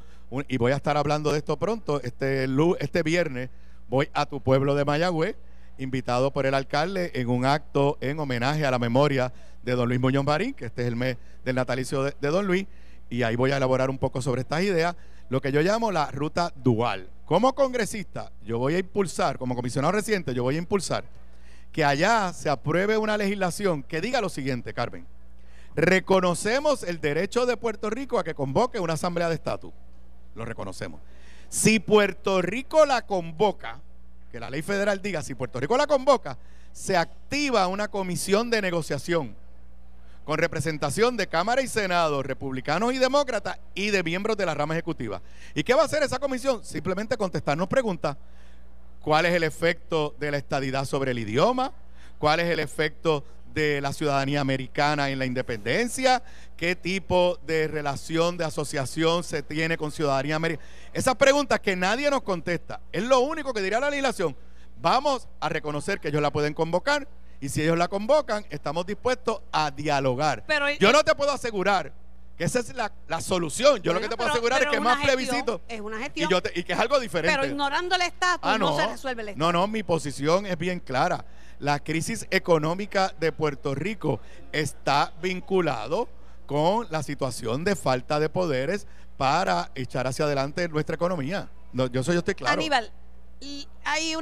y 0.48 0.56
voy 0.56 0.72
a 0.72 0.76
estar 0.76 0.96
hablando 0.96 1.32
de 1.32 1.38
esto 1.38 1.56
pronto, 1.56 2.00
este, 2.02 2.46
este 2.80 3.02
viernes 3.02 3.50
voy 3.88 4.08
a 4.12 4.26
tu 4.26 4.40
pueblo 4.40 4.74
de 4.74 4.84
Mayagüez, 4.84 5.36
invitado 5.78 6.32
por 6.32 6.46
el 6.46 6.54
alcalde 6.54 7.12
en 7.14 7.28
un 7.28 7.44
acto 7.44 7.98
en 8.00 8.18
homenaje 8.18 8.64
a 8.64 8.70
la 8.70 8.78
memoria 8.78 9.32
de 9.62 9.72
don 9.72 9.88
Luis 9.88 10.00
Muñoz 10.00 10.24
Marín, 10.24 10.54
que 10.54 10.66
este 10.66 10.82
es 10.82 10.88
el 10.88 10.96
mes 10.96 11.16
del 11.44 11.56
natalicio 11.56 12.02
de, 12.02 12.14
de 12.20 12.28
don 12.28 12.46
Luis, 12.46 12.66
y 13.10 13.22
ahí 13.22 13.36
voy 13.36 13.52
a 13.52 13.58
elaborar 13.58 13.90
un 13.90 13.98
poco 13.98 14.22
sobre 14.22 14.40
estas 14.40 14.62
ideas, 14.62 14.96
lo 15.28 15.40
que 15.40 15.52
yo 15.52 15.60
llamo 15.60 15.92
la 15.92 16.10
ruta 16.10 16.52
dual. 16.56 17.08
Como 17.24 17.54
congresista, 17.54 18.32
yo 18.44 18.58
voy 18.58 18.74
a 18.74 18.78
impulsar, 18.78 19.38
como 19.38 19.54
comisionado 19.54 19.92
reciente, 19.92 20.34
yo 20.34 20.42
voy 20.42 20.56
a 20.56 20.58
impulsar 20.58 21.04
que 21.76 21.84
allá 21.84 22.32
se 22.32 22.48
apruebe 22.48 22.96
una 22.96 23.18
legislación 23.18 23.82
que 23.82 24.00
diga 24.00 24.22
lo 24.22 24.30
siguiente, 24.30 24.72
Carmen. 24.72 25.06
Reconocemos 25.76 26.82
el 26.82 27.02
derecho 27.02 27.44
de 27.44 27.58
Puerto 27.58 27.90
Rico 27.90 28.18
a 28.18 28.24
que 28.24 28.34
convoque 28.34 28.80
una 28.80 28.94
asamblea 28.94 29.28
de 29.28 29.34
estatus. 29.34 29.74
Lo 30.34 30.46
reconocemos. 30.46 31.02
Si 31.50 31.80
Puerto 31.80 32.40
Rico 32.40 32.86
la 32.86 33.02
convoca, 33.02 33.80
que 34.32 34.40
la 34.40 34.48
ley 34.48 34.62
federal 34.62 35.02
diga, 35.02 35.22
si 35.22 35.34
Puerto 35.34 35.60
Rico 35.60 35.76
la 35.76 35.86
convoca, 35.86 36.38
se 36.72 36.96
activa 36.96 37.66
una 37.68 37.88
comisión 37.88 38.48
de 38.48 38.62
negociación 38.62 39.36
con 40.24 40.38
representación 40.38 41.16
de 41.16 41.28
Cámara 41.28 41.60
y 41.60 41.68
Senado, 41.68 42.22
republicanos 42.22 42.94
y 42.94 42.98
demócratas, 42.98 43.58
y 43.74 43.90
de 43.90 44.02
miembros 44.02 44.36
de 44.36 44.46
la 44.46 44.54
rama 44.54 44.74
ejecutiva. 44.74 45.20
¿Y 45.54 45.62
qué 45.62 45.74
va 45.74 45.82
a 45.82 45.84
hacer 45.84 46.02
esa 46.02 46.18
comisión? 46.18 46.64
Simplemente 46.64 47.16
contestarnos 47.16 47.68
preguntas. 47.68 48.16
cuál 49.02 49.26
es 49.26 49.34
el 49.34 49.44
efecto 49.44 50.16
de 50.18 50.32
la 50.32 50.38
estadidad 50.38 50.84
sobre 50.84 51.12
el 51.12 51.18
idioma, 51.18 51.72
cuál 52.18 52.40
es 52.40 52.50
el 52.50 52.58
efecto 52.58 53.22
de 53.56 53.80
la 53.80 53.94
ciudadanía 53.94 54.42
americana 54.42 55.08
en 55.08 55.18
la 55.18 55.24
independencia, 55.24 56.22
qué 56.58 56.76
tipo 56.76 57.38
de 57.46 57.66
relación 57.68 58.36
de 58.36 58.44
asociación 58.44 59.24
se 59.24 59.42
tiene 59.42 59.78
con 59.78 59.90
ciudadanía 59.90 60.36
americana. 60.36 60.68
Esas 60.92 61.14
preguntas 61.16 61.58
que 61.60 61.74
nadie 61.74 62.10
nos 62.10 62.20
contesta, 62.22 62.80
es 62.92 63.02
lo 63.02 63.20
único 63.20 63.54
que 63.54 63.62
diría 63.62 63.80
la 63.80 63.88
legislación. 63.88 64.36
Vamos 64.82 65.26
a 65.40 65.48
reconocer 65.48 66.00
que 66.00 66.08
ellos 66.08 66.20
la 66.20 66.30
pueden 66.30 66.52
convocar 66.52 67.08
y 67.40 67.48
si 67.48 67.62
ellos 67.62 67.78
la 67.78 67.88
convocan, 67.88 68.44
estamos 68.50 68.84
dispuestos 68.84 69.40
a 69.50 69.70
dialogar. 69.70 70.44
Pero, 70.46 70.68
Yo 70.72 70.92
no 70.92 71.02
te 71.02 71.14
puedo 71.14 71.32
asegurar 71.32 71.94
que 72.36 72.44
esa 72.44 72.58
es 72.58 72.74
la, 72.74 72.92
la 73.08 73.22
solución. 73.22 73.80
Yo 73.80 73.94
lo 73.94 74.00
que 74.02 74.08
te 74.10 74.16
puedo 74.18 74.28
pero- 74.28 74.34
asegurar 74.34 74.62
es 74.64 74.68
que 74.68 74.76
es 74.76 74.82
más 74.82 74.98
gestión, 74.98 75.16
plebiscito 75.16 75.60
es 75.66 75.80
una 75.80 75.96
y, 75.98 76.02
gestión. 76.02 76.28
yo 76.28 76.42
te- 76.42 76.52
y 76.60 76.62
que 76.62 76.74
es 76.74 76.78
algo 76.78 77.00
diferente. 77.00 77.34
Pero 77.34 77.50
ignorando 77.50 77.94
el 77.94 78.02
estatus 78.02 78.40
Ah, 78.42 78.58
no. 78.58 78.72
no. 78.72 78.76
se 78.76 78.86
resuelve 78.86 79.22
el 79.22 79.28
estatus. 79.30 79.38
No, 79.46 79.50
no, 79.58 79.66
mi 79.66 79.82
posición 79.82 80.44
es 80.44 80.58
bien 80.58 80.78
clara. 80.80 81.24
La 81.58 81.78
crisis 81.82 82.26
económica 82.30 83.14
de 83.18 83.32
Puerto 83.32 83.74
Rico 83.74 84.20
está 84.52 85.12
vinculado 85.22 86.08
con 86.46 86.86
la 86.90 87.02
situación 87.02 87.64
de 87.64 87.74
falta 87.76 88.20
de 88.20 88.28
poderes 88.28 88.86
para 89.16 89.70
echar 89.74 90.06
hacia 90.06 90.26
adelante 90.26 90.68
nuestra 90.68 90.96
economía. 90.96 91.48
No, 91.72 91.86
yo 91.86 92.02
soy 92.04 92.14
yo 92.14 92.18
estoy 92.20 92.34
claro. 92.34 92.60
Aníbal, 92.60 92.92
y 93.40 93.66
hay 93.84 94.14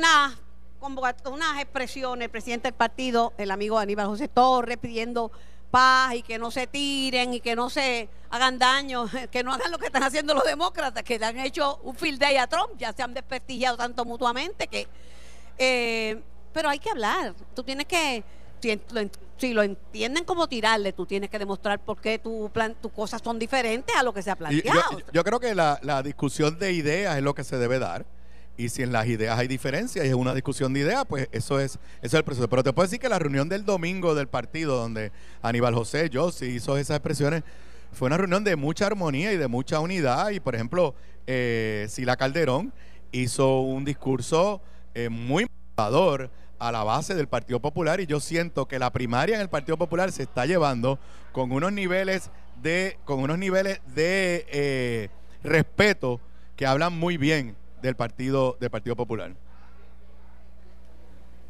convocat- 0.81 1.29
unas 1.31 1.61
expresiones, 1.61 2.27
el 2.27 2.31
presidente 2.31 2.69
del 2.69 2.75
partido, 2.75 3.33
el 3.37 3.51
amigo 3.51 3.79
Aníbal 3.79 4.07
José 4.07 4.29
Torres, 4.29 4.79
pidiendo 4.79 5.33
paz 5.71 6.15
y 6.15 6.23
que 6.23 6.39
no 6.39 6.53
se 6.53 6.69
tiren 6.69 7.35
y 7.35 7.41
que 7.41 7.57
no 7.57 7.69
se 7.69 8.09
hagan 8.31 8.59
daño, 8.59 9.07
que 9.33 9.43
no 9.43 9.53
hagan 9.53 9.73
lo 9.73 9.79
que 9.79 9.87
están 9.87 10.05
haciendo 10.05 10.35
los 10.35 10.45
demócratas, 10.45 11.03
que 11.03 11.19
le 11.19 11.27
han 11.27 11.39
hecho 11.39 11.79
un 11.83 11.97
field 11.97 12.21
day 12.21 12.37
a 12.37 12.47
Trump, 12.47 12.71
ya 12.79 12.93
se 12.93 13.03
han 13.03 13.13
desprestigiado 13.13 13.77
tanto 13.77 14.05
mutuamente 14.05 14.69
que... 14.69 14.87
eh, 15.59 16.23
pero 16.55 16.71
hay 16.71 16.79
que 16.79 16.89
hablar, 16.89 17.35
tú 17.55 17.63
tienes 17.63 17.85
que... 17.87 18.25
Si, 18.63 18.81
lo 18.93 19.01
en- 19.01 19.11
si 19.37 19.53
lo 19.53 19.63
entienden 19.63 20.25
como 20.25 20.47
tirarle, 20.49 20.95
tú 20.95 21.05
tienes 21.05 21.29
que 21.29 21.39
demostrar 21.39 21.79
por 21.81 22.01
qué 22.01 22.19
tu 22.19 22.49
plan, 22.51 22.75
tus 22.81 22.91
cosas 22.93 23.21
son 23.23 23.39
diferentes 23.39 23.95
a 23.95 24.03
lo 24.03 24.15
que 24.15 24.23
se 24.23 24.31
ha 24.31 24.37
planteado. 24.37 24.81
yo, 24.93 24.99
yo 25.13 25.23
creo 25.25 25.39
que 25.39 25.55
la, 25.55 25.79
la 25.83 26.03
discusión 26.03 26.59
de 26.59 26.73
ideas 26.73 27.19
es 27.19 27.23
lo 27.23 27.35
que 27.35 27.45
se 27.45 27.59
debe 27.59 27.79
dar. 27.79 28.07
Y 28.57 28.71
si 28.71 28.83
en 28.83 28.91
las 28.93 29.07
ideas 29.07 29.39
hay 29.39 29.49
diferencias 29.49 30.07
y 30.07 30.09
es 30.09 30.15
una 30.15 30.33
discusión 30.33 30.73
de 30.73 30.81
ideas, 30.81 31.05
pues 31.07 31.29
eso 31.33 31.61
es, 31.61 31.73
eso 31.73 31.79
es 32.03 32.15
el 32.15 32.25
proceso. 32.25 32.49
Pero 32.49 32.63
te 32.63 32.73
puedo 32.73 32.87
decir 32.87 33.01
que 33.01 33.09
la 33.11 33.19
reunión 33.19 33.51
del 33.51 33.67
domingo 33.67 34.15
del 34.15 34.29
partido, 34.29 34.77
donde 34.77 35.13
Aníbal 35.43 35.75
José, 35.75 36.09
yo 36.09 36.31
sí 36.33 36.47
hizo 36.47 36.79
esas 36.79 36.97
expresiones, 36.97 37.43
fue 37.93 38.07
una 38.07 38.17
reunión 38.17 38.45
de 38.45 38.57
mucha 38.57 38.87
armonía 38.87 39.31
y 39.33 39.37
de 39.37 39.49
mucha 39.49 39.81
unidad. 39.81 40.31
Y 40.31 40.41
por 40.41 40.55
ejemplo, 40.55 40.95
eh, 41.27 41.87
Sila 41.91 42.17
Calderón 42.17 42.73
hizo 43.13 43.61
un 43.61 43.85
discurso 43.85 44.63
eh, 44.95 45.11
muy 45.11 45.45
motivador 45.77 46.31
a 46.65 46.73
la 46.73 46.83
base 46.83 47.15
del 47.15 47.29
Partido 47.29 47.61
Popular 47.61 48.01
y 48.01 48.07
yo 48.07 48.21
siento 48.21 48.67
que 48.67 48.79
la 48.79 48.91
primaria 48.91 49.35
en 49.35 49.43
el 49.43 49.51
Partido 49.51 49.77
Popular 49.77 50.11
se 50.11 50.23
está 50.23 50.47
llevando 50.47 50.99
con 51.33 51.53
unos 51.53 51.73
niveles 51.73 52.31
de 52.63 52.99
con 53.05 53.21
unos 53.21 53.37
niveles 53.37 53.81
de 53.95 54.47
eh, 54.49 55.11
respeto 55.43 56.21
que 56.57 56.67
hablan 56.67 56.99
muy 56.99 57.19
bien 57.19 57.55
del 57.83 57.97
partido 57.97 58.57
del 58.59 58.71
Partido 58.71 58.97
Popular. 58.97 59.33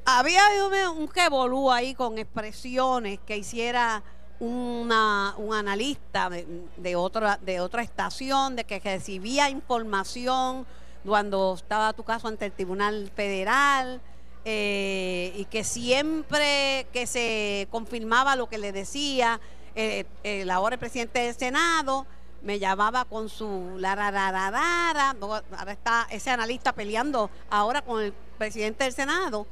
Había 0.04 0.42
un, 0.66 0.98
un 0.98 1.08
revolú 1.14 1.70
ahí 1.70 1.94
con 1.94 2.18
expresiones 2.18 3.20
que 3.24 3.36
hiciera 3.36 4.02
una, 4.40 5.34
un 5.38 5.54
analista 5.54 6.28
de, 6.28 6.44
de 6.76 6.96
otra, 6.96 7.38
de 7.40 7.60
otra 7.60 7.82
estación, 7.82 8.56
de 8.56 8.64
que 8.64 8.80
recibía 8.80 9.48
información 9.48 10.66
cuando 11.04 11.54
estaba 11.54 11.92
tu 11.92 12.02
caso 12.02 12.26
ante 12.26 12.46
el 12.46 12.52
Tribunal 12.52 13.12
Federal 13.14 14.00
eh, 14.44 15.32
y 15.36 15.44
que 15.46 15.64
siempre 15.64 16.86
que 16.92 17.06
se 17.06 17.66
confirmaba 17.70 18.36
lo 18.36 18.48
que 18.48 18.58
le 18.58 18.72
decía 18.72 19.40
eh, 19.74 20.04
el 20.22 20.50
ahora 20.50 20.74
el 20.74 20.78
presidente 20.78 21.20
del 21.20 21.34
Senado, 21.34 22.06
me 22.42 22.58
llamaba 22.58 23.04
con 23.06 23.28
su 23.28 23.76
la 23.78 23.94
ra. 23.94 25.14
No, 25.18 25.34
ahora 25.34 25.72
está 25.72 26.06
ese 26.10 26.30
analista 26.30 26.72
peleando 26.72 27.30
ahora 27.50 27.82
con 27.82 28.02
el 28.02 28.12
presidente 28.38 28.84
del 28.84 28.92
Senado. 28.92 29.46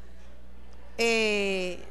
Eh, 0.99 1.83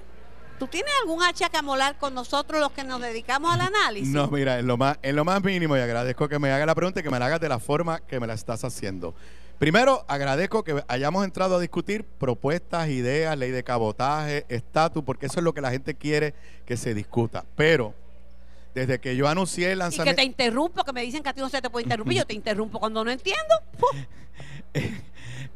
¿Tú 0.59 0.67
tienes 0.67 0.93
algún 1.01 1.23
hacha 1.23 1.49
que 1.49 1.57
amolar 1.57 1.97
con 1.97 2.13
nosotros 2.13 2.61
los 2.61 2.71
que 2.71 2.83
nos 2.83 3.01
dedicamos 3.01 3.51
al 3.51 3.61
análisis? 3.73 4.13
No, 4.13 4.27
mira, 4.27 4.59
en 4.59 4.67
lo 4.67 4.77
más 4.77 4.99
en 5.01 5.15
lo 5.15 5.25
más 5.25 5.43
mínimo 5.43 5.75
y 5.75 5.79
agradezco 5.79 6.29
que 6.29 6.37
me 6.37 6.51
haga 6.51 6.67
la 6.67 6.75
pregunta 6.75 6.99
y 6.99 7.03
que 7.03 7.09
me 7.09 7.17
la 7.17 7.25
hagas 7.25 7.41
de 7.41 7.49
la 7.49 7.59
forma 7.59 7.99
que 8.01 8.19
me 8.19 8.27
la 8.27 8.35
estás 8.35 8.63
haciendo. 8.63 9.15
Primero, 9.61 10.03
agradezco 10.07 10.63
que 10.63 10.83
hayamos 10.87 11.23
entrado 11.23 11.57
a 11.57 11.59
discutir 11.59 12.03
propuestas, 12.03 12.89
ideas, 12.89 13.37
ley 13.37 13.51
de 13.51 13.63
cabotaje, 13.63 14.43
estatus, 14.49 15.03
porque 15.03 15.27
eso 15.27 15.37
es 15.39 15.43
lo 15.43 15.53
que 15.53 15.61
la 15.61 15.69
gente 15.69 15.93
quiere 15.93 16.33
que 16.65 16.75
se 16.75 16.95
discuta. 16.95 17.45
Pero 17.55 17.93
desde 18.73 18.99
que 18.99 19.15
yo 19.15 19.27
anuncié 19.27 19.67
el 19.67 19.73
Y 19.73 19.75
que 19.75 19.77
lanzamiento 19.83 20.15
te 20.19 20.23
interrumpo, 20.23 20.83
que 20.83 20.91
me 20.93 21.03
dicen 21.03 21.21
que 21.21 21.29
a 21.29 21.33
ti 21.33 21.41
no 21.41 21.49
se 21.49 21.61
te 21.61 21.69
puede 21.69 21.83
interrumpir, 21.83 22.17
yo 22.17 22.25
te 22.25 22.33
interrumpo 22.33 22.79
cuando 22.79 23.03
no 23.05 23.11
entiendo. 23.11 23.53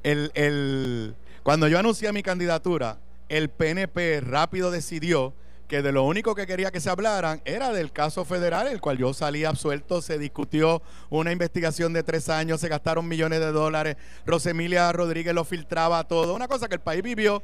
el, 0.04 0.32
el- 0.36 1.16
cuando 1.42 1.68
yo 1.68 1.80
anuncié 1.80 2.14
mi 2.14 2.22
candidatura, 2.22 3.00
el 3.28 3.50
PNP 3.50 4.22
rápido 4.22 4.70
decidió 4.70 5.34
que 5.68 5.82
de 5.82 5.92
lo 5.92 6.04
único 6.04 6.36
que 6.36 6.46
quería 6.46 6.72
que 6.72 6.80
se 6.80 6.90
hablaran 6.90 7.42
era 7.46 7.72
del 7.72 7.92
caso 7.92 8.26
federal, 8.26 8.68
el 8.68 8.82
cual 8.82 8.98
yo 8.98 9.14
salí 9.14 9.46
absuelto, 9.46 10.02
se 10.02 10.18
discutió 10.18 10.82
una 11.10 11.32
investigación 11.32 11.94
de 11.94 12.04
tres 12.04 12.30
años, 12.30 12.62
se 12.62 12.70
gastaron 12.70 13.08
millones 13.08 13.40
de 13.40 13.52
dólares, 13.52 13.98
Rosemilia 14.26 14.92
Rodríguez 14.92 15.34
lo 15.34 15.44
filtraba 15.44 16.04
todo, 16.08 16.36
una 16.36 16.48
cosa 16.48 16.68
que 16.68 16.76
el 16.76 16.82
país 16.82 17.02
vivió. 17.02 17.44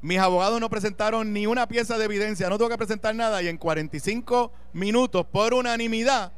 Mis 0.00 0.18
abogados 0.18 0.60
no 0.60 0.70
presentaron 0.70 1.32
ni 1.32 1.46
una 1.46 1.66
pieza 1.66 1.98
de 1.98 2.04
evidencia, 2.04 2.48
no 2.48 2.56
tuve 2.56 2.70
que 2.70 2.78
presentar 2.78 3.14
nada 3.16 3.42
y 3.42 3.48
en 3.48 3.56
45 3.56 4.52
minutos, 4.72 5.26
por 5.26 5.54
unanimidad, 5.54 6.32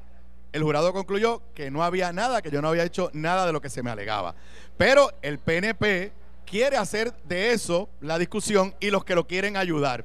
el 0.53 0.63
jurado 0.63 0.93
concluyó 0.93 1.43
que 1.55 1.71
no 1.71 1.85
había 1.85 2.13
nada, 2.13 2.43
que 2.43 2.51
yo 2.51 2.63
no 2.63 2.69
había 2.69 2.85
hecho 2.85 3.11
nada 3.13 3.47
de 3.47 3.53
lo 3.53 3.61
que 3.61 3.69
se 3.69 3.83
me 3.83 3.91
alegaba. 3.91 4.35
Pero 4.77 5.11
el 5.23 5.39
PNP 5.39 6.13
quiere 6.45 6.77
hacer 6.77 7.15
de 7.25 7.53
eso 7.53 7.89
la 8.01 8.19
discusión 8.19 8.75
y 8.81 8.91
los 8.91 9.05
que 9.05 9.15
lo 9.15 9.27
quieren 9.27 9.57
ayudar. 9.57 10.05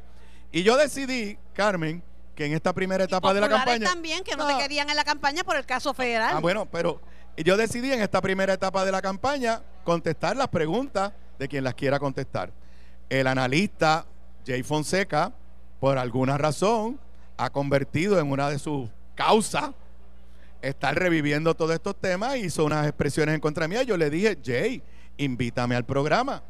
Y 0.55 0.63
yo 0.63 0.77
decidí, 0.77 1.37
Carmen, 1.53 2.01
que 2.33 2.45
en 2.45 2.53
esta 2.53 2.71
primera 2.71 3.03
etapa 3.03 3.33
de 3.33 3.41
la 3.41 3.49
campaña... 3.49 3.89
también, 3.89 4.23
que 4.23 4.37
no, 4.37 4.49
No. 4.49 4.55
te 4.55 4.63
querían 4.63 4.89
en 4.89 4.95
la 4.95 5.03
campaña 5.03 5.43
por 5.43 5.57
el 5.57 5.65
caso 5.65 5.93
federal. 5.93 6.31
Ah, 6.33 6.39
bueno, 6.39 6.65
pero 6.65 7.01
yo 7.35 7.57
decidí 7.57 7.91
en 7.91 8.01
esta 8.01 8.21
primera 8.21 8.53
etapa 8.53 8.85
de 8.85 8.93
la 8.93 9.01
campaña 9.01 9.61
contestar 9.83 10.37
las 10.37 10.47
preguntas 10.47 11.11
de 11.37 11.49
quien 11.49 11.65
las 11.65 11.73
quiera 11.73 11.99
contestar. 11.99 12.53
El 13.09 13.27
analista 13.27 14.05
Jay 14.47 14.63
Fonseca, 14.63 15.33
por 15.81 15.97
alguna 15.97 16.37
razón, 16.37 17.01
ha 17.35 17.49
convertido 17.49 18.17
en 18.17 18.31
una 18.31 18.49
de 18.49 18.57
sus 18.57 18.89
causas 19.13 19.71
estar 20.61 20.95
reviviendo 20.97 21.53
todos 21.53 21.73
estos 21.73 21.99
temas 21.99 22.37
y 22.37 22.45
hizo 22.45 22.63
unas 22.63 22.87
expresiones 22.87 23.35
en 23.35 23.41
contra 23.41 23.67
mía. 23.67 23.83
Yo 23.83 23.97
le 23.97 24.09
dije, 24.09 24.37
Jay, 24.41 24.81
invítame 25.17 25.75
al 25.75 25.83
programa. 25.83 26.43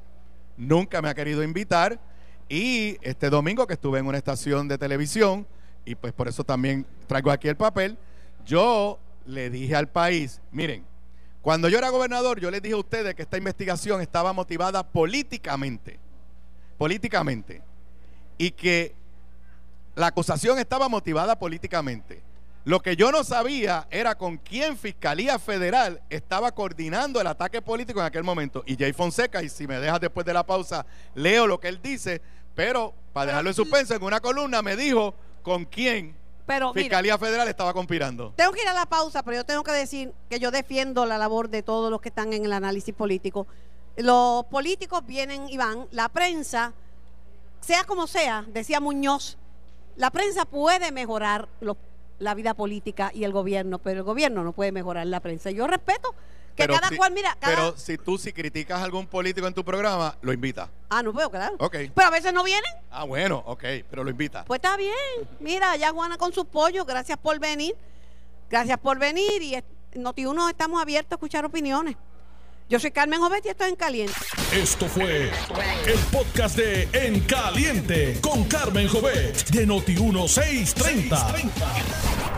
Nunca 0.58 1.02
me 1.02 1.10
ha 1.10 1.16
querido 1.16 1.42
invitar. 1.42 2.00
Y 2.48 2.98
este 3.02 3.30
domingo 3.30 3.66
que 3.66 3.74
estuve 3.74 4.00
en 4.00 4.08
una 4.08 4.18
estación 4.18 4.68
de 4.68 4.78
televisión, 4.78 5.48
y 5.84 5.96
pues 5.96 6.14
por 6.14 6.28
eso 6.28 6.44
también 6.44 6.86
traigo 7.08 7.32
aquí 7.32 7.48
el 7.48 7.58
papel, 7.58 7.98
yo 8.46 9.00
le 9.26 9.50
dije 9.50 9.76
al 9.76 9.88
país, 9.88 10.42
miren, 10.52 10.86
cuando 11.42 11.70
yo 11.70 11.78
era 11.78 11.90
gobernador, 11.90 12.40
yo 12.40 12.50
les 12.52 12.62
dije 12.62 12.76
a 12.76 12.78
ustedes 12.80 13.16
que 13.16 13.22
esta 13.22 13.38
investigación 13.38 14.02
estaba 14.02 14.34
motivada 14.34 14.84
políticamente, 14.84 16.00
políticamente, 16.78 17.62
y 18.38 18.52
que 18.52 18.96
la 19.96 20.08
acusación 20.08 20.60
estaba 20.60 20.90
motivada 20.90 21.38
políticamente. 21.38 22.22
Lo 22.66 22.80
que 22.82 22.96
yo 22.96 23.12
no 23.12 23.24
sabía 23.24 23.88
era 23.92 24.16
con 24.16 24.38
quién 24.38 24.76
Fiscalía 24.76 25.38
Federal 25.38 26.02
estaba 26.10 26.52
coordinando 26.52 27.22
el 27.22 27.28
ataque 27.28 27.62
político 27.62 28.00
en 28.00 28.08
aquel 28.08 28.24
momento. 28.24 28.64
Y 28.66 28.76
Jay 28.76 28.92
Fonseca, 28.92 29.44
y 29.44 29.50
si 29.50 29.68
me 29.68 29.80
dejas 29.80 30.00
después 30.00 30.26
de 30.26 30.34
la 30.34 30.44
pausa, 30.44 30.84
leo 31.14 31.46
lo 31.46 31.60
que 31.60 31.68
él 31.68 31.80
dice, 31.82 32.22
pero 32.56 32.94
para 33.14 33.28
dejarlo 33.28 33.52
en 33.52 33.54
suspenso, 33.56 33.94
en 33.94 34.02
una 34.04 34.20
columna 34.20 34.64
me 34.64 34.76
dijo 34.76 35.14
con 35.44 35.66
quién 35.66 36.16
Pero 36.48 36.74
mira, 36.74 36.82
Fiscalía 36.86 37.18
Federal 37.20 37.48
estaba 37.48 37.72
conspirando. 37.72 38.34
tengo 38.36 38.52
que 38.52 38.64
ir 38.64 38.68
a 38.68 38.74
la 38.74 38.88
pausa, 38.88 39.22
pero 39.22 39.38
yo 39.38 39.44
tengo 39.46 39.64
que 39.64 39.72
decir 39.72 40.12
que 40.28 40.40
yo 40.40 40.50
defiendo 40.50 41.06
la 41.06 41.20
labor 41.20 41.50
de 41.50 41.62
todos 41.62 41.92
los 41.92 42.02
que 42.02 42.10
están 42.10 42.34
en 42.34 42.46
el 42.46 42.54
análisis 42.54 42.96
político. 42.96 43.46
Los 43.96 44.44
políticos 44.46 45.06
vienen 45.06 45.48
y 45.50 45.58
van, 45.58 45.86
la 45.92 46.10
prensa, 46.10 46.74
sea 47.62 47.84
como 47.84 48.08
sea, 48.08 48.44
decía 48.48 48.80
Muñoz, 48.80 49.38
la 49.98 50.10
prensa 50.10 50.46
puede 50.46 50.92
mejorar 50.92 51.48
los- 51.62 51.78
la 52.20 52.34
vida 52.34 52.54
política 52.54 53.12
y 53.14 53.24
el 53.24 53.32
gobierno, 53.32 53.80
pero 53.80 54.00
el 54.00 54.04
gobierno 54.04 54.44
no 54.44 54.52
puede 54.54 54.72
mejorar 54.72 55.06
la 55.08 55.20
prensa. 55.20 55.52
Yo 55.52 55.68
respeto 55.68 56.14
que 56.56 56.64
Pero 56.64 56.76
cada 56.76 56.88
si- 56.90 56.96
cual, 56.98 57.12
mira, 57.12 57.36
cada... 57.40 57.54
Pero 57.56 57.78
si 57.78 57.98
tú 57.98 58.18
si 58.18 58.32
criticas 58.32 58.80
a 58.80 58.84
algún 58.86 59.08
político 59.08 59.46
en 59.48 59.54
tu 59.54 59.66
programa, 59.66 60.18
lo 60.22 60.32
invitas. 60.32 60.70
ah, 60.90 61.04
no 61.04 61.12
puedo, 61.12 61.30
claro. 61.30 61.56
Ok. 61.60 61.76
Pero 61.94 62.08
a 62.08 62.12
veces 62.12 62.32
no 62.34 62.44
vienen. 62.44 62.72
Ah, 62.90 63.04
bueno, 63.04 63.44
ok, 63.46 63.64
pero 63.90 64.04
lo 64.06 64.10
invitas. 64.10 64.46
Pues 64.46 64.60
está 64.60 64.78
bien. 64.78 64.94
Mira, 65.42 65.72
allá 65.72 65.92
Juana 65.92 66.18
con 66.18 66.32
sus 66.34 66.46
pollos. 66.46 66.86
Gracias 66.86 67.18
por 67.18 67.38
venir. 67.40 67.76
Gracias 68.50 68.78
por 68.80 68.98
venir. 68.98 69.42
Y 69.42 69.56
Noti1 70.00 70.50
estamos 70.52 70.82
abiertos 70.82 71.12
a 71.12 71.16
escuchar 71.16 71.44
opiniones. 71.44 71.98
Yo 72.68 72.80
soy 72.80 72.90
Carmen 72.92 73.20
Jovet 73.20 73.46
y 73.46 73.50
esto 73.50 73.64
es 73.64 73.70
en 73.70 73.76
caliente. 73.76 74.14
Esto 74.52 74.88
fue 74.88 75.30
el 75.86 76.00
podcast 76.12 76.58
de 76.58 76.90
En 76.94 77.20
Caliente 77.22 78.18
con 78.22 78.44
Carmen 78.46 78.88
Jovet 78.88 79.50
de 79.52 79.68
Noti1630. 79.68 81.52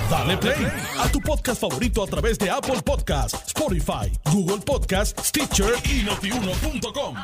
Dale 0.10 0.38
play 0.38 0.68
a 1.00 1.10
tu 1.10 1.22
podcast 1.22 1.62
favorito 1.62 2.04
a 2.04 2.08
través 2.08 2.38
de 2.40 2.50
Apple 2.50 2.82
Podcasts, 2.84 3.48
Spotify, 3.48 4.12
Google 4.32 4.60
Podcasts, 4.66 5.30
Stitcher 5.30 5.74
y 5.86 6.04
notiuno.com. 6.04 7.16